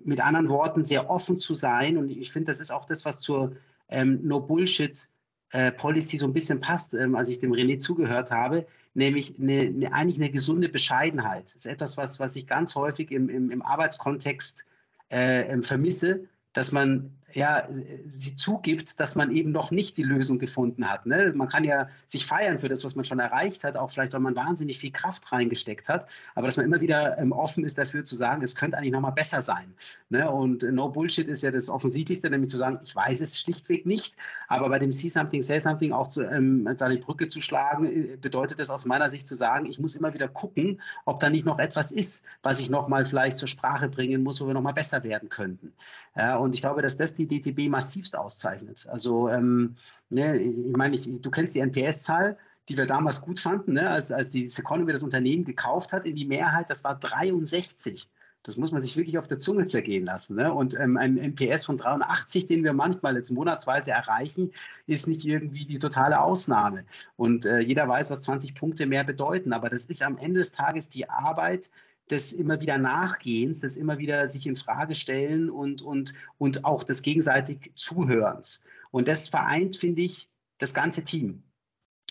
mit 0.03 0.19
anderen 0.19 0.49
Worten, 0.49 0.83
sehr 0.83 1.09
offen 1.09 1.39
zu 1.39 1.55
sein 1.55 1.97
und 1.97 2.09
ich 2.09 2.31
finde, 2.31 2.47
das 2.47 2.59
ist 2.59 2.71
auch 2.71 2.85
das, 2.85 3.05
was 3.05 3.21
zur 3.21 3.55
ähm, 3.89 4.19
No 4.23 4.39
Bullshit 4.39 5.07
äh, 5.55 5.71
Policy 5.71 6.17
so 6.17 6.25
ein 6.25 6.33
bisschen 6.33 6.59
passt, 6.59 6.93
ähm, 6.93 7.15
als 7.15 7.29
ich 7.29 7.39
dem 7.39 7.53
René 7.53 7.79
zugehört 7.79 8.29
habe, 8.29 8.65
nämlich 8.93 9.39
eine, 9.39 9.61
eine, 9.61 9.93
eigentlich 9.93 10.17
eine 10.17 10.29
gesunde 10.29 10.67
Bescheidenheit. 10.67 11.45
Das 11.45 11.55
ist 11.55 11.65
etwas, 11.65 11.95
was, 11.95 12.19
was 12.19 12.35
ich 12.35 12.45
ganz 12.45 12.75
häufig 12.75 13.11
im, 13.11 13.29
im, 13.29 13.51
im 13.51 13.61
Arbeitskontext 13.61 14.65
äh, 15.11 15.43
ähm, 15.43 15.63
vermisse, 15.63 16.25
dass 16.55 16.71
man 16.71 17.11
ja, 17.35 17.67
sie 18.05 18.35
zugibt, 18.35 18.99
dass 18.99 19.15
man 19.15 19.31
eben 19.31 19.51
noch 19.51 19.69
nicht 19.69 19.97
die 19.97 20.03
Lösung 20.03 20.39
gefunden 20.39 20.89
hat. 20.89 21.05
Ne? 21.05 21.33
Man 21.35 21.49
kann 21.49 21.65
ja 21.65 21.89
sich 22.07 22.25
feiern 22.25 22.59
für 22.59 22.69
das, 22.69 22.85
was 22.85 22.95
man 22.95 23.03
schon 23.03 23.19
erreicht 23.19 23.65
hat, 23.65 23.75
auch 23.75 23.91
vielleicht, 23.91 24.13
weil 24.13 24.21
man 24.21 24.35
wahnsinnig 24.35 24.79
viel 24.79 24.91
Kraft 24.91 25.31
reingesteckt 25.31 25.89
hat, 25.89 26.07
aber 26.33 26.47
dass 26.47 26.55
man 26.55 26.65
immer 26.65 26.79
wieder 26.79 27.17
ähm, 27.17 27.33
offen 27.33 27.65
ist 27.65 27.77
dafür 27.77 28.05
zu 28.05 28.15
sagen, 28.15 28.41
es 28.41 28.55
könnte 28.55 28.77
eigentlich 28.77 28.93
nochmal 28.93 29.11
besser 29.11 29.41
sein. 29.41 29.73
Ne? 30.09 30.29
Und 30.31 30.63
No 30.63 30.87
Bullshit 30.89 31.27
ist 31.27 31.41
ja 31.41 31.51
das 31.51 31.69
Offensichtlichste, 31.69 32.29
nämlich 32.29 32.49
zu 32.49 32.57
sagen, 32.57 32.79
ich 32.85 32.95
weiß 32.95 33.19
es 33.19 33.37
schlichtweg 33.37 33.85
nicht, 33.85 34.15
aber 34.47 34.69
bei 34.69 34.79
dem 34.79 34.93
See 34.93 35.09
Something, 35.09 35.41
Say 35.41 35.59
Something 35.59 35.91
auch 35.91 36.07
zu, 36.07 36.21
ähm, 36.21 36.65
die 36.65 36.97
Brücke 36.97 37.27
zu 37.27 37.41
schlagen, 37.41 37.85
äh, 37.85 38.17
bedeutet 38.17 38.59
es 38.61 38.69
aus 38.69 38.85
meiner 38.85 39.09
Sicht 39.09 39.27
zu 39.27 39.35
sagen, 39.35 39.65
ich 39.65 39.77
muss 39.77 39.95
immer 39.95 40.13
wieder 40.13 40.29
gucken, 40.29 40.79
ob 41.03 41.19
da 41.19 41.29
nicht 41.29 41.45
noch 41.45 41.59
etwas 41.59 41.91
ist, 41.91 42.23
was 42.43 42.61
ich 42.61 42.69
nochmal 42.69 43.03
vielleicht 43.03 43.39
zur 43.39 43.49
Sprache 43.49 43.89
bringen 43.89 44.23
muss, 44.23 44.39
wo 44.39 44.47
wir 44.47 44.53
nochmal 44.53 44.73
besser 44.73 45.03
werden 45.03 45.27
könnten. 45.27 45.73
Ja, 46.15 46.37
und 46.37 46.55
ich 46.55 46.61
glaube, 46.61 46.81
dass 46.81 46.97
das 46.97 47.15
die 47.15 47.27
DTB 47.27 47.69
massivst 47.69 48.15
auszeichnet. 48.15 48.87
Also, 48.89 49.29
ähm, 49.29 49.75
ne, 50.09 50.37
ich 50.39 50.77
meine, 50.77 50.95
ich, 50.95 51.21
du 51.21 51.29
kennst 51.29 51.55
die 51.55 51.59
NPS-Zahl, 51.59 52.37
die 52.69 52.77
wir 52.77 52.87
damals 52.87 53.21
gut 53.21 53.39
fanden, 53.39 53.73
ne, 53.73 53.89
als, 53.89 54.11
als 54.11 54.31
die 54.31 54.47
Seconomy 54.47 54.91
das 54.93 55.03
Unternehmen 55.03 55.43
gekauft 55.43 55.91
hat, 55.93 56.05
in 56.05 56.15
die 56.15 56.25
Mehrheit, 56.25 56.69
das 56.69 56.83
war 56.83 56.95
63. 56.97 58.09
Das 58.45 58.57
muss 58.57 58.71
man 58.71 58.81
sich 58.81 58.95
wirklich 58.95 59.17
auf 59.17 59.27
der 59.27 59.39
Zunge 59.39 59.65
zergehen 59.65 60.05
lassen. 60.05 60.35
Ne? 60.35 60.53
Und 60.53 60.79
ähm, 60.79 60.97
ein 60.97 61.17
NPS 61.17 61.65
von 61.65 61.77
83, 61.77 62.45
den 62.45 62.63
wir 62.63 62.73
manchmal 62.73 63.15
jetzt 63.15 63.31
monatsweise 63.31 63.89
erreichen, 63.89 64.51
ist 64.85 65.07
nicht 65.07 65.25
irgendwie 65.25 65.65
die 65.65 65.79
totale 65.79 66.21
Ausnahme. 66.21 66.85
Und 67.17 67.45
äh, 67.45 67.59
jeder 67.59 67.87
weiß, 67.87 68.11
was 68.11 68.21
20 68.21 68.53
Punkte 68.53 68.85
mehr 68.85 69.03
bedeuten. 69.03 69.51
Aber 69.51 69.71
das 69.71 69.85
ist 69.85 70.03
am 70.03 70.19
Ende 70.19 70.41
des 70.41 70.51
Tages 70.51 70.91
die 70.91 71.09
Arbeit, 71.09 71.71
des 72.09 72.33
immer 72.33 72.61
wieder 72.61 72.77
Nachgehens, 72.77 73.61
des 73.61 73.77
immer 73.77 73.97
wieder 73.97 74.27
sich 74.27 74.45
in 74.45 74.55
Frage 74.55 74.95
stellen 74.95 75.49
und, 75.49 75.81
und, 75.81 76.13
und 76.37 76.65
auch 76.65 76.83
des 76.83 77.01
gegenseitig 77.01 77.71
Zuhörens. 77.75 78.63
Und 78.91 79.07
das 79.07 79.27
vereint, 79.27 79.75
finde 79.75 80.03
ich, 80.03 80.29
das 80.57 80.73
ganze 80.73 81.03
Team. 81.03 81.43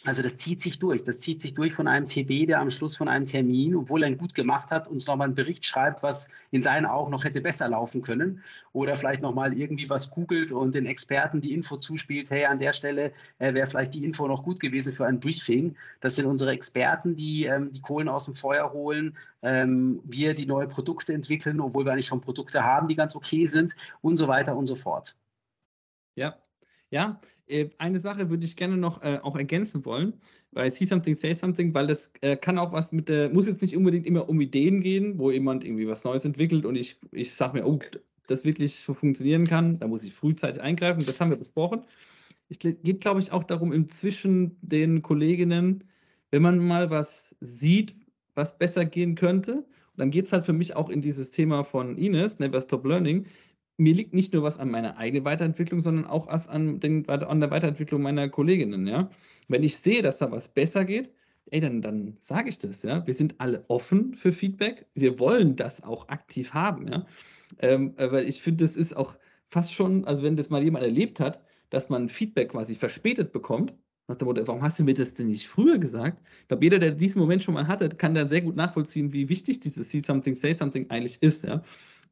Also 0.07 0.20
das 0.20 0.37
zieht 0.37 0.61
sich 0.61 0.78
durch. 0.78 1.02
Das 1.02 1.20
zieht 1.20 1.40
sich 1.40 1.54
durch 1.54 1.72
von 1.72 1.88
einem 1.88 2.09
TB, 2.09 2.46
der 2.46 2.61
am 2.61 2.68
Schluss 2.68 2.94
von 2.94 3.09
einem 3.09 3.24
Termin, 3.24 3.74
obwohl 3.74 4.02
er 4.02 4.11
ihn 4.11 4.18
gut 4.18 4.35
gemacht 4.35 4.70
hat, 4.70 4.87
uns 4.87 5.07
nochmal 5.07 5.28
einen 5.28 5.35
Bericht 5.35 5.64
schreibt, 5.64 6.02
was 6.02 6.28
in 6.50 6.61
seinen 6.61 6.85
Augen 6.85 7.11
noch 7.11 7.24
hätte 7.24 7.40
besser 7.40 7.68
laufen 7.68 8.02
können. 8.02 8.42
Oder 8.72 8.96
vielleicht 8.96 9.22
nochmal 9.22 9.57
irgendwie 9.57 9.88
was 9.88 10.11
googelt 10.11 10.52
und 10.52 10.74
den 10.74 10.85
Experten 10.85 11.40
die 11.40 11.54
Info 11.54 11.78
zuspielt, 11.78 12.30
hey, 12.30 12.44
an 12.44 12.59
der 12.59 12.74
Stelle 12.74 13.12
äh, 13.38 13.54
wäre 13.54 13.66
vielleicht 13.66 13.94
die 13.94 14.04
Info 14.04 14.28
noch 14.28 14.42
gut 14.42 14.61
gewesen 14.61 14.92
für 14.92 15.07
ein 15.07 15.20
Briefing. 15.20 15.74
Das 16.00 16.16
sind 16.16 16.26
unsere 16.26 16.50
Experten, 16.50 17.16
die 17.16 17.46
ähm, 17.46 17.72
die 17.72 17.80
Kohlen 17.80 18.09
aus 18.09 18.26
dem 18.26 18.35
Feuer 18.35 18.72
holen. 18.74 19.16
Ähm, 19.42 20.02
wir 20.04 20.35
die 20.35 20.46
neue 20.46 20.68
Produkte 20.68 21.14
entwickeln, 21.14 21.61
obwohl 21.61 21.87
wir 21.87 21.92
eigentlich 21.92 22.09
schon 22.09 22.20
Produkte 22.20 22.62
haben, 22.62 22.88
die 22.88 22.94
ganz 22.94 23.16
okay 23.16 23.46
sind 23.46 23.74
und 24.02 24.16
so 24.16 24.28
weiter 24.28 24.54
und 24.54 24.66
so 24.66 24.76
fort. 24.76 25.16
Ja, 26.16 26.37
ja, 26.90 27.20
äh, 27.46 27.70
eine 27.78 27.98
Sache 27.98 28.30
würde 28.30 28.44
ich 28.44 28.56
gerne 28.56 28.76
noch 28.76 29.02
äh, 29.02 29.18
auch 29.22 29.36
ergänzen 29.36 29.84
wollen, 29.84 30.14
weil 30.52 30.70
See 30.70 30.84
Something, 30.84 31.14
Say 31.14 31.34
Something, 31.34 31.74
weil 31.74 31.86
das 31.86 32.12
äh, 32.20 32.36
kann 32.36 32.58
auch 32.58 32.72
was 32.72 32.92
mit 32.92 33.08
der, 33.08 33.30
muss 33.30 33.48
jetzt 33.48 33.62
nicht 33.62 33.76
unbedingt 33.76 34.06
immer 34.06 34.28
um 34.28 34.40
Ideen 34.40 34.80
gehen, 34.80 35.18
wo 35.18 35.30
jemand 35.30 35.64
irgendwie 35.64 35.88
was 35.88 36.04
Neues 36.04 36.24
entwickelt 36.24 36.64
und 36.64 36.76
ich, 36.76 36.98
ich 37.10 37.34
sage 37.34 37.58
mir, 37.58 37.66
oh, 37.66 37.78
das 38.26 38.44
wirklich 38.44 38.76
so 38.76 38.94
funktionieren 38.94 39.46
kann, 39.46 39.78
da 39.78 39.88
muss 39.88 40.04
ich 40.04 40.12
frühzeitig 40.12 40.62
eingreifen, 40.62 41.04
das 41.04 41.20
haben 41.20 41.30
wir 41.30 41.36
besprochen. 41.36 41.82
Es 42.48 42.58
geht, 42.58 43.00
glaube 43.00 43.20
ich, 43.20 43.32
auch 43.32 43.44
darum, 43.44 43.72
inzwischen 43.72 44.56
den 44.60 45.02
Kolleginnen, 45.02 45.84
wenn 46.30 46.42
man 46.42 46.58
mal 46.58 46.90
was 46.90 47.34
sieht, 47.40 47.96
was 48.34 48.58
besser 48.58 48.84
gehen 48.84 49.14
könnte, 49.14 49.64
dann 49.96 50.10
geht 50.10 50.24
es 50.26 50.32
halt 50.32 50.44
für 50.44 50.52
mich 50.52 50.76
auch 50.76 50.90
in 50.90 51.00
dieses 51.00 51.30
Thema 51.30 51.64
von 51.64 51.96
Ines, 51.96 52.38
Never 52.38 52.60
Stop 52.60 52.84
Learning, 52.84 53.26
mir 53.76 53.94
liegt 53.94 54.14
nicht 54.14 54.32
nur 54.32 54.42
was 54.42 54.58
an 54.58 54.70
meiner 54.70 54.96
eigenen 54.98 55.24
Weiterentwicklung, 55.24 55.80
sondern 55.80 56.04
auch 56.06 56.28
an, 56.28 56.80
den, 56.80 57.08
an 57.08 57.40
der 57.40 57.50
Weiterentwicklung 57.50 58.02
meiner 58.02 58.28
Kolleginnen, 58.28 58.87
ja. 58.87 59.10
Wenn 59.48 59.62
ich 59.62 59.76
sehe, 59.76 60.02
dass 60.02 60.18
da 60.18 60.30
was 60.30 60.48
besser 60.48 60.84
geht, 60.84 61.12
ey, 61.50 61.60
dann, 61.60 61.82
dann 61.82 62.16
sage 62.20 62.48
ich 62.48 62.58
das, 62.58 62.82
ja. 62.82 63.06
Wir 63.06 63.14
sind 63.14 63.34
alle 63.38 63.64
offen 63.68 64.14
für 64.14 64.32
Feedback. 64.32 64.87
Wir 64.94 65.18
wollen 65.18 65.56
das 65.56 65.82
auch 65.82 66.08
aktiv 66.08 66.54
haben, 66.54 66.88
ja. 66.88 67.06
Ähm, 67.58 67.94
weil 67.96 68.28
ich 68.28 68.42
finde, 68.42 68.64
das 68.64 68.76
ist 68.76 68.96
auch 68.96 69.16
fast 69.48 69.74
schon, 69.74 70.04
also 70.04 70.22
wenn 70.22 70.37
das 70.37 70.50
mal 70.50 70.62
jemand 70.62 70.84
erlebt 70.84 71.20
hat, 71.20 71.40
dass 71.70 71.88
man 71.88 72.08
Feedback 72.08 72.50
quasi 72.50 72.74
verspätet 72.74 73.32
bekommt, 73.32 73.74
nach 74.06 74.16
dem 74.16 74.26
Motto, 74.26 74.46
warum 74.46 74.62
hast 74.62 74.78
du 74.78 74.84
mir 74.84 74.94
das 74.94 75.14
denn 75.14 75.28
nicht 75.28 75.48
früher 75.48 75.78
gesagt? 75.78 76.20
Ich 76.42 76.48
glaube, 76.48 76.64
jeder, 76.64 76.78
der 76.78 76.92
diesen 76.92 77.20
Moment 77.20 77.42
schon 77.42 77.54
mal 77.54 77.66
hatte, 77.66 77.88
kann 77.88 78.14
da 78.14 78.28
sehr 78.28 78.42
gut 78.42 78.54
nachvollziehen, 78.54 79.12
wie 79.12 79.28
wichtig 79.30 79.60
dieses 79.60 79.90
See 79.90 80.00
Something, 80.00 80.34
Say 80.34 80.52
Something 80.52 80.90
eigentlich 80.90 81.22
ist, 81.22 81.44
ja. 81.44 81.62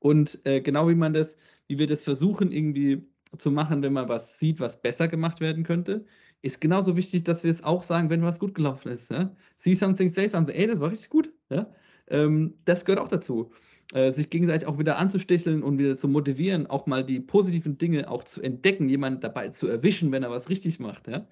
Und 0.03 0.41
äh, 0.45 0.61
genau 0.61 0.89
wie 0.89 0.97
man 0.97 1.15
das, 1.15 1.37
wie 1.69 1.79
wir 1.79 1.87
das 1.87 2.03
versuchen 2.03 2.51
irgendwie 2.51 3.07
zu 3.39 3.53
machen, 3.53 3.83
wenn 3.83 3.93
man 3.93 4.09
was 4.09 4.39
sieht, 4.39 4.59
was 4.59 4.83
besser 4.83 5.07
gemacht 5.07 5.41
werden 5.41 5.63
könnte, 5.63 6.05
ist 6.43 6.61
genauso 6.61 6.97
wichtig, 6.97 7.23
dass 7.23 7.45
wir 7.45 7.51
es 7.53 7.63
auch 7.63 7.85
sagen, 7.85 8.11
wenn 8.11 8.23
was 8.23 8.41
gut 8.41 8.55
gelaufen 8.55 8.91
ist. 8.91 9.13
Ja? 9.13 9.35
See 9.59 9.75
something, 9.75 10.09
say 10.09 10.27
something. 10.27 10.57
Ey, 10.57 10.67
das 10.67 10.81
war 10.81 10.91
richtig 10.91 11.09
gut. 11.09 11.33
Ja? 11.51 11.73
Ähm, 12.09 12.55
das 12.65 12.85
gehört 12.85 13.01
auch 13.01 13.09
dazu. 13.09 13.53
Äh, 13.95 14.11
sich 14.11 14.29
gegenseitig 14.29 14.67
auch 14.67 14.81
wieder 14.81 14.99
anzusticheln 14.99 15.63
und 15.63 15.79
wieder 15.79 15.97
zu 15.97 16.09
motivieren, 16.09 16.67
auch 16.67 16.87
mal 16.87 17.05
die 17.05 17.21
positiven 17.21 17.79
Dinge 17.79 18.11
auch 18.11 18.25
zu 18.25 18.43
entdecken, 18.43 18.89
jemanden 18.89 19.21
dabei 19.21 19.51
zu 19.51 19.69
erwischen, 19.69 20.11
wenn 20.11 20.25
er 20.25 20.31
was 20.31 20.49
richtig 20.49 20.81
macht. 20.81 21.07
Ja? 21.07 21.29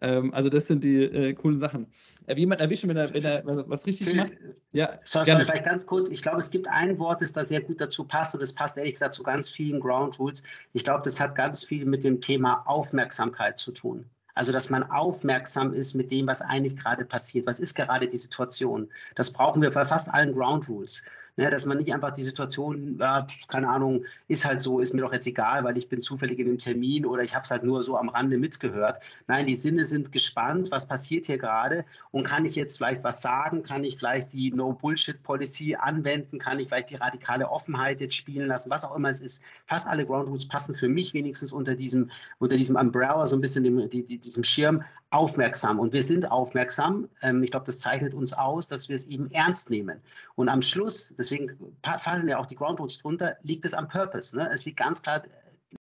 Ähm, 0.00 0.32
also 0.34 0.48
das 0.48 0.66
sind 0.66 0.84
die 0.84 1.02
äh, 1.02 1.34
coolen 1.34 1.58
Sachen. 1.58 1.86
Äh, 2.26 2.36
jemand 2.36 2.60
erwischen, 2.60 2.88
wenn 2.88 2.96
er, 2.96 3.12
wenn 3.12 3.24
er 3.24 3.68
was 3.68 3.86
richtig 3.86 4.08
Phil, 4.08 4.16
macht? 4.16 4.32
Ja, 4.72 4.98
sorry, 5.02 5.26
sorry, 5.26 5.44
vielleicht 5.44 5.64
ganz 5.64 5.86
kurz. 5.86 6.08
Ich 6.10 6.22
glaube, 6.22 6.38
es 6.38 6.50
gibt 6.50 6.68
ein 6.68 6.98
Wort, 6.98 7.22
das 7.22 7.32
da 7.32 7.44
sehr 7.44 7.60
gut 7.60 7.80
dazu 7.80 8.04
passt 8.04 8.34
und 8.34 8.40
das 8.40 8.52
passt 8.52 8.76
ehrlich 8.76 8.94
gesagt 8.94 9.14
zu 9.14 9.22
ganz 9.22 9.50
vielen 9.50 9.80
Ground 9.80 10.18
Rules. 10.18 10.42
Ich 10.72 10.84
glaube, 10.84 11.02
das 11.04 11.20
hat 11.20 11.34
ganz 11.34 11.64
viel 11.64 11.84
mit 11.84 12.04
dem 12.04 12.20
Thema 12.20 12.62
Aufmerksamkeit 12.66 13.58
zu 13.58 13.72
tun. 13.72 14.04
Also, 14.34 14.50
dass 14.50 14.68
man 14.68 14.82
aufmerksam 14.90 15.72
ist 15.72 15.94
mit 15.94 16.10
dem, 16.10 16.26
was 16.26 16.42
eigentlich 16.42 16.76
gerade 16.76 17.04
passiert. 17.04 17.46
Was 17.46 17.60
ist 17.60 17.74
gerade 17.74 18.08
die 18.08 18.16
Situation? 18.16 18.90
Das 19.14 19.32
brauchen 19.32 19.62
wir 19.62 19.70
bei 19.70 19.84
fast 19.84 20.12
allen 20.12 20.34
Ground 20.34 20.68
Rules. 20.68 21.04
Ne, 21.36 21.50
dass 21.50 21.66
man 21.66 21.78
nicht 21.78 21.92
einfach 21.92 22.12
die 22.12 22.22
Situation, 22.22 23.00
äh, 23.00 23.22
keine 23.48 23.68
Ahnung, 23.68 24.04
ist 24.28 24.44
halt 24.44 24.62
so, 24.62 24.78
ist 24.78 24.94
mir 24.94 25.00
doch 25.00 25.12
jetzt 25.12 25.26
egal, 25.26 25.64
weil 25.64 25.76
ich 25.76 25.88
bin 25.88 26.00
zufällig 26.00 26.38
in 26.38 26.46
dem 26.46 26.58
Termin 26.58 27.04
oder 27.04 27.24
ich 27.24 27.34
habe 27.34 27.42
es 27.42 27.50
halt 27.50 27.64
nur 27.64 27.82
so 27.82 27.98
am 27.98 28.08
Rande 28.08 28.38
mitgehört. 28.38 29.00
Nein, 29.26 29.46
die 29.46 29.56
Sinne 29.56 29.84
sind 29.84 30.12
gespannt, 30.12 30.70
was 30.70 30.86
passiert 30.86 31.26
hier 31.26 31.38
gerade 31.38 31.84
und 32.12 32.22
kann 32.22 32.44
ich 32.44 32.54
jetzt 32.54 32.76
vielleicht 32.76 33.02
was 33.02 33.20
sagen, 33.20 33.64
kann 33.64 33.82
ich 33.82 33.96
vielleicht 33.96 34.32
die 34.32 34.52
No-Bullshit-Policy 34.52 35.74
anwenden, 35.74 36.38
kann 36.38 36.60
ich 36.60 36.68
vielleicht 36.68 36.90
die 36.90 36.96
radikale 36.96 37.50
Offenheit 37.50 38.00
jetzt 38.00 38.14
spielen 38.14 38.46
lassen, 38.46 38.70
was 38.70 38.84
auch 38.84 38.94
immer 38.94 39.08
es 39.08 39.20
ist. 39.20 39.42
Fast 39.66 39.88
alle 39.88 40.06
Ground 40.06 40.28
Rules 40.28 40.46
passen 40.46 40.76
für 40.76 40.88
mich 40.88 41.14
wenigstens 41.14 41.50
unter 41.50 41.74
diesem, 41.74 42.12
unter 42.38 42.56
diesem 42.56 42.76
Umbrella, 42.76 43.26
so 43.26 43.36
ein 43.36 43.40
bisschen 43.40 43.64
dem, 43.64 43.90
die, 43.90 44.06
die, 44.06 44.18
diesem 44.18 44.44
Schirm 44.44 44.84
aufmerksam. 45.10 45.78
Und 45.78 45.92
wir 45.92 46.02
sind 46.02 46.30
aufmerksam. 46.30 47.08
Ähm, 47.22 47.42
ich 47.42 47.50
glaube, 47.50 47.66
das 47.66 47.78
zeichnet 47.80 48.14
uns 48.14 48.32
aus, 48.32 48.68
dass 48.68 48.88
wir 48.88 48.96
es 48.96 49.06
eben 49.06 49.30
ernst 49.30 49.70
nehmen. 49.70 50.00
Und 50.34 50.48
am 50.48 50.60
Schluss, 50.60 51.12
deswegen 51.24 51.76
fallen 51.82 52.28
ja 52.28 52.38
auch 52.38 52.46
die 52.46 52.56
Ground 52.56 52.80
Rules 52.80 52.98
drunter, 52.98 53.36
liegt 53.42 53.64
es 53.64 53.74
am 53.74 53.88
Purpose. 53.88 54.36
Ne? 54.36 54.48
Es 54.52 54.64
liegt 54.64 54.78
ganz 54.78 55.02
klar, 55.02 55.22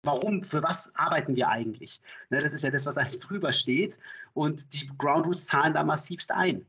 warum, 0.02 0.42
für 0.42 0.62
was 0.62 0.94
arbeiten 0.94 1.36
wir 1.36 1.48
eigentlich? 1.48 2.00
Ne, 2.30 2.40
das 2.40 2.52
ist 2.52 2.62
ja 2.62 2.70
das, 2.70 2.86
was 2.86 2.96
eigentlich 2.96 3.18
drüber 3.18 3.52
steht. 3.52 3.98
Und 4.34 4.74
die 4.74 4.90
Ground 4.98 5.26
Rules 5.26 5.46
zahlen 5.46 5.74
da 5.74 5.84
massivst 5.84 6.30
ein. 6.30 6.66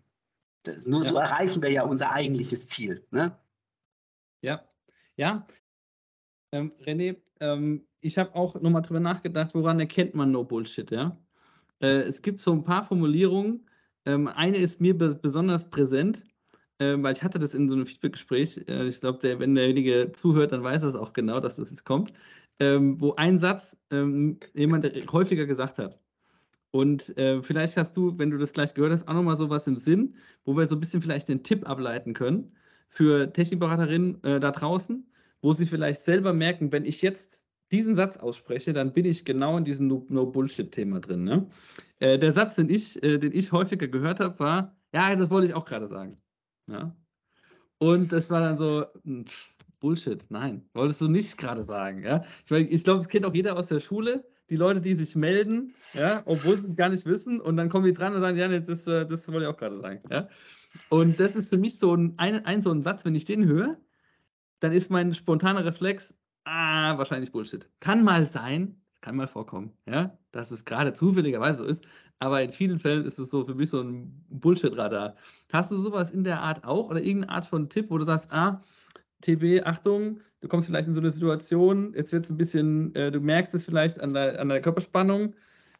Das, 0.63 0.85
nur 0.85 1.03
ja. 1.03 1.09
so 1.09 1.17
erreichen 1.17 1.61
wir 1.61 1.71
ja 1.71 1.83
unser 1.83 2.11
eigentliches 2.11 2.67
Ziel. 2.67 3.05
Ne? 3.11 3.37
Ja, 4.41 4.63
ja. 5.15 5.47
Ähm, 6.51 6.73
René, 6.81 7.17
ähm, 7.39 7.87
ich 8.01 8.17
habe 8.17 8.35
auch 8.35 8.59
nochmal 8.59 8.81
drüber 8.81 8.99
nachgedacht, 8.99 9.53
woran 9.53 9.79
erkennt 9.79 10.15
man 10.15 10.31
No 10.31 10.43
Bullshit, 10.43 10.89
ja? 10.91 11.17
Äh, 11.81 12.01
es 12.01 12.21
gibt 12.21 12.39
so 12.39 12.51
ein 12.51 12.63
paar 12.63 12.83
Formulierungen. 12.83 13.69
Ähm, 14.05 14.27
eine 14.27 14.57
ist 14.57 14.81
mir 14.81 14.97
besonders 14.97 15.69
präsent 15.69 16.23
äh, 16.23 16.28
weil 16.79 17.13
ich 17.13 17.23
hatte 17.23 17.39
das 17.39 17.53
in 17.53 17.67
so 17.67 17.75
einem 17.75 17.85
Feedback-Gespräch. 17.85 18.65
Äh, 18.67 18.87
ich 18.87 18.99
glaube, 19.01 19.39
wenn 19.39 19.55
derjenige 19.55 20.11
zuhört, 20.13 20.53
dann 20.53 20.63
weiß 20.63 20.83
er 20.83 20.89
es 20.89 20.95
auch 20.95 21.13
genau, 21.13 21.39
dass 21.39 21.57
das 21.57 21.69
jetzt 21.69 21.85
kommt. 21.85 22.13
Ähm, 22.61 22.99
wo 22.99 23.13
ein 23.15 23.37
Satz 23.37 23.77
ähm, 23.91 24.39
jemand 24.53 24.85
häufiger 25.11 25.45
gesagt 25.45 25.77
hat. 25.77 25.99
Und 26.71 27.17
äh, 27.17 27.41
vielleicht 27.41 27.77
hast 27.77 27.97
du, 27.97 28.17
wenn 28.17 28.29
du 28.29 28.37
das 28.37 28.53
gleich 28.53 28.73
gehört 28.73 28.91
hast, 28.91 29.07
auch 29.07 29.13
nochmal 29.13 29.37
sowas 29.37 29.67
im 29.67 29.77
Sinn, 29.77 30.15
wo 30.45 30.55
wir 30.55 30.65
so 30.67 30.75
ein 30.75 30.79
bisschen 30.79 31.01
vielleicht 31.01 31.29
den 31.29 31.43
Tipp 31.43 31.67
ableiten 31.67 32.13
können 32.13 32.51
für 32.87 33.31
Technikberaterinnen 33.31 34.23
äh, 34.23 34.39
da 34.39 34.51
draußen, 34.51 35.05
wo 35.41 35.53
sie 35.53 35.65
vielleicht 35.65 36.01
selber 36.01 36.33
merken, 36.33 36.71
wenn 36.71 36.85
ich 36.85 37.01
jetzt 37.01 37.43
diesen 37.71 37.95
Satz 37.95 38.17
ausspreche, 38.17 38.73
dann 38.73 38.93
bin 38.93 39.05
ich 39.05 39.25
genau 39.25 39.57
in 39.57 39.63
diesem 39.63 39.87
No-Bullshit-Thema 39.87 40.99
drin. 41.01 41.23
Ne? 41.23 41.47
Der 42.01 42.31
Satz, 42.31 42.55
den 42.55 42.67
ich, 42.67 42.95
den 42.95 43.31
ich 43.31 43.51
häufiger 43.51 43.87
gehört 43.87 44.19
habe, 44.19 44.39
war, 44.39 44.75
ja, 44.91 45.15
das 45.15 45.29
wollte 45.29 45.47
ich 45.47 45.53
auch 45.53 45.65
gerade 45.65 45.87
sagen. 45.87 46.17
Ja? 46.71 46.95
Und 47.77 48.11
das 48.11 48.29
war 48.29 48.41
dann 48.41 48.57
so, 48.57 48.85
hm, 49.03 49.25
pff, 49.25 49.53
Bullshit, 49.79 50.25
nein, 50.29 50.69
wolltest 50.73 51.01
du 51.01 51.07
nicht 51.07 51.37
gerade 51.37 51.63
sagen. 51.63 52.03
Ja? 52.03 52.23
Ich, 52.45 52.51
mein, 52.51 52.67
ich 52.69 52.83
glaube, 52.83 52.99
es 52.99 53.07
kennt 53.07 53.25
auch 53.25 53.33
jeder 53.33 53.57
aus 53.57 53.67
der 53.67 53.79
Schule, 53.79 54.25
die 54.49 54.55
Leute, 54.55 54.81
die 54.81 54.95
sich 54.95 55.15
melden, 55.15 55.75
ja, 55.93 56.23
obwohl 56.25 56.57
sie 56.57 56.75
gar 56.75 56.89
nicht 56.89 57.05
wissen, 57.05 57.39
und 57.39 57.55
dann 57.55 57.69
kommen 57.69 57.85
die 57.85 57.93
dran 57.93 58.13
und 58.13 58.21
sagen, 58.21 58.37
ja, 58.37 58.47
das, 58.59 58.87
äh, 58.87 59.05
das 59.05 59.27
wollte 59.27 59.43
ich 59.43 59.47
auch 59.47 59.57
gerade 59.57 59.75
sagen. 59.75 60.01
Ja? 60.09 60.27
Und 60.89 61.19
das 61.19 61.35
ist 61.35 61.49
für 61.49 61.57
mich 61.57 61.77
so 61.77 61.95
ein, 61.95 62.15
ein, 62.17 62.45
ein, 62.45 62.61
so 62.61 62.71
ein 62.71 62.81
Satz, 62.81 63.05
wenn 63.05 63.15
ich 63.15 63.25
den 63.25 63.45
höre, 63.45 63.77
dann 64.59 64.73
ist 64.73 64.89
mein 64.89 65.13
spontaner 65.13 65.63
Reflex, 65.63 66.17
ah, 66.43 66.97
wahrscheinlich 66.97 67.31
Bullshit. 67.31 67.69
Kann 67.79 68.03
mal 68.03 68.25
sein, 68.25 68.81
kann 69.01 69.15
mal 69.15 69.27
vorkommen, 69.27 69.71
ja, 69.85 70.17
dass 70.31 70.51
es 70.51 70.65
gerade 70.65 70.93
zufälligerweise 70.93 71.59
so 71.59 71.65
ist, 71.65 71.85
aber 72.19 72.43
in 72.43 72.51
vielen 72.51 72.79
Fällen 72.79 73.05
ist 73.05 73.17
es 73.19 73.29
so 73.29 73.45
für 73.45 73.55
mich 73.55 73.69
so 73.69 73.81
ein 73.81 74.25
Bullshit-Radar. 74.29 75.15
Hast 75.51 75.71
du 75.71 75.77
sowas 75.77 76.11
in 76.11 76.23
der 76.23 76.41
Art 76.41 76.65
auch 76.65 76.89
oder 76.89 77.01
irgendeine 77.01 77.33
Art 77.33 77.45
von 77.45 77.69
Tipp, 77.69 77.89
wo 77.89 77.97
du 77.97 78.03
sagst, 78.03 78.31
ah, 78.31 78.61
TB, 79.21 79.63
Achtung, 79.65 80.21
du 80.41 80.47
kommst 80.47 80.67
vielleicht 80.67 80.87
in 80.87 80.93
so 80.93 81.01
eine 81.01 81.11
Situation, 81.11 81.93
jetzt 81.95 82.11
wird 82.11 82.25
es 82.25 82.31
ein 82.31 82.37
bisschen, 82.37 82.93
äh, 82.95 83.11
du 83.11 83.19
merkst 83.19 83.53
es 83.55 83.65
vielleicht 83.65 83.99
an 83.99 84.13
der, 84.13 84.39
an 84.39 84.49
der 84.49 84.61
Körperspannung, 84.61 85.35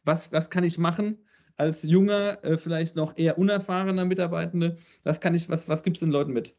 was, 0.06 0.32
was 0.32 0.50
kann 0.50 0.64
ich 0.64 0.78
machen? 0.78 1.18
Als 1.58 1.84
junger, 1.84 2.44
äh, 2.44 2.58
vielleicht 2.58 2.96
noch 2.96 3.18
eher 3.18 3.38
unerfahrener 3.38 4.06
Mitarbeitende, 4.06 4.78
was 5.04 5.20
kann 5.20 5.36
ich, 5.36 5.50
was, 5.50 5.68
was 5.68 5.84
gibt 5.84 5.98
es 5.98 6.02
den 6.02 6.12
Leuten 6.12 6.32
mit? 6.32 6.56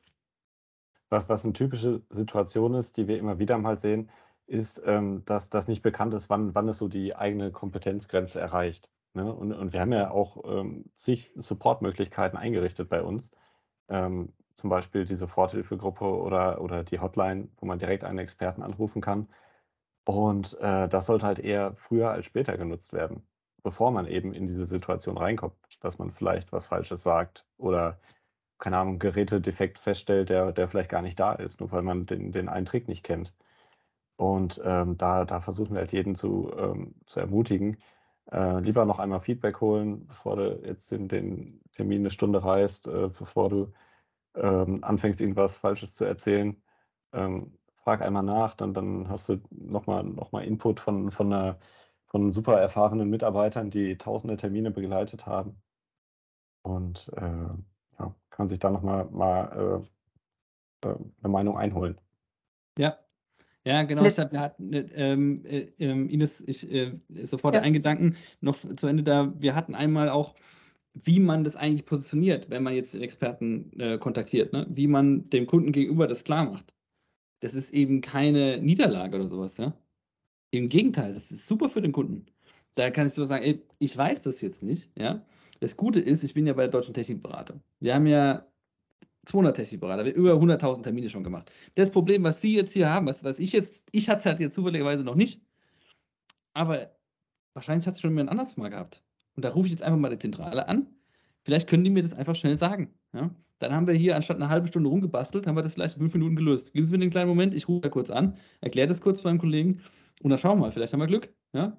Was, 1.09 1.29
was 1.29 1.45
eine 1.45 1.55
typische 1.55 2.03
Situation 2.11 2.75
ist, 2.75 2.97
die 2.97 3.09
wir 3.09 3.19
immer 3.19 3.39
wieder 3.39 3.59
mal 3.59 3.79
sehen, 3.79 4.11
ist, 4.51 4.83
ähm, 4.85 5.25
dass 5.27 5.49
das 5.49 5.69
nicht 5.69 5.83
bekannt 5.83 6.13
ist, 6.15 6.29
wann, 6.29 6.55
wann 6.55 6.69
es 6.69 6.79
so 6.79 6.89
die 6.89 7.15
eigene 7.17 7.53
Kompetenzgrenze 7.53 8.41
erreicht. 8.41 8.91
Ne? 9.15 9.33
Und, 9.33 9.53
und 9.53 9.73
wir 9.73 9.81
haben 9.81 9.93
ja 9.93 10.11
auch 10.11 10.45
ähm, 10.45 10.87
zig 10.97 11.33
Supportmöglichkeiten 11.37 12.39
eingerichtet 12.39 12.89
bei 12.89 13.03
uns. 13.03 13.31
Ähm, 13.89 14.33
zum 14.55 14.69
Beispiel 14.69 15.05
die 15.05 15.15
Soforthilfegruppe 15.15 16.05
oder, 16.05 16.61
oder 16.61 16.85
die 16.85 16.99
Hotline, 16.99 17.49
wo 17.59 17.67
man 17.67 17.79
direkt 17.79 18.05
einen 18.05 18.19
Experten 18.19 18.63
anrufen 18.63 19.01
kann. 19.01 19.29
Und 20.05 20.59
äh, 20.61 20.89
das 20.89 21.07
sollte 21.07 21.27
halt 21.27 21.39
eher 21.39 21.75
früher 21.77 22.11
als 22.11 22.27
später 22.27 22.57
genutzt 22.59 22.93
werden, 22.93 23.23
bevor 23.63 23.93
man 23.93 24.07
eben 24.07 24.35
in 24.35 24.47
diese 24.47 24.67
Situation 24.67 25.17
reinkommt, 25.17 25.55
dass 25.81 25.99
man 25.99 26.11
vielleicht 26.11 26.53
was 26.53 26.67
Falsches 26.67 27.03
sagt 27.03 27.47
oder, 27.57 28.01
keine 28.59 28.79
Ahnung, 28.79 28.99
Gerätedefekt 28.99 29.79
feststellt, 29.79 30.29
der, 30.29 30.53
der 30.53 30.69
vielleicht 30.69 30.91
gar 30.91 31.03
nicht 31.03 31.21
da 31.21 31.33
ist, 31.35 31.61
nur 31.61 31.71
weil 31.73 31.83
man 31.83 32.07
den, 32.07 32.33
den 32.33 32.49
einen 32.49 32.67
Trick 32.67 32.89
nicht 32.89 33.05
kennt. 33.05 33.33
Und 34.21 34.61
ähm, 34.63 34.99
da, 34.99 35.25
da 35.25 35.41
versuchen 35.41 35.73
wir 35.73 35.81
halt 35.81 35.95
jeden 35.95 36.15
zu, 36.15 36.53
ähm, 36.59 36.95
zu 37.07 37.21
ermutigen, 37.21 37.79
äh, 38.31 38.61
lieber 38.61 38.85
noch 38.85 38.99
einmal 38.99 39.23
Feedback 39.23 39.63
holen, 39.63 40.07
bevor 40.07 40.37
du 40.37 40.61
jetzt 40.63 40.93
den, 40.93 41.09
den 41.09 41.63
Termin 41.73 42.03
eine 42.03 42.11
Stunde 42.11 42.45
reist, 42.45 42.87
äh, 42.87 43.09
bevor 43.09 43.49
du 43.49 43.73
ähm, 44.35 44.85
anfängst, 44.85 45.23
irgendwas 45.23 45.57
Falsches 45.57 45.95
zu 45.95 46.05
erzählen. 46.05 46.63
Ähm, 47.15 47.59
frag 47.77 48.03
einmal 48.03 48.23
nach, 48.23 48.55
dann, 48.57 48.75
dann 48.75 49.09
hast 49.09 49.31
du 49.31 49.41
nochmal 49.53 50.05
noch 50.05 50.33
mal 50.33 50.45
Input 50.45 50.81
von, 50.81 51.11
von, 51.11 51.33
einer, 51.33 51.59
von 52.05 52.31
super 52.31 52.61
erfahrenen 52.61 53.09
Mitarbeitern, 53.09 53.71
die 53.71 53.97
tausende 53.97 54.37
Termine 54.37 54.71
begleitet 54.71 55.25
haben. 55.25 55.63
Und 56.61 57.11
äh, 57.17 57.49
ja, 57.99 58.15
kann 58.29 58.49
sich 58.49 58.59
da 58.59 58.69
nochmal 58.69 59.07
mal, 59.07 59.83
äh, 60.85 60.89
äh, 60.91 60.97
eine 61.23 61.33
Meinung 61.33 61.57
einholen. 61.57 61.99
Ja, 62.77 62.99
ja, 63.71 63.83
genau. 63.85 64.05
Ich 64.05 64.19
hab, 64.19 64.33
wir 64.33 64.41
hatten, 64.41 64.71
ähm, 64.73 65.45
äh, 65.45 65.69
ähm, 65.79 66.09
Ines, 66.09 66.41
ich 66.47 66.71
äh, 66.73 66.93
sofort 67.23 67.55
ja. 67.55 67.61
einen 67.63 67.75
Gedanken 67.75 68.17
noch 68.41 68.57
zu 68.57 68.87
Ende 68.87 69.03
da. 69.03 69.33
Wir 69.39 69.55
hatten 69.55 69.75
einmal 69.75 70.09
auch, 70.09 70.35
wie 70.95 71.21
man 71.21 71.45
das 71.45 71.55
eigentlich 71.55 71.85
positioniert, 71.85 72.51
wenn 72.51 72.65
man 72.65 72.75
jetzt 72.75 72.95
den 72.95 73.03
Experten 73.03 73.71
äh, 73.79 73.99
kontaktiert, 73.99 74.53
ne? 74.53 74.67
wie 74.71 74.89
man 74.89 75.31
dem 75.31 75.47
Kunden 75.47 75.71
gegenüber 75.71 76.09
das 76.09 76.25
klar 76.25 76.51
macht. 76.51 76.75
Das 77.41 77.55
ist 77.55 77.71
eben 77.71 78.01
keine 78.01 78.61
Niederlage 78.61 79.17
oder 79.17 79.29
sowas, 79.29 79.57
ja. 79.57 79.73
Im 80.51 80.69
Gegenteil, 80.69 81.15
das 81.15 81.31
ist 81.31 81.47
super 81.47 81.69
für 81.69 81.81
den 81.81 81.93
Kunden. 81.93 82.27
Da 82.75 82.91
kann 82.91 83.07
ich 83.07 83.13
so 83.13 83.25
sagen, 83.25 83.45
ey, 83.45 83.63
ich 83.79 83.97
weiß 83.97 84.25
das 84.25 84.41
jetzt 84.41 84.65
nicht, 84.65 84.91
ja. 84.99 85.25
Das 85.61 85.77
Gute 85.77 86.01
ist, 86.01 86.25
ich 86.25 86.35
bin 86.35 86.47
ja 86.47 86.55
bei 86.55 86.63
der 86.63 86.73
Deutschen 86.73 86.95
Technikberatung. 86.95 87.63
Wir 87.79 87.95
haben 87.95 88.07
ja 88.07 88.50
200 89.31 89.57
Technikberater, 89.57 90.15
über 90.15 90.35
100.000 90.35 90.83
Termine 90.83 91.09
schon 91.09 91.25
gemacht. 91.25 91.51
Das 91.75 91.91
Problem, 91.91 92.25
was 92.25 92.41
Sie 92.41 92.55
jetzt 92.55 92.73
hier 92.73 92.91
haben, 92.91 93.07
was, 93.07 93.25
was 93.25 93.39
ich 93.39 93.53
jetzt, 93.53 93.89
ich 93.93 94.09
hatte 94.09 94.21
es 94.21 94.27
halt 94.27 94.41
jetzt 94.41 94.55
zufälligerweise 94.55 95.05
noch 95.05 95.15
nicht, 95.15 95.43
aber 96.53 96.91
wahrscheinlich 97.55 97.87
hat 97.87 97.95
es 97.95 98.01
schon 98.01 98.11
jemand 98.11 98.31
anders 98.31 98.57
mal 98.57 98.69
gehabt. 98.69 99.03
Und 99.37 99.45
da 99.45 99.51
rufe 99.51 99.67
ich 99.67 99.73
jetzt 99.73 99.83
einfach 99.83 99.99
mal 99.99 100.11
die 100.11 100.19
Zentrale 100.19 100.69
an. 100.69 100.89
Vielleicht 101.45 101.69
können 101.69 101.85
die 101.85 101.91
mir 101.91 102.03
das 102.03 102.15
einfach 102.15 102.35
schnell 102.35 102.57
sagen. 102.57 102.93
Ja? 103.13 103.31
Dann 103.61 103.73
haben 103.73 103.87
wir 103.87 103.95
hier 103.95 104.17
anstatt 104.17 104.37
eine 104.37 104.49
halbe 104.49 104.67
Stunde 104.67 104.89
rumgebastelt, 104.91 105.47
haben 105.47 105.57
wir 105.57 105.63
das 105.63 105.75
vielleicht 105.75 105.97
in 105.97 106.01
fünf 106.01 106.15
Minuten 106.15 106.37
gelöst. 106.37 106.73
Geben 106.73 106.87
Sie 106.87 106.93
mir 106.93 106.99
den 106.99 107.11
kleinen 107.11 107.29
Moment, 107.29 107.55
ich 107.55 107.69
rufe 107.69 107.83
da 107.83 107.89
kurz 107.89 108.11
an, 108.11 108.37
erkläre 108.61 108.89
das 108.89 109.01
kurz 109.01 109.23
meinem 109.23 109.39
Kollegen 109.39 109.81
und 110.23 110.31
dann 110.31 110.39
schauen 110.39 110.59
wir 110.59 110.63
mal, 110.63 110.73
vielleicht 110.73 110.93
haben 110.93 111.01
wir 111.01 111.07
Glück. 111.07 111.33
Ja? 111.53 111.77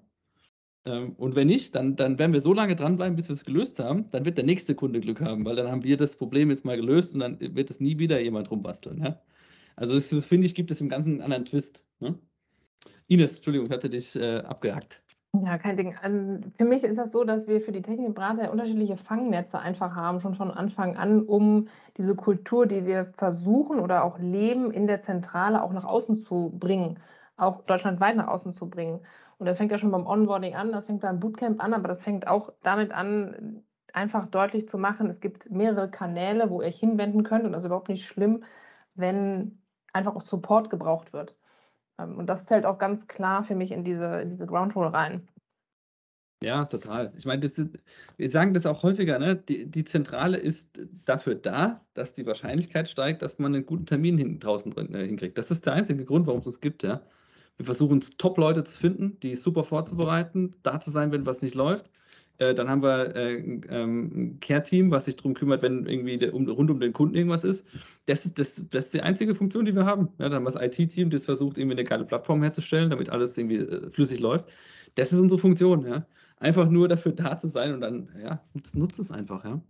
Ähm, 0.85 1.13
und 1.17 1.35
wenn 1.35 1.47
nicht, 1.47 1.75
dann, 1.75 1.95
dann 1.95 2.17
werden 2.19 2.33
wir 2.33 2.41
so 2.41 2.53
lange 2.53 2.75
dranbleiben, 2.75 3.15
bis 3.15 3.29
wir 3.29 3.33
es 3.33 3.45
gelöst 3.45 3.79
haben. 3.79 4.09
Dann 4.09 4.25
wird 4.25 4.37
der 4.37 4.45
nächste 4.45 4.75
Kunde 4.75 4.99
Glück 4.99 5.21
haben, 5.21 5.45
weil 5.45 5.55
dann 5.55 5.69
haben 5.69 5.83
wir 5.83 5.97
das 5.97 6.17
Problem 6.17 6.49
jetzt 6.49 6.65
mal 6.65 6.77
gelöst 6.77 7.13
und 7.13 7.19
dann 7.19 7.39
wird 7.39 7.69
es 7.69 7.79
nie 7.79 7.99
wieder 7.99 8.19
jemand 8.19 8.49
rumbasteln. 8.49 9.03
Ja? 9.03 9.21
Also 9.75 9.93
das 9.93 10.07
finde 10.25 10.47
ich, 10.47 10.55
gibt 10.55 10.71
es 10.71 10.81
im 10.81 10.89
Ganzen 10.89 11.13
einen 11.13 11.21
anderen 11.21 11.45
Twist. 11.45 11.85
Ne? 11.99 12.17
Ines, 13.07 13.37
Entschuldigung, 13.37 13.67
ich 13.67 13.73
hatte 13.73 13.89
dich 13.89 14.15
äh, 14.15 14.37
abgehackt. 14.39 15.01
Ja, 15.33 15.57
kein 15.57 15.77
Ding. 15.77 15.95
Für 16.57 16.65
mich 16.65 16.83
ist 16.83 16.97
das 16.97 17.13
so, 17.13 17.23
dass 17.23 17.47
wir 17.47 17.61
für 17.61 17.71
die 17.71 17.81
Technikberater 17.81 18.51
unterschiedliche 18.51 18.97
Fangnetze 18.97 19.59
einfach 19.59 19.95
haben, 19.95 20.19
schon 20.19 20.35
von 20.35 20.51
Anfang 20.51 20.97
an, 20.97 21.21
um 21.21 21.69
diese 21.95 22.15
Kultur, 22.15 22.65
die 22.65 22.85
wir 22.85 23.13
versuchen 23.17 23.79
oder 23.79 24.03
auch 24.03 24.19
leben, 24.19 24.71
in 24.71 24.87
der 24.87 25.01
Zentrale 25.03 25.63
auch 25.63 25.71
nach 25.71 25.85
außen 25.85 26.17
zu 26.17 26.51
bringen, 26.59 26.99
auch 27.37 27.63
deutschlandweit 27.63 28.17
nach 28.17 28.27
außen 28.27 28.53
zu 28.53 28.69
bringen. 28.69 28.99
Und 29.41 29.47
das 29.47 29.57
fängt 29.57 29.71
ja 29.71 29.79
schon 29.79 29.89
beim 29.89 30.05
Onboarding 30.05 30.53
an, 30.53 30.71
das 30.71 30.85
fängt 30.85 31.01
beim 31.01 31.19
Bootcamp 31.19 31.63
an, 31.63 31.73
aber 31.73 31.87
das 31.87 32.03
fängt 32.03 32.27
auch 32.27 32.53
damit 32.61 32.91
an, 32.91 33.63
einfach 33.91 34.27
deutlich 34.27 34.69
zu 34.69 34.77
machen, 34.77 35.09
es 35.09 35.19
gibt 35.19 35.49
mehrere 35.49 35.89
Kanäle, 35.89 36.51
wo 36.51 36.61
ihr 36.61 36.67
euch 36.67 36.77
hinwenden 36.77 37.23
könnt 37.23 37.45
und 37.45 37.53
das 37.53 37.61
ist 37.61 37.65
überhaupt 37.65 37.89
nicht 37.89 38.05
schlimm, 38.05 38.43
wenn 38.93 39.57
einfach 39.93 40.15
auch 40.15 40.21
Support 40.21 40.69
gebraucht 40.69 41.11
wird. 41.11 41.39
Ähm, 41.97 42.19
und 42.19 42.27
das 42.27 42.45
zählt 42.45 42.67
auch 42.67 42.77
ganz 42.77 43.07
klar 43.07 43.43
für 43.43 43.55
mich 43.55 43.71
in 43.71 43.83
diese, 43.83 44.21
in 44.21 44.29
diese 44.29 44.45
Ground 44.45 44.75
Rule 44.75 44.93
rein. 44.93 45.27
Ja, 46.43 46.65
total. 46.65 47.11
Ich 47.17 47.25
meine, 47.25 47.41
das, 47.41 47.59
wir 48.17 48.29
sagen 48.29 48.53
das 48.53 48.67
auch 48.67 48.83
häufiger, 48.83 49.17
ne? 49.17 49.37
Die, 49.37 49.65
die, 49.65 49.85
Zentrale 49.85 50.37
ist 50.37 50.83
dafür 51.05 51.33
da, 51.33 51.83
dass 51.95 52.13
die 52.13 52.27
Wahrscheinlichkeit 52.27 52.87
steigt, 52.87 53.23
dass 53.23 53.39
man 53.39 53.55
einen 53.55 53.65
guten 53.65 53.87
Termin 53.87 54.19
hin, 54.19 54.39
draußen 54.39 54.71
drin 54.71 54.93
äh, 54.93 55.07
hinkriegt. 55.07 55.39
Das 55.39 55.49
ist 55.49 55.65
der 55.65 55.73
einzige 55.73 56.05
Grund, 56.05 56.27
warum 56.27 56.41
es 56.41 56.45
es 56.45 56.61
gibt, 56.61 56.83
ja. 56.83 57.01
Wir 57.61 57.65
versuchen 57.65 58.01
Top-Leute 58.17 58.63
zu 58.63 58.75
finden, 58.75 59.19
die 59.21 59.35
super 59.35 59.63
vorzubereiten, 59.63 60.55
da 60.63 60.79
zu 60.79 60.89
sein, 60.89 61.11
wenn 61.11 61.27
was 61.27 61.43
nicht 61.43 61.53
läuft. 61.53 61.91
Äh, 62.39 62.55
dann 62.55 62.69
haben 62.69 62.81
wir 62.81 63.15
äh, 63.15 63.35
ähm, 63.35 64.11
ein 64.15 64.39
Care-Team, 64.39 64.89
was 64.89 65.05
sich 65.05 65.15
darum 65.15 65.35
kümmert, 65.35 65.61
wenn 65.61 65.85
irgendwie 65.85 66.17
der, 66.17 66.33
um, 66.33 66.49
rund 66.49 66.71
um 66.71 66.79
den 66.79 66.91
Kunden 66.91 67.13
irgendwas 67.13 67.43
ist. 67.43 67.67
Das 68.07 68.25
ist, 68.25 68.39
das, 68.39 68.65
das 68.71 68.85
ist 68.85 68.93
die 68.95 69.01
einzige 69.01 69.35
Funktion, 69.35 69.65
die 69.65 69.75
wir 69.75 69.85
haben. 69.85 70.09
Ja, 70.17 70.27
dann 70.27 70.37
haben 70.37 70.43
wir 70.45 70.51
das 70.51 70.79
IT-Team, 70.79 71.11
das 71.11 71.25
versucht, 71.25 71.59
irgendwie 71.59 71.75
eine 71.75 71.83
geile 71.83 72.03
Plattform 72.03 72.41
herzustellen, 72.41 72.89
damit 72.89 73.11
alles 73.11 73.37
irgendwie 73.37 73.57
äh, 73.57 73.91
flüssig 73.91 74.19
läuft. 74.19 74.47
Das 74.95 75.13
ist 75.13 75.19
unsere 75.19 75.39
Funktion. 75.39 75.85
Ja. 75.85 76.07
Einfach 76.37 76.67
nur 76.67 76.87
dafür 76.87 77.11
da 77.11 77.37
zu 77.37 77.47
sein 77.47 77.75
und 77.75 77.81
dann, 77.81 78.09
ja, 78.23 78.41
nutzt, 78.55 78.75
nutzt 78.75 78.99
es 78.99 79.11
einfach. 79.11 79.45
Ja. 79.45 79.61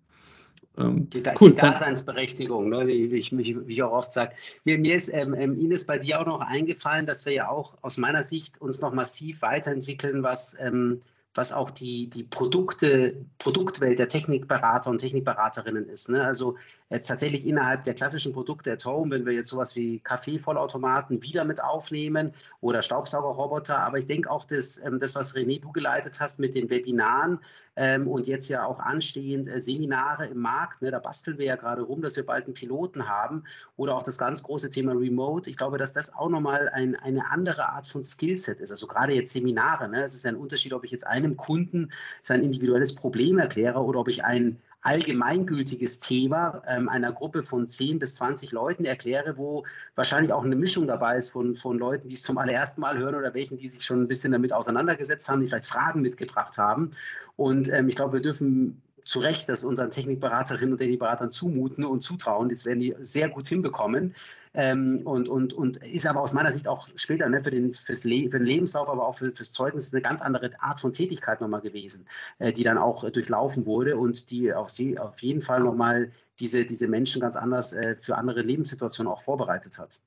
Ähm, 0.78 1.10
die, 1.10 1.24
cool, 1.40 1.52
die 1.52 1.56
Daseinsberechtigung, 1.56 2.70
ne, 2.70 2.88
wie, 2.88 3.12
wie, 3.12 3.18
ich, 3.18 3.38
wie, 3.38 3.74
ich, 3.74 3.84
auch 3.84 3.92
oft 3.92 4.12
sage. 4.14 4.36
Mir, 4.64 4.78
mir 4.78 4.96
ist, 4.96 5.10
ähm, 5.14 5.34
ähm, 5.34 5.60
Ines, 5.60 5.86
bei 5.86 5.98
dir 5.98 6.22
auch 6.22 6.26
noch 6.26 6.42
eingefallen, 6.42 7.06
dass 7.06 7.26
wir 7.26 7.34
ja 7.34 7.50
auch 7.50 7.78
aus 7.82 7.98
meiner 7.98 8.24
Sicht 8.24 8.62
uns 8.62 8.82
noch 8.82 8.94
massiv 8.94 9.42
weiterentwickeln, 9.42 10.24
was, 10.24 10.56
ähm, 10.60 11.02
was 11.34 11.52
auch 11.52 11.72
die, 11.72 12.08
die 12.08 12.24
Produkte, 12.24 13.26
Produktwelt 13.38 14.00
der 14.00 14.08
Technikberater 14.08 14.90
und 14.90 15.00
Technikberaterinnen 15.00 15.90
ist. 15.90 16.10
Ne? 16.10 16.24
Also 16.24 16.58
jetzt 16.92 17.08
tatsächlich 17.08 17.46
innerhalb 17.46 17.84
der 17.86 17.94
klassischen 17.94 18.34
Produkte 18.34 18.72
at 18.74 18.86
Home, 18.86 19.12
wenn 19.12 19.26
wir 19.26 19.34
jetzt 19.34 19.50
sowas 19.50 19.76
wie 19.76 20.00
Kaffeevollautomaten 20.00 21.24
wieder 21.24 21.46
mit 21.46 21.64
aufnehmen 21.64 22.34
oder 22.60 22.82
Staubsaugerroboter, 22.82 23.80
aber 23.80 23.98
ich 23.98 24.08
denke 24.08 24.30
auch, 24.30 24.46
dass, 24.46 24.78
ähm, 24.86 25.00
das, 25.00 25.16
was 25.16 25.34
René 25.36 25.62
du 25.62 25.72
geleitet 25.72 26.20
hast 26.20 26.40
mit 26.40 26.54
den 26.54 26.70
Webinaren 26.70 27.40
ähm, 27.78 28.08
und 28.08 28.28
jetzt 28.28 28.50
ja 28.50 28.66
auch 28.66 28.80
anstehend 28.80 29.48
äh, 29.48 29.62
Seminare 29.62 30.28
im 30.28 30.40
Markt, 30.40 30.82
ne, 30.82 30.92
da 30.92 31.00
basteln 31.00 31.38
wir 31.38 31.46
ja 31.46 31.56
gerade 31.56 31.82
rum, 31.82 32.02
dass 32.02 32.18
wir 32.18 32.26
bald 32.26 32.46
einen 32.46 32.54
Piloten 32.54 33.08
haben 33.08 33.46
oder 33.78 33.96
auch 33.96 34.04
das 34.04 34.18
ganz 34.18 34.44
große 34.44 34.70
Thema 34.70 34.92
Remote. 34.92 35.50
Ich 35.50 35.58
glaube, 35.58 35.78
dass 35.78 35.94
das 35.94 36.14
auch 36.14 36.30
nochmal 36.30 36.70
ein, 36.70 36.96
eine 36.96 37.32
andere 37.32 37.70
Art 37.70 37.88
von 37.88 38.04
Skillset 38.04 38.60
ist. 38.60 38.72
Also 38.72 38.88
gerade 38.88 39.14
jetzt 39.14 39.32
Seminare, 39.32 39.88
ne, 39.88 40.04
es 40.04 40.14
ist 40.14 40.26
ein 40.26 40.36
Unterschied, 40.36 40.74
ob 40.74 40.84
ich 40.84 40.92
jetzt 40.92 41.08
einem 41.08 41.38
Kunden 41.38 41.92
sein 42.24 42.44
individuelles 42.44 42.94
Problem 42.94 43.40
erkläre 43.40 43.80
oder 43.80 44.02
ob 44.02 44.10
ich 44.10 44.26
ein 44.26 44.60
allgemeingültiges 44.84 46.00
Thema 46.00 46.62
ähm, 46.68 46.90
einer 46.90 47.12
Gruppe 47.12 47.44
von 47.44 47.68
10 47.68 48.00
bis 48.00 48.16
20 48.16 48.52
Leuten 48.52 48.86
erkläre, 48.86 49.38
wo 49.38 49.64
wahrscheinlich 49.96 50.34
auch 50.34 50.44
eine 50.44 50.56
Mischung 50.56 50.88
dabei 50.88 51.18
ist 51.18 51.30
von, 51.30 51.56
von 51.56 51.78
Leuten, 51.78 52.08
die 52.08 52.16
es 52.16 52.24
zum 52.24 52.38
allerersten 52.38 52.82
Mal 52.82 52.98
hören 52.98 53.16
oder 53.16 53.34
welchen, 53.34 53.58
die 53.58 53.68
sich 53.68 53.84
schon 53.84 54.02
ein 54.02 54.08
bisschen 54.08 54.32
damit 54.32 54.54
auseinandergesetzt 54.54 55.30
haben, 55.30 55.42
die 55.42 55.48
vielleicht 55.48 55.68
Fragen 55.68 56.02
mitgebracht 56.02 56.58
haben. 56.58 56.92
Und 57.36 57.72
ähm, 57.72 57.90
ich 57.90 57.96
glaube, 57.96 58.14
wir 58.14 58.22
dürfen 58.22 58.82
zu 59.06 59.20
Recht 59.20 59.50
das 59.50 59.64
unseren 59.64 59.90
Technikberaterinnen 59.90 60.74
und 60.74 60.78
Technikberatern 60.78 61.32
zumuten 61.32 61.86
und 61.86 62.02
zutrauen. 62.02 62.50
Das 62.50 62.66
werden 62.66 62.80
die 62.80 62.96
sehr 63.00 63.30
gut 63.30 63.48
hinbekommen. 63.48 64.14
Ähm, 64.54 65.02
und, 65.06 65.30
und, 65.30 65.54
und 65.54 65.78
ist 65.78 66.06
aber 66.06 66.20
aus 66.22 66.34
meiner 66.34 66.52
Sicht 66.52 66.68
auch 66.68 66.90
später 66.96 67.30
ne, 67.30 67.42
für, 67.42 67.52
den, 67.52 67.74
fürs 67.74 68.04
Le 68.04 68.30
für 68.30 68.38
den 68.38 68.48
Lebenslauf, 68.48 68.90
aber 68.90 69.08
auch 69.08 69.16
für, 69.16 69.32
fürs 69.32 69.54
Zeugnis 69.54 69.94
eine 69.94 70.02
ganz 70.02 70.22
andere 70.22 70.52
Art 70.60 70.82
von 70.82 70.92
Tätigkeit 70.92 71.40
nochmal 71.40 71.62
gewesen, 71.62 72.06
äh, 72.40 72.52
die 72.52 72.64
dann 72.64 72.78
auch 72.78 73.06
äh, 73.06 73.12
durchlaufen 73.12 73.66
wurde 73.66 73.96
und 73.96 74.30
die 74.30 74.54
auf, 74.54 74.70
sie, 74.70 75.00
auf 75.00 75.22
jeden 75.22 75.42
Fall 75.42 75.62
nochmal 75.62 76.12
diese, 76.42 76.66
diese 76.66 76.90
Menschen 76.90 77.22
ganz 77.22 77.38
anders 77.38 77.72
äh, 77.72 77.96
für 78.02 78.18
andere 78.18 78.42
Lebenssituationen 78.42 79.12
auch 79.12 79.22
vorbereitet 79.22 79.78
hat. 79.78 80.02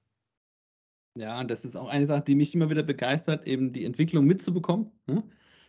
Ja, 1.17 1.43
das 1.45 1.65
ist 1.65 1.77
auch 1.77 1.89
eine 1.89 2.07
Sache, 2.07 2.25
die 2.27 2.35
mich 2.35 2.55
immer 2.55 2.69
wieder 2.69 2.83
begeistert, 2.83 3.47
eben 3.47 3.73
die 3.73 3.85
Entwicklung 3.85 4.27
mitzubekommen. 4.27 4.91
Ne? 5.07 5.23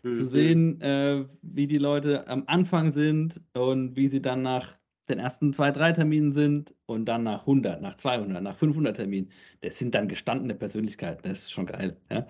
Mhm. 0.05 0.15
Zu 0.15 0.25
sehen, 0.25 0.81
äh, 0.81 1.25
wie 1.41 1.65
die 1.65 1.79
Leute 1.79 2.27
am 2.27 2.43
Anfang 2.45 2.91
sind 2.91 3.41
und 3.53 3.95
wie 3.95 4.07
sie 4.07 4.21
dann 4.21 4.43
nach 4.43 4.77
den 5.09 5.17
ersten 5.17 5.51
zwei, 5.51 5.71
drei 5.71 5.93
Terminen 5.93 6.31
sind 6.31 6.75
und 6.85 7.05
dann 7.05 7.23
nach 7.23 7.41
100, 7.41 7.81
nach 7.81 7.95
200, 7.95 8.41
nach 8.41 8.55
500 8.55 8.95
Terminen. 8.95 9.31
Das 9.61 9.79
sind 9.79 9.95
dann 9.95 10.07
gestandene 10.07 10.53
Persönlichkeiten. 10.53 11.27
Das 11.27 11.39
ist 11.39 11.51
schon 11.51 11.65
geil. 11.65 11.97
Ja? 12.11 12.27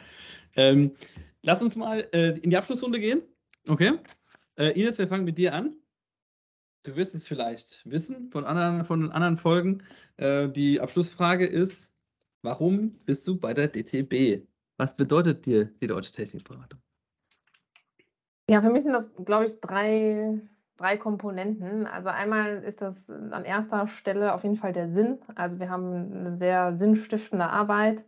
Ähm, 0.55 0.91
lass 1.41 1.61
uns 1.61 1.75
mal 1.75 2.07
äh, 2.13 2.39
in 2.39 2.49
die 2.49 2.57
Abschlussrunde 2.57 2.99
gehen. 2.99 3.21
Okay. 3.67 3.99
Äh, 4.57 4.79
Ines, 4.79 4.97
wir 4.97 5.09
fangen 5.09 5.25
mit 5.25 5.37
dir 5.37 5.53
an. 5.53 5.75
Du 6.83 6.95
wirst 6.95 7.13
es 7.13 7.27
vielleicht 7.27 7.81
wissen 7.89 8.29
von 8.29 8.45
anderen, 8.45 8.85
von 8.85 9.11
anderen 9.11 9.35
Folgen. 9.35 9.83
Äh, 10.15 10.47
die 10.47 10.79
Abschlussfrage 10.79 11.45
ist, 11.45 11.93
warum 12.41 12.99
bist 13.05 13.27
du 13.27 13.37
bei 13.37 13.53
der 13.53 13.67
DTB? 13.67 14.47
Was 14.77 14.95
bedeutet 14.95 15.45
dir 15.45 15.65
die 15.81 15.87
Deutsche 15.87 16.13
Technikberatung? 16.13 16.79
Ja, 18.49 18.61
für 18.61 18.69
mich 18.69 18.83
sind 18.83 18.93
das, 18.93 19.11
glaube 19.25 19.45
ich, 19.45 19.59
drei 19.59 20.39
drei 20.77 20.97
Komponenten. 20.97 21.87
Also 21.87 22.09
einmal 22.09 22.61
ist 22.63 22.81
das 22.81 23.09
an 23.09 23.45
erster 23.45 23.87
Stelle 23.87 24.33
auf 24.33 24.43
jeden 24.43 24.57
Fall 24.57 24.73
der 24.73 24.89
Sinn. 24.89 25.19
Also 25.35 25.59
wir 25.59 25.69
haben 25.69 26.11
eine 26.13 26.33
sehr 26.33 26.75
sinnstiftende 26.77 27.45
Arbeit 27.49 28.05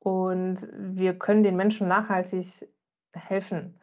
und 0.00 0.58
wir 0.72 1.18
können 1.18 1.42
den 1.42 1.56
Menschen 1.56 1.86
nachhaltig 1.88 2.68
helfen. 3.14 3.78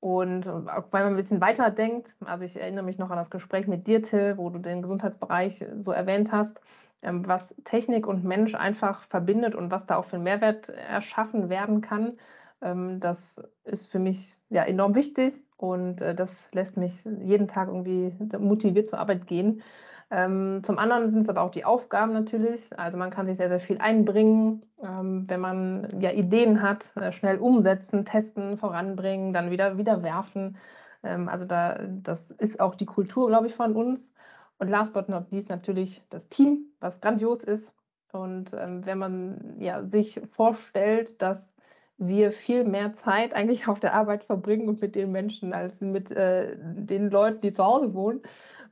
Und 0.00 0.46
auch 0.48 0.84
wenn 0.92 1.04
man 1.04 1.14
ein 1.14 1.16
bisschen 1.16 1.40
weiter 1.40 1.70
denkt, 1.70 2.16
also 2.24 2.44
ich 2.44 2.56
erinnere 2.60 2.84
mich 2.84 2.98
noch 2.98 3.10
an 3.10 3.16
das 3.18 3.30
Gespräch 3.30 3.66
mit 3.66 3.86
dir, 3.86 4.02
Till, 4.02 4.36
wo 4.38 4.50
du 4.50 4.58
den 4.60 4.82
Gesundheitsbereich 4.82 5.64
so 5.78 5.92
erwähnt 5.92 6.32
hast, 6.32 6.60
ähm, 7.02 7.26
was 7.26 7.54
Technik 7.64 8.06
und 8.06 8.24
Mensch 8.24 8.54
einfach 8.54 9.04
verbindet 9.04 9.54
und 9.54 9.70
was 9.70 9.86
da 9.86 9.96
auch 9.96 10.04
für 10.06 10.16
einen 10.16 10.24
Mehrwert 10.24 10.68
erschaffen 10.70 11.48
werden 11.48 11.80
kann. 11.80 12.18
Ähm, 12.64 12.98
das 12.98 13.40
ist 13.64 13.86
für 13.86 13.98
mich 13.98 14.36
ja 14.48 14.64
enorm 14.64 14.94
wichtig 14.94 15.34
und 15.58 16.00
äh, 16.00 16.14
das 16.14 16.48
lässt 16.52 16.76
mich 16.76 17.04
jeden 17.22 17.46
Tag 17.46 17.68
irgendwie 17.68 18.12
motiviert 18.38 18.88
zur 18.88 18.98
Arbeit 18.98 19.26
gehen. 19.26 19.62
Ähm, 20.10 20.62
zum 20.64 20.78
anderen 20.78 21.10
sind 21.10 21.22
es 21.22 21.28
aber 21.28 21.42
auch 21.42 21.50
die 21.50 21.64
Aufgaben 21.64 22.12
natürlich. 22.12 22.76
Also 22.78 22.96
man 22.96 23.10
kann 23.10 23.26
sich 23.26 23.36
sehr, 23.36 23.48
sehr 23.48 23.60
viel 23.60 23.78
einbringen, 23.78 24.64
ähm, 24.82 25.24
wenn 25.28 25.40
man 25.40 26.00
ja 26.00 26.10
Ideen 26.10 26.62
hat, 26.62 26.88
äh, 26.96 27.12
schnell 27.12 27.38
umsetzen, 27.38 28.04
testen, 28.04 28.56
voranbringen, 28.56 29.32
dann 29.32 29.50
wieder, 29.50 29.78
wieder 29.78 30.02
werfen. 30.02 30.56
also 31.02 31.44
da, 31.44 31.80
das 31.86 32.30
ist 32.30 32.60
auch 32.60 32.74
die 32.74 32.86
Kultur, 32.86 33.28
glaube 33.28 33.46
ich, 33.46 33.54
von 33.54 33.76
uns. 33.76 34.14
Und 34.58 34.70
last 34.70 34.94
but 34.94 35.10
not 35.10 35.30
least 35.30 35.50
natürlich 35.50 36.02
das 36.08 36.26
Team, 36.30 36.72
was 36.80 36.98
grandios 37.02 37.44
ist. 37.44 37.74
Und 38.10 38.52
wenn 38.52 38.96
man 38.96 39.56
ja, 39.58 39.84
sich 39.84 40.22
vorstellt, 40.32 41.20
dass 41.20 41.53
wir 41.98 42.32
viel 42.32 42.64
mehr 42.64 42.94
Zeit 42.94 43.34
eigentlich 43.34 43.68
auf 43.68 43.80
der 43.80 43.94
Arbeit 43.94 44.24
verbringen 44.24 44.68
und 44.68 44.80
mit 44.80 44.94
den 44.94 45.12
Menschen 45.12 45.52
als 45.52 45.80
mit 45.80 46.10
äh, 46.10 46.56
den 46.58 47.10
Leuten, 47.10 47.40
die 47.40 47.52
zu 47.52 47.64
Hause 47.64 47.94
wohnen. 47.94 48.22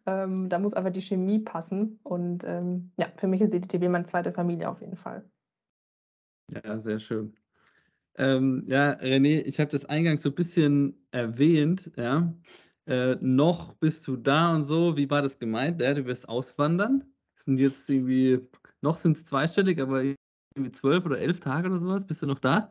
Ähm, 0.07 0.49
da 0.49 0.59
muss 0.59 0.75
einfach 0.75 0.93
die 0.93 1.03
Chemie 1.03 1.39
passen. 1.39 2.01
Und 2.03 2.45
ähm, 2.45 2.91
ja, 2.97 3.07
für 3.17 3.29
mich 3.29 3.41
ist 3.41 3.53
die 3.53 3.61
DTW 3.61 3.89
meine 3.89 4.05
zweite 4.05 4.33
Familie 4.33 4.69
auf 4.69 4.81
jeden 4.81 4.97
Fall. 4.97 5.25
Ja, 6.65 6.79
sehr 6.81 6.99
schön. 6.99 7.35
Ähm, 8.17 8.65
ja, 8.67 8.93
René, 8.93 9.43
ich 9.43 9.59
habe 9.59 9.71
das 9.71 9.87
eingangs 9.87 10.23
so 10.23 10.29
ein 10.29 10.35
bisschen 10.35 11.07
erwähnt, 11.13 11.93
ja. 11.97 12.35
Äh, 12.87 13.17
noch 13.21 13.75
bist 13.75 14.07
du 14.09 14.17
da 14.17 14.55
und 14.55 14.65
so. 14.65 14.97
Wie 14.97 15.09
war 15.09 15.23
das 15.23 15.39
gemeint? 15.39 15.81
Ja, 15.81 15.95
du 15.95 16.05
wirst 16.05 16.29
auswandern. 16.29 17.05
Sind 17.37 17.59
jetzt 17.59 17.89
irgendwie, 17.89 18.41
noch 18.81 18.97
sind 18.97 19.17
es 19.17 19.25
zweistellig, 19.25 19.81
aber 19.81 20.03
irgendwie 20.03 20.73
zwölf 20.73 21.07
oder 21.07 21.19
elf 21.19 21.41
Tage 21.41 21.69
oder 21.69 21.79
sowas. 21.79 22.07
Bist 22.07 22.23
du 22.23 22.27
noch 22.27 22.41
da? 22.41 22.71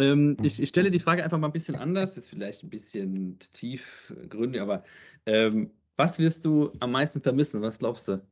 Ähm, 0.00 0.36
ich, 0.42 0.60
ich, 0.60 0.68
stelle 0.68 0.90
die 0.90 0.98
Frage 0.98 1.22
einfach 1.22 1.38
mal 1.38 1.48
ein 1.48 1.52
bisschen 1.52 1.76
anders, 1.76 2.16
ist 2.16 2.28
vielleicht 2.28 2.62
ein 2.62 2.70
bisschen 2.70 3.38
tiefgründig, 3.38 4.62
aber 4.62 4.82
ähm, 5.26 5.72
was 5.96 6.18
wirst 6.18 6.46
du 6.46 6.72
am 6.80 6.92
meisten 6.92 7.20
vermissen? 7.20 7.60
Was 7.60 7.78
glaubst 7.78 8.08
du? 8.08 8.22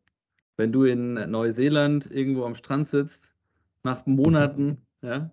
Wenn 0.57 0.73
du 0.73 0.85
in 0.85 1.15
Neuseeland 1.31 2.11
irgendwo 2.11 2.45
am 2.45 2.55
Strand 2.55 2.89
sitzt, 2.89 3.35
nach 3.83 4.07
Monaten, 4.07 4.79
ja, 5.03 5.31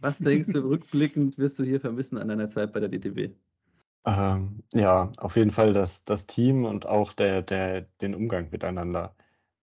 was 0.00 0.18
denkst 0.18 0.52
du 0.52 0.60
rückblickend 0.60 1.38
wirst 1.38 1.58
du 1.58 1.64
hier 1.64 1.80
vermissen 1.80 2.16
an 2.16 2.28
deiner 2.28 2.48
Zeit 2.48 2.72
bei 2.72 2.80
der 2.80 2.88
DTW? 2.88 3.30
Ähm, 4.06 4.62
ja, 4.72 5.12
auf 5.18 5.36
jeden 5.36 5.50
Fall 5.50 5.74
das, 5.74 6.04
das 6.04 6.26
Team 6.26 6.64
und 6.64 6.86
auch 6.86 7.12
der, 7.12 7.42
der, 7.42 7.82
den 8.00 8.14
Umgang 8.14 8.48
miteinander. 8.50 9.14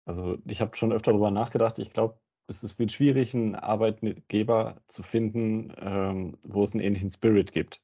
Also 0.06 0.38
ich 0.46 0.60
habe 0.60 0.76
schon 0.76 0.92
öfter 0.92 1.12
darüber 1.12 1.30
nachgedacht. 1.30 1.78
Ich 1.78 1.92
glaube, 1.92 2.18
es 2.48 2.78
wird 2.78 2.92
schwierig, 2.92 3.34
einen 3.34 3.54
Arbeitgeber 3.54 4.76
zu 4.86 5.02
finden, 5.02 5.72
ähm, 5.78 6.38
wo 6.42 6.64
es 6.64 6.72
einen 6.74 6.82
ähnlichen 6.82 7.10
Spirit 7.10 7.52
gibt. 7.52 7.82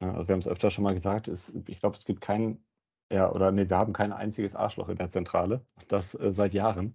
Ja, 0.00 0.12
also 0.14 0.28
wir 0.28 0.32
haben 0.34 0.40
es 0.40 0.48
öfter 0.48 0.70
schon 0.70 0.84
mal 0.84 0.94
gesagt, 0.94 1.28
es, 1.28 1.52
ich 1.66 1.80
glaube, 1.80 1.96
es 1.96 2.04
gibt 2.04 2.20
keinen, 2.20 2.64
ja, 3.12 3.30
oder 3.32 3.52
nee, 3.52 3.68
wir 3.68 3.78
haben 3.78 3.92
kein 3.92 4.12
einziges 4.12 4.54
Arschloch 4.54 4.88
in 4.88 4.96
der 4.96 5.10
Zentrale, 5.10 5.64
das 5.88 6.14
äh, 6.14 6.32
seit 6.32 6.54
Jahren, 6.54 6.94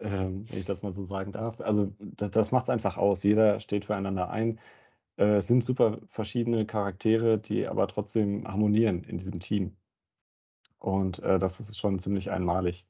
ähm, 0.00 0.48
wenn 0.50 0.60
ich 0.60 0.64
das 0.66 0.82
mal 0.82 0.92
so 0.94 1.04
sagen 1.06 1.32
darf. 1.32 1.60
Also 1.60 1.92
das, 2.00 2.30
das 2.30 2.52
macht 2.52 2.64
es 2.64 2.70
einfach 2.70 2.96
aus. 2.96 3.22
Jeder 3.24 3.60
steht 3.60 3.86
füreinander 3.86 4.30
ein. 4.30 4.60
Äh, 5.18 5.36
es 5.38 5.48
sind 5.48 5.64
super 5.64 6.00
verschiedene 6.08 6.66
Charaktere, 6.66 7.38
die 7.38 7.66
aber 7.68 7.88
trotzdem 7.88 8.46
harmonieren 8.48 9.04
in 9.04 9.18
diesem 9.18 9.40
Team. 9.40 9.76
Und 10.78 11.20
äh, 11.20 11.38
das 11.38 11.60
ist 11.60 11.78
schon 11.78 11.98
ziemlich 11.98 12.30
einmalig. 12.30 12.86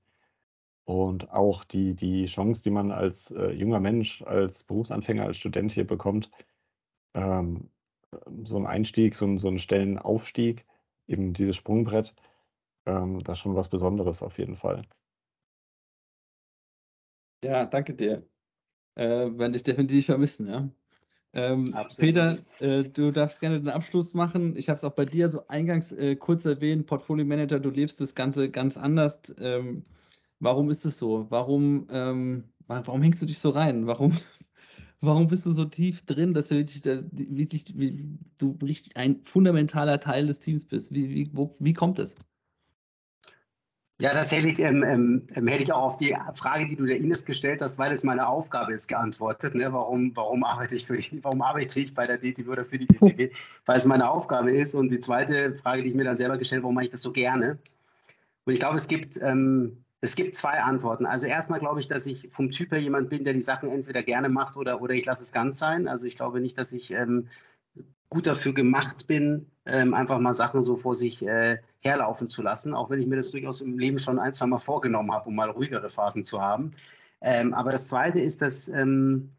Und 0.89 1.31
auch 1.33 1.65
die, 1.65 1.95
die 1.95 2.25
Chance, 2.25 2.63
die 2.63 2.71
man 2.71 2.93
als 2.93 3.31
äh, 3.31 3.51
junger 3.51 3.79
Mensch, 3.79 4.23
als 4.23 4.65
Berufsanfänger, 4.65 5.27
als 5.27 5.37
Student 5.37 5.71
hier 5.71 5.87
bekommt, 5.87 6.31
ähm, 7.13 7.69
so 8.43 8.57
ein 8.57 8.65
Einstieg, 8.65 9.15
so 9.15 9.37
so 9.37 9.49
ein 9.49 9.59
Stellenaufstieg, 9.59 10.65
eben 11.07 11.35
dieses 11.35 11.57
Sprungbrett, 11.57 12.15
ähm, 12.87 13.19
das 13.19 13.37
ist 13.37 13.43
schon 13.43 13.55
was 13.55 13.69
Besonderes 13.69 14.23
auf 14.23 14.39
jeden 14.39 14.57
Fall. 14.57 14.81
Ja, 17.45 17.67
danke 17.67 17.93
dir. 17.93 18.27
Äh, 18.95 19.29
werde 19.39 19.57
ich 19.57 19.65
definitiv 19.65 20.07
vermissen, 20.07 20.49
ja. 20.49 20.71
Ähm, 21.35 21.67
Peter, 21.99 22.35
äh, 22.61 22.85
du 22.85 23.11
darfst 23.11 23.41
gerne 23.41 23.61
den 23.61 23.69
Abschluss 23.69 24.15
machen. 24.15 24.57
Ich 24.57 24.71
habe 24.71 24.77
es 24.77 24.85
auch 24.85 24.95
bei 24.95 25.05
dir 25.05 25.29
so 25.29 25.47
eingangs 25.49 25.93
äh, 25.93 26.17
kurz 26.17 26.47
erwähnt, 26.47 26.87
Portfolio 26.87 27.27
Manager, 27.27 27.61
du 27.61 27.69
lebst 27.69 28.01
das 28.01 28.15
Ganze 28.15 28.51
ganz 28.51 28.79
anders. 28.79 29.35
Ähm, 29.39 29.85
Warum 30.41 30.71
ist 30.71 30.85
es 30.85 30.99
so? 30.99 31.27
Warum, 31.31 31.87
ähm, 31.91 32.45
warum 32.67 33.03
hängst 33.03 33.21
du 33.21 33.27
dich 33.27 33.39
so 33.39 33.51
rein? 33.51 33.87
Warum, 33.87 34.13
warum 35.01 35.27
bist 35.27 35.47
du 35.47 35.51
so 35.51 35.65
tief 35.65 36.05
drin, 36.05 36.35
dass 36.35 36.49
du 36.49 36.57
wirklich, 36.57 36.85
wirklich 36.85 37.65
wie, 37.77 38.19
du 38.39 38.57
richtig 38.63 38.97
ein 38.97 39.23
fundamentaler 39.23 40.01
Teil 40.01 40.27
des 40.27 40.41
Teams 40.41 40.65
bist? 40.65 40.95
Wie, 40.95 41.11
wie, 41.11 41.31
wo, 41.33 41.55
wie 41.59 41.75
kommt 41.75 41.99
es? 41.99 42.15
Ja, 44.01 44.11
tatsächlich 44.11 44.61
ähm, 44.61 44.85
ähm, 44.85 45.27
ähm, 45.35 45.49
hätte 45.49 45.65
ich 45.65 45.73
auch 45.73 45.83
auf 45.83 45.97
die 45.97 46.17
Frage, 46.35 46.69
die 46.69 46.77
du 46.77 46.87
der 46.87 46.99
Ines 46.99 47.25
gestellt 47.25 47.61
hast, 47.61 47.81
weil 47.81 47.93
es 47.93 48.05
meine 48.05 48.29
Aufgabe 48.29 48.73
ist, 48.73 48.87
geantwortet. 48.87 49.57
Ne? 49.57 49.73
Warum, 49.73 50.15
warum, 50.15 50.45
arbeite 50.45 50.77
ich 50.77 50.87
für 50.87 50.97
die, 50.97 51.19
warum 51.25 51.43
arbeite 51.43 51.81
ich 51.81 51.95
bei 51.95 52.07
der 52.07 52.17
DTV 52.17 52.49
oder 52.49 52.65
für 52.65 52.79
die 52.79 52.87
DTV? 52.87 53.35
weil 53.67 53.77
es 53.77 53.87
meine 53.87 54.09
Aufgabe 54.09 54.53
ist. 54.53 54.75
Und 54.75 54.91
die 54.91 55.01
zweite 55.01 55.57
Frage, 55.57 55.83
die 55.83 55.89
ich 55.89 55.97
mir 55.97 56.05
dann 56.05 56.17
selber 56.17 56.39
gestellt 56.39 56.61
habe, 56.61 56.67
warum 56.67 56.77
mache 56.77 56.85
ich 56.85 56.91
das 56.93 57.03
so 57.03 57.11
gerne? 57.11 57.59
Und 58.45 58.53
ich 58.53 58.61
glaube, 58.61 58.77
es 58.77 58.87
gibt 58.87 59.21
ähm, 59.21 59.85
es 60.01 60.15
gibt 60.15 60.35
zwei 60.35 60.63
Antworten. 60.63 61.07
Also 61.07 61.27
erstmal 61.27 61.59
glaube 61.59 61.81
ich, 61.81 61.89
dass 61.89 62.07
ich 62.07 62.29
vom 62.31 62.51
Typ 62.51 62.71
her 62.71 62.81
jemand 62.81 63.11
bin, 63.11 63.25
der 63.25 63.35
die 63.35 63.43
Sachen 63.43 63.71
entweder 63.71 64.03
gerne 64.03 64.29
macht 64.29 64.57
oder, 64.57 64.81
oder 64.81 64.95
ich 64.95 65.05
lasse 65.05 65.23
es 65.23 65.33
ganz 65.33 65.59
sein. 65.59 65.89
Also 65.89 66.07
ich 66.07 66.17
glaube 66.17 66.41
nicht, 66.41 66.57
dass 66.57 66.73
ich 66.73 66.93
ähm, 66.93 67.29
gut 68.09 68.27
dafür 68.27 68.55
gemacht 68.55 69.07
bin, 69.07 69.51
ähm, 69.67 69.95
einfach 69.95 70.19
mal 70.19 70.35
Sachen 70.35 70.63
so 70.63 70.77
vor 70.77 70.95
sich 70.95 71.27
äh, 71.27 71.59
herlaufen 71.81 72.29
zu 72.29 72.43
lassen, 72.43 72.75
auch 72.75 72.91
wenn 72.91 73.01
ich 73.01 73.07
mir 73.07 73.17
das 73.17 73.31
durchaus 73.31 73.61
im 73.61 73.79
Leben 73.79 73.99
schon 73.99 74.19
ein, 74.19 74.33
zwei 74.33 74.47
Mal 74.47 74.59
vorgenommen 74.59 75.13
habe, 75.13 75.29
um 75.29 75.35
mal 75.35 75.51
ruhigere 75.51 75.91
Phasen 75.91 76.25
zu 76.25 76.41
haben. 76.41 76.73
Ähm, 77.21 77.53
aber 77.53 77.73
das 77.73 77.89
Zweite 77.89 78.21
ist, 78.21 78.41
dass 78.41 78.69
ähm, 78.69 79.31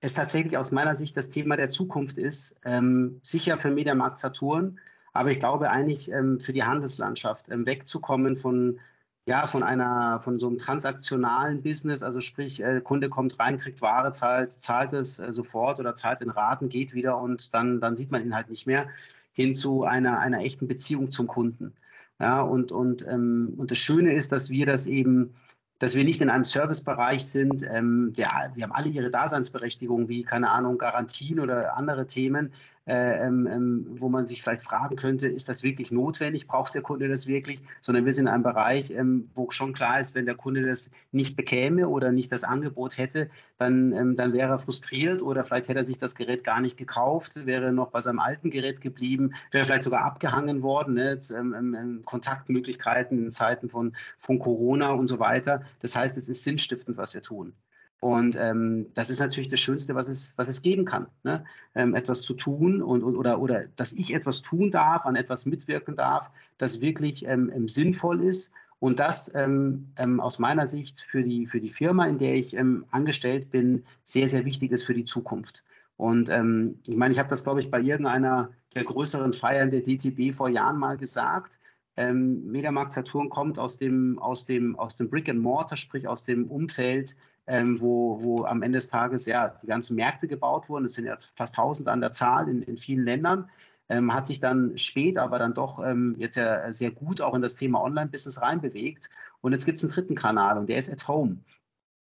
es 0.00 0.14
tatsächlich 0.14 0.56
aus 0.56 0.70
meiner 0.70 0.96
Sicht 0.96 1.16
das 1.16 1.30
Thema 1.30 1.56
der 1.56 1.70
Zukunft 1.70 2.18
ist, 2.18 2.56
ähm, 2.64 3.18
sicher 3.22 3.58
für 3.58 3.70
Mediamarkt 3.70 4.18
Saturn, 4.18 4.78
aber 5.12 5.30
ich 5.30 5.40
glaube 5.40 5.70
eigentlich 5.70 6.10
ähm, 6.10 6.40
für 6.40 6.52
die 6.52 6.64
Handelslandschaft, 6.64 7.46
wegzukommen 7.48 8.36
von 8.36 8.78
ja, 9.26 9.46
von 9.46 9.62
einer, 9.62 10.20
von 10.20 10.38
so 10.38 10.48
einem 10.48 10.58
transaktionalen 10.58 11.62
Business, 11.62 12.02
also 12.02 12.20
sprich, 12.20 12.62
äh, 12.62 12.80
Kunde 12.82 13.08
kommt 13.08 13.38
rein, 13.38 13.56
kriegt 13.56 13.80
Ware, 13.80 14.12
zahlt, 14.12 14.52
zahlt 14.52 14.92
es 14.92 15.18
äh, 15.18 15.32
sofort 15.32 15.80
oder 15.80 15.94
zahlt 15.94 16.20
in 16.20 16.30
Raten, 16.30 16.68
geht 16.68 16.94
wieder 16.94 17.18
und 17.18 17.54
dann, 17.54 17.80
dann 17.80 17.96
sieht 17.96 18.10
man 18.10 18.22
ihn 18.22 18.34
halt 18.34 18.50
nicht 18.50 18.66
mehr, 18.66 18.86
hin 19.32 19.54
zu 19.54 19.84
einer, 19.84 20.20
einer 20.20 20.40
echten 20.40 20.68
Beziehung 20.68 21.10
zum 21.10 21.26
Kunden. 21.26 21.72
Ja, 22.20 22.42
und, 22.42 22.70
und, 22.70 23.06
ähm, 23.08 23.54
und 23.56 23.70
das 23.70 23.78
Schöne 23.78 24.12
ist, 24.12 24.30
dass 24.30 24.50
wir 24.50 24.66
das 24.66 24.86
eben, 24.86 25.34
dass 25.78 25.96
wir 25.96 26.04
nicht 26.04 26.20
in 26.20 26.30
einem 26.30 26.44
Servicebereich 26.44 27.26
sind. 27.26 27.64
Ähm, 27.68 28.12
wir, 28.14 28.28
wir 28.54 28.62
haben 28.62 28.72
alle 28.72 28.88
ihre 28.88 29.10
Daseinsberechtigung, 29.10 30.08
wie, 30.08 30.22
keine 30.22 30.50
Ahnung, 30.50 30.78
Garantien 30.78 31.40
oder 31.40 31.76
andere 31.76 32.06
Themen. 32.06 32.52
Äh, 32.86 33.26
ähm, 33.26 33.46
ähm, 33.46 33.86
wo 33.98 34.10
man 34.10 34.26
sich 34.26 34.42
vielleicht 34.42 34.62
fragen 34.62 34.96
könnte, 34.96 35.28
ist 35.28 35.48
das 35.48 35.62
wirklich 35.62 35.90
notwendig? 35.90 36.46
Braucht 36.46 36.74
der 36.74 36.82
Kunde 36.82 37.08
das 37.08 37.26
wirklich? 37.26 37.62
Sondern 37.80 38.04
wir 38.04 38.12
sind 38.12 38.26
in 38.26 38.32
einem 38.32 38.42
Bereich, 38.42 38.90
ähm, 38.90 39.30
wo 39.34 39.50
schon 39.50 39.72
klar 39.72 40.00
ist, 40.00 40.14
wenn 40.14 40.26
der 40.26 40.34
Kunde 40.34 40.66
das 40.66 40.90
nicht 41.10 41.34
bekäme 41.34 41.88
oder 41.88 42.12
nicht 42.12 42.30
das 42.30 42.44
Angebot 42.44 42.98
hätte, 42.98 43.30
dann, 43.56 43.92
ähm, 43.92 44.16
dann 44.16 44.34
wäre 44.34 44.50
er 44.50 44.58
frustriert 44.58 45.22
oder 45.22 45.44
vielleicht 45.44 45.68
hätte 45.68 45.80
er 45.80 45.84
sich 45.84 45.98
das 45.98 46.14
Gerät 46.14 46.44
gar 46.44 46.60
nicht 46.60 46.76
gekauft, 46.76 47.46
wäre 47.46 47.72
noch 47.72 47.90
bei 47.90 48.02
seinem 48.02 48.18
alten 48.18 48.50
Gerät 48.50 48.82
geblieben, 48.82 49.32
wäre 49.50 49.64
vielleicht 49.64 49.84
sogar 49.84 50.04
abgehangen 50.04 50.62
worden, 50.62 50.94
ne? 50.94 51.10
Jetzt, 51.14 51.30
ähm, 51.30 52.02
Kontaktmöglichkeiten 52.04 53.18
in 53.18 53.30
Zeiten 53.30 53.68
von, 53.70 53.96
von 54.18 54.38
Corona 54.38 54.90
und 54.90 55.06
so 55.06 55.18
weiter. 55.18 55.62
Das 55.80 55.96
heißt, 55.96 56.16
es 56.18 56.28
ist 56.28 56.42
sinnstiftend, 56.42 56.96
was 56.96 57.14
wir 57.14 57.22
tun. 57.22 57.54
Und 58.00 58.36
ähm, 58.38 58.88
das 58.94 59.08
ist 59.08 59.20
natürlich 59.20 59.48
das 59.48 59.60
Schönste, 59.60 59.94
was 59.94 60.08
es, 60.08 60.34
was 60.36 60.48
es 60.48 60.60
geben 60.60 60.84
kann. 60.84 61.06
Ne? 61.22 61.44
Ähm, 61.74 61.94
etwas 61.94 62.20
zu 62.20 62.34
tun 62.34 62.82
und, 62.82 63.02
und, 63.02 63.16
oder, 63.16 63.40
oder 63.40 63.64
dass 63.76 63.94
ich 63.94 64.12
etwas 64.12 64.42
tun 64.42 64.70
darf, 64.70 65.06
an 65.06 65.16
etwas 65.16 65.46
mitwirken 65.46 65.96
darf, 65.96 66.30
das 66.58 66.80
wirklich 66.80 67.24
ähm, 67.24 67.50
ähm 67.54 67.66
sinnvoll 67.66 68.22
ist 68.22 68.52
und 68.78 68.98
das 68.98 69.34
ähm, 69.34 69.92
ähm, 69.96 70.20
aus 70.20 70.38
meiner 70.38 70.66
Sicht 70.66 71.00
für 71.00 71.22
die, 71.22 71.46
für 71.46 71.60
die 71.60 71.70
Firma, 71.70 72.06
in 72.06 72.18
der 72.18 72.34
ich 72.34 72.58
angestellt 72.90 73.50
bin, 73.50 73.84
sehr, 74.02 74.28
sehr 74.28 74.44
wichtig 74.44 74.72
ist 74.72 74.84
für 74.84 74.94
die 74.94 75.06
Zukunft. 75.06 75.64
Und 75.96 76.28
ich 76.28 76.96
meine, 76.96 77.12
ich 77.12 77.20
habe 77.20 77.28
das, 77.28 77.44
glaube 77.44 77.60
ich, 77.60 77.70
bei 77.70 77.80
irgendeiner 77.80 78.50
der 78.74 78.82
größeren 78.82 79.32
Feiern 79.32 79.70
der 79.70 79.82
DTB 79.82 80.34
vor 80.34 80.48
Jahren 80.48 80.76
mal 80.76 80.96
gesagt. 80.96 81.60
Ähm, 81.96 82.44
Mediamarkt 82.50 82.92
Saturn 82.92 83.28
kommt 83.28 83.58
aus 83.58 83.78
dem, 83.78 84.18
aus 84.18 84.44
dem, 84.44 84.76
aus 84.76 84.96
dem 84.96 85.08
Brick 85.08 85.28
and 85.28 85.40
Mortar, 85.40 85.76
sprich 85.76 86.08
aus 86.08 86.24
dem 86.24 86.50
Umfeld 86.50 87.16
ähm, 87.46 87.80
wo, 87.80 88.22
wo 88.22 88.44
am 88.44 88.62
Ende 88.62 88.78
des 88.78 88.88
Tages 88.88 89.26
ja 89.26 89.48
die 89.62 89.66
ganzen 89.66 89.96
Märkte 89.96 90.28
gebaut 90.28 90.68
wurden. 90.68 90.84
Es 90.84 90.94
sind 90.94 91.06
ja 91.06 91.16
fast 91.34 91.58
1000 91.58 91.88
an 91.88 92.00
der 92.00 92.12
Zahl 92.12 92.48
in, 92.48 92.62
in 92.62 92.76
vielen 92.76 93.04
Ländern. 93.04 93.50
Ähm, 93.90 94.14
hat 94.14 94.26
sich 94.26 94.40
dann 94.40 94.78
spät, 94.78 95.18
aber 95.18 95.38
dann 95.38 95.52
doch 95.52 95.84
ähm, 95.84 96.14
jetzt 96.18 96.36
ja 96.36 96.72
sehr 96.72 96.90
gut 96.90 97.20
auch 97.20 97.34
in 97.34 97.42
das 97.42 97.56
Thema 97.56 97.82
Online-Business 97.82 98.40
reinbewegt. 98.40 99.10
Und 99.42 99.52
jetzt 99.52 99.66
gibt 99.66 99.78
es 99.78 99.84
einen 99.84 99.92
dritten 99.92 100.14
Kanal 100.14 100.56
und 100.56 100.70
der 100.70 100.78
ist 100.78 100.90
at 100.90 101.06
home. 101.06 101.38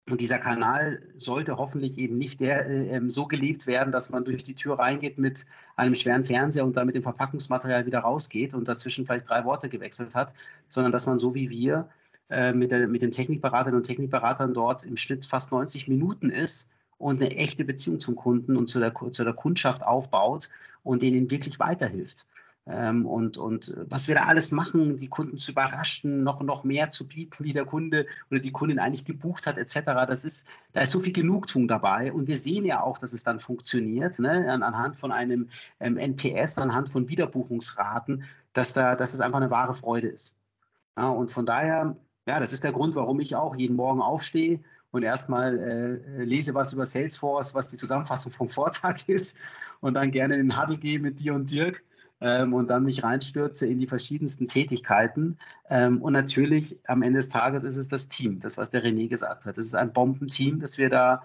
Und 0.10 0.20
dieser 0.20 0.40
Kanal 0.40 1.02
sollte 1.16 1.58
hoffentlich 1.58 1.98
eben 1.98 2.18
nicht 2.18 2.42
der, 2.42 2.68
äh, 2.68 2.88
ähm, 2.88 3.10
so 3.10 3.28
gelebt 3.28 3.68
werden, 3.68 3.94
dass 3.94 4.10
man 4.10 4.26
durch 4.26 4.44
die 4.44 4.56
Tür 4.56 4.80
reingeht 4.80 5.18
mit 5.20 5.46
einem 5.78 5.96
schweren 5.96 6.26
Fernseher 6.26 6.66
und 6.66 6.76
dann 6.76 6.88
mit 6.88 6.96
dem 6.96 7.04
Verpackungsmaterial 7.04 7.86
wieder 7.86 8.00
rausgeht 8.00 8.54
und 8.54 8.68
dazwischen 8.68 9.06
vielleicht 9.06 9.30
drei 9.30 9.46
Worte 9.46 9.70
gewechselt 9.70 10.14
hat, 10.16 10.34
sondern 10.68 10.92
dass 10.92 11.06
man 11.06 11.20
so 11.20 11.36
wie 11.36 11.50
wir 11.50 11.88
äh, 12.32 12.54
mit, 12.54 12.72
der, 12.72 12.88
mit 12.88 13.02
den 13.02 13.12
Technikberatern 13.12 13.76
und 13.76 13.84
Technikberatern 13.84 14.54
dort 14.54 14.86
im 14.86 14.98
Schnitt 14.98 15.26
fast 15.26 15.52
90 15.52 15.88
Minuten 15.88 16.30
ist 16.30 16.70
und 16.98 17.22
eine 17.22 17.36
echte 17.36 17.66
Beziehung 17.66 18.00
zum 18.00 18.16
Kunden 18.16 18.56
und 18.56 18.68
zu 18.68 18.80
der, 18.80 18.94
zu 18.94 19.24
der 19.24 19.34
Kundschaft 19.34 19.84
aufbaut 19.84 20.50
und 20.84 21.02
denen 21.02 21.30
wirklich 21.30 21.60
weiterhilft. 21.60 22.26
Ähm, 22.68 23.08
und, 23.08 23.38
und 23.38 23.76
was 23.90 24.08
wir 24.08 24.16
da 24.16 24.26
alles 24.26 24.52
machen, 24.52 24.98
die 24.98 25.08
Kunden 25.08 25.38
zu 25.38 25.52
überraschen, 25.52 26.24
noch, 26.24 26.42
noch 26.42 26.64
mehr 26.64 26.92
zu 26.92 27.08
bieten, 27.08 27.44
wie 27.44 27.54
der 27.54 27.66
Kunde 27.66 28.06
oder 28.30 28.40
die 28.40 28.52
Kundin 28.52 28.78
eigentlich 28.78 29.04
gebucht 29.04 29.48
hat, 29.48 29.58
etc. 29.58 30.06
Das 30.08 30.24
ist, 30.24 30.46
da 30.74 30.82
ist 30.82 30.92
so 30.92 31.00
viel 31.00 31.12
Genugtuung 31.12 31.68
dabei. 31.68 32.14
Und 32.14 32.28
wir 32.28 32.38
sehen 32.38 32.64
ja 32.64 32.82
auch, 32.84 33.00
dass 33.00 33.14
es 33.14 33.24
dann 33.24 33.40
funktioniert, 33.40 34.20
ne? 34.20 34.52
An, 34.52 34.62
anhand 34.62 34.98
von 34.98 35.12
einem 35.12 35.50
ähm, 35.80 35.98
NPS, 35.98 36.60
anhand 36.60 36.90
von 36.90 37.10
Wiederbuchungsraten, 37.10 38.24
dass, 38.54 38.74
da, 38.74 38.96
dass 38.96 39.16
es 39.16 39.22
einfach 39.22 39.40
eine 39.42 39.50
wahre 39.50 39.74
Freude 39.74 40.08
ist. 40.08 40.38
Ja, 40.98 41.10
und 41.10 41.32
von 41.32 41.46
daher 41.48 41.96
ja, 42.28 42.40
das 42.40 42.54
ist 42.54 42.64
der 42.64 42.72
Grund, 42.72 42.96
warum 42.96 43.20
ich 43.20 43.36
auch 43.36 43.56
jeden 43.56 43.76
Morgen 43.76 44.02
aufstehe 44.02 44.62
und 44.92 45.04
erstmal 45.04 45.58
äh, 45.58 46.24
lese 46.24 46.54
was 46.54 46.74
über 46.74 46.86
Salesforce, 46.86 47.56
was 47.56 47.70
die 47.70 47.78
Zusammenfassung 47.78 48.32
vom 48.32 48.50
Vortag 48.50 49.08
ist 49.08 49.38
und 49.80 49.96
dann 49.96 50.12
gerne 50.12 50.36
in 50.36 50.50
den 50.50 50.62
Huddle 50.62 50.78
gehe 50.78 51.00
mit 51.00 51.20
dir 51.20 51.34
und 51.34 51.50
Dirk 51.50 51.84
ähm, 52.20 52.54
und 52.54 52.70
dann 52.70 52.84
mich 52.84 53.04
reinstürze 53.04 53.68
in 53.68 53.80
die 53.80 53.88
verschiedensten 53.88 54.48
Tätigkeiten. 54.48 55.40
Ähm, 55.70 56.02
und 56.02 56.14
natürlich 56.14 56.78
am 56.88 57.02
Ende 57.02 57.20
des 57.20 57.30
Tages 57.30 57.64
ist 57.64 57.78
es 57.78 57.88
das 57.88 58.10
Team, 58.10 58.40
das, 58.40 58.58
was 58.58 58.72
der 58.72 58.84
René 58.84 59.08
gesagt 59.10 59.46
hat. 59.46 59.58
Es 59.58 59.68
ist 59.68 59.76
ein 59.76 59.94
Bombenteam, 59.94 60.60
das 60.60 60.78
wir 60.78 60.90
da 60.90 61.24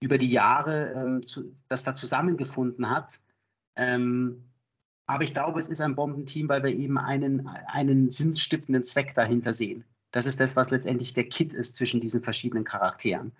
über 0.00 0.18
die 0.18 0.30
Jahre, 0.30 0.92
ähm, 0.92 1.26
zu, 1.26 1.52
das 1.68 1.82
da 1.82 1.94
zusammengefunden 1.94 2.90
hat. 2.90 3.20
Ähm, 3.76 4.44
aber 5.06 5.24
ich 5.24 5.34
glaube, 5.34 5.58
es 5.58 5.68
ist 5.68 5.80
ein 5.80 5.94
Bombenteam, 5.94 6.48
weil 6.48 6.62
wir 6.62 6.70
eben 6.70 6.98
einen, 6.98 7.48
einen 7.66 8.10
sinnstiftenden 8.10 8.84
Zweck 8.84 9.14
dahinter 9.14 9.52
sehen. 9.52 9.84
Das 10.10 10.26
ist 10.26 10.40
das, 10.40 10.56
was 10.56 10.70
letztendlich 10.70 11.14
der 11.14 11.28
Kit 11.28 11.52
ist 11.52 11.76
zwischen 11.76 12.00
diesen 12.00 12.22
verschiedenen 12.22 12.64
Charakteren. 12.64 13.32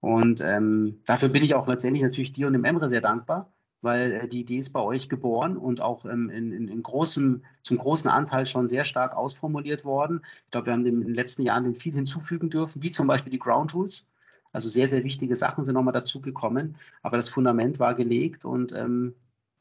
Und 0.00 0.40
ähm, 0.40 1.00
dafür 1.06 1.28
bin 1.28 1.44
ich 1.44 1.54
auch 1.54 1.68
letztendlich 1.68 2.02
natürlich 2.02 2.32
dir 2.32 2.48
und 2.48 2.54
dem 2.54 2.64
Emre 2.64 2.88
sehr 2.88 3.00
dankbar, 3.00 3.52
weil 3.82 4.12
äh, 4.12 4.28
die 4.28 4.40
Idee 4.40 4.56
ist 4.56 4.72
bei 4.72 4.80
euch 4.80 5.08
geboren 5.08 5.56
und 5.56 5.80
auch 5.80 6.04
ähm, 6.04 6.28
in, 6.28 6.52
in, 6.52 6.68
in 6.68 6.82
großem, 6.82 7.44
zum 7.62 7.78
großen 7.78 8.10
Anteil 8.10 8.46
schon 8.46 8.68
sehr 8.68 8.84
stark 8.84 9.14
ausformuliert 9.14 9.84
worden. 9.84 10.22
Ich 10.46 10.50
glaube, 10.50 10.66
wir 10.66 10.72
haben 10.72 10.86
in 10.86 11.02
den 11.02 11.14
letzten 11.14 11.42
Jahren 11.42 11.64
dem 11.64 11.76
viel 11.76 11.94
hinzufügen 11.94 12.50
dürfen, 12.50 12.82
wie 12.82 12.90
zum 12.90 13.06
Beispiel 13.06 13.30
die 13.30 13.38
Ground 13.38 13.74
Rules. 13.74 14.08
Also 14.52 14.68
sehr, 14.68 14.88
sehr 14.88 15.04
wichtige 15.04 15.36
Sachen 15.36 15.64
sind 15.64 15.74
nochmal 15.74 15.94
dazugekommen, 15.94 16.76
aber 17.02 17.16
das 17.16 17.28
Fundament 17.28 17.78
war 17.78 17.94
gelegt 17.94 18.44
und 18.44 18.72
ähm, 18.72 19.14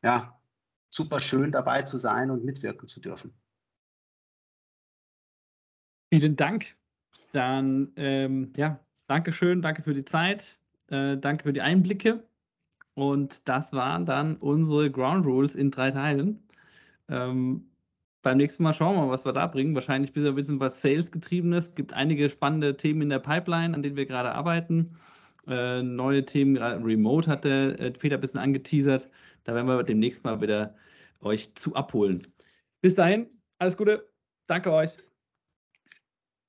ja, 0.04 0.38
super 0.90 1.20
schön 1.20 1.52
dabei 1.52 1.84
zu 1.84 1.98
sein 1.98 2.32
und 2.32 2.44
mitwirken 2.44 2.88
zu 2.88 3.00
dürfen. 3.00 3.34
Vielen 6.12 6.36
Dank. 6.36 6.76
Dann, 7.32 7.92
ähm, 7.96 8.52
ja, 8.58 8.80
Dankeschön, 9.12 9.62
danke 9.62 9.82
für 9.82 9.94
die 9.94 10.06
Zeit, 10.06 10.58
äh, 10.88 11.18
danke 11.18 11.44
für 11.44 11.52
die 11.52 11.60
Einblicke. 11.60 12.24
Und 12.94 13.50
das 13.50 13.74
waren 13.74 14.06
dann 14.06 14.38
unsere 14.38 14.90
Ground 14.90 15.26
Rules 15.26 15.54
in 15.54 15.70
drei 15.70 15.92
Teilen. 15.92 16.42
Ähm, 17.10 17.66
beim 18.22 18.38
nächsten 18.38 18.64
Mal 18.64 18.74
schauen 18.74 18.96
wir 18.96 19.02
mal, 19.08 19.12
was 19.12 19.26
wir 19.26 19.34
da 19.34 19.48
bringen. 19.48 19.76
Wahrscheinlich 19.76 20.16
ein 20.16 20.36
bisschen 20.36 20.62
was 20.62 20.82
Sales-getriebenes. 20.82 21.70
Es 21.70 21.76
gibt 21.76 21.92
einige 21.92 22.30
spannende 22.30 22.78
Themen 22.78 23.02
in 23.02 23.10
der 23.10 23.20
Pipeline, 23.20 23.76
an 23.76 23.84
denen 23.84 23.98
wir 23.98 24.06
gerade 24.06 24.32
arbeiten. 24.32 24.96
Äh, 25.46 25.84
neue 25.84 26.24
Themen, 26.24 26.54
gerade 26.54 26.82
Remote 26.82 27.30
hat 27.30 27.44
der 27.44 27.78
äh, 27.82 27.92
Peter 27.92 28.16
ein 28.16 28.22
bisschen 28.22 28.40
angeteasert. 28.40 29.10
Da 29.44 29.54
werden 29.56 29.68
wir 29.68 29.84
demnächst 29.84 30.24
mal 30.24 30.40
wieder 30.40 30.74
euch 31.20 31.54
zu 31.56 31.76
abholen. 31.76 32.22
Bis 32.80 32.96
dahin, 32.96 33.28
alles 33.60 33.76
Gute. 33.76 34.10
Danke 34.48 34.72
euch. 34.72 34.96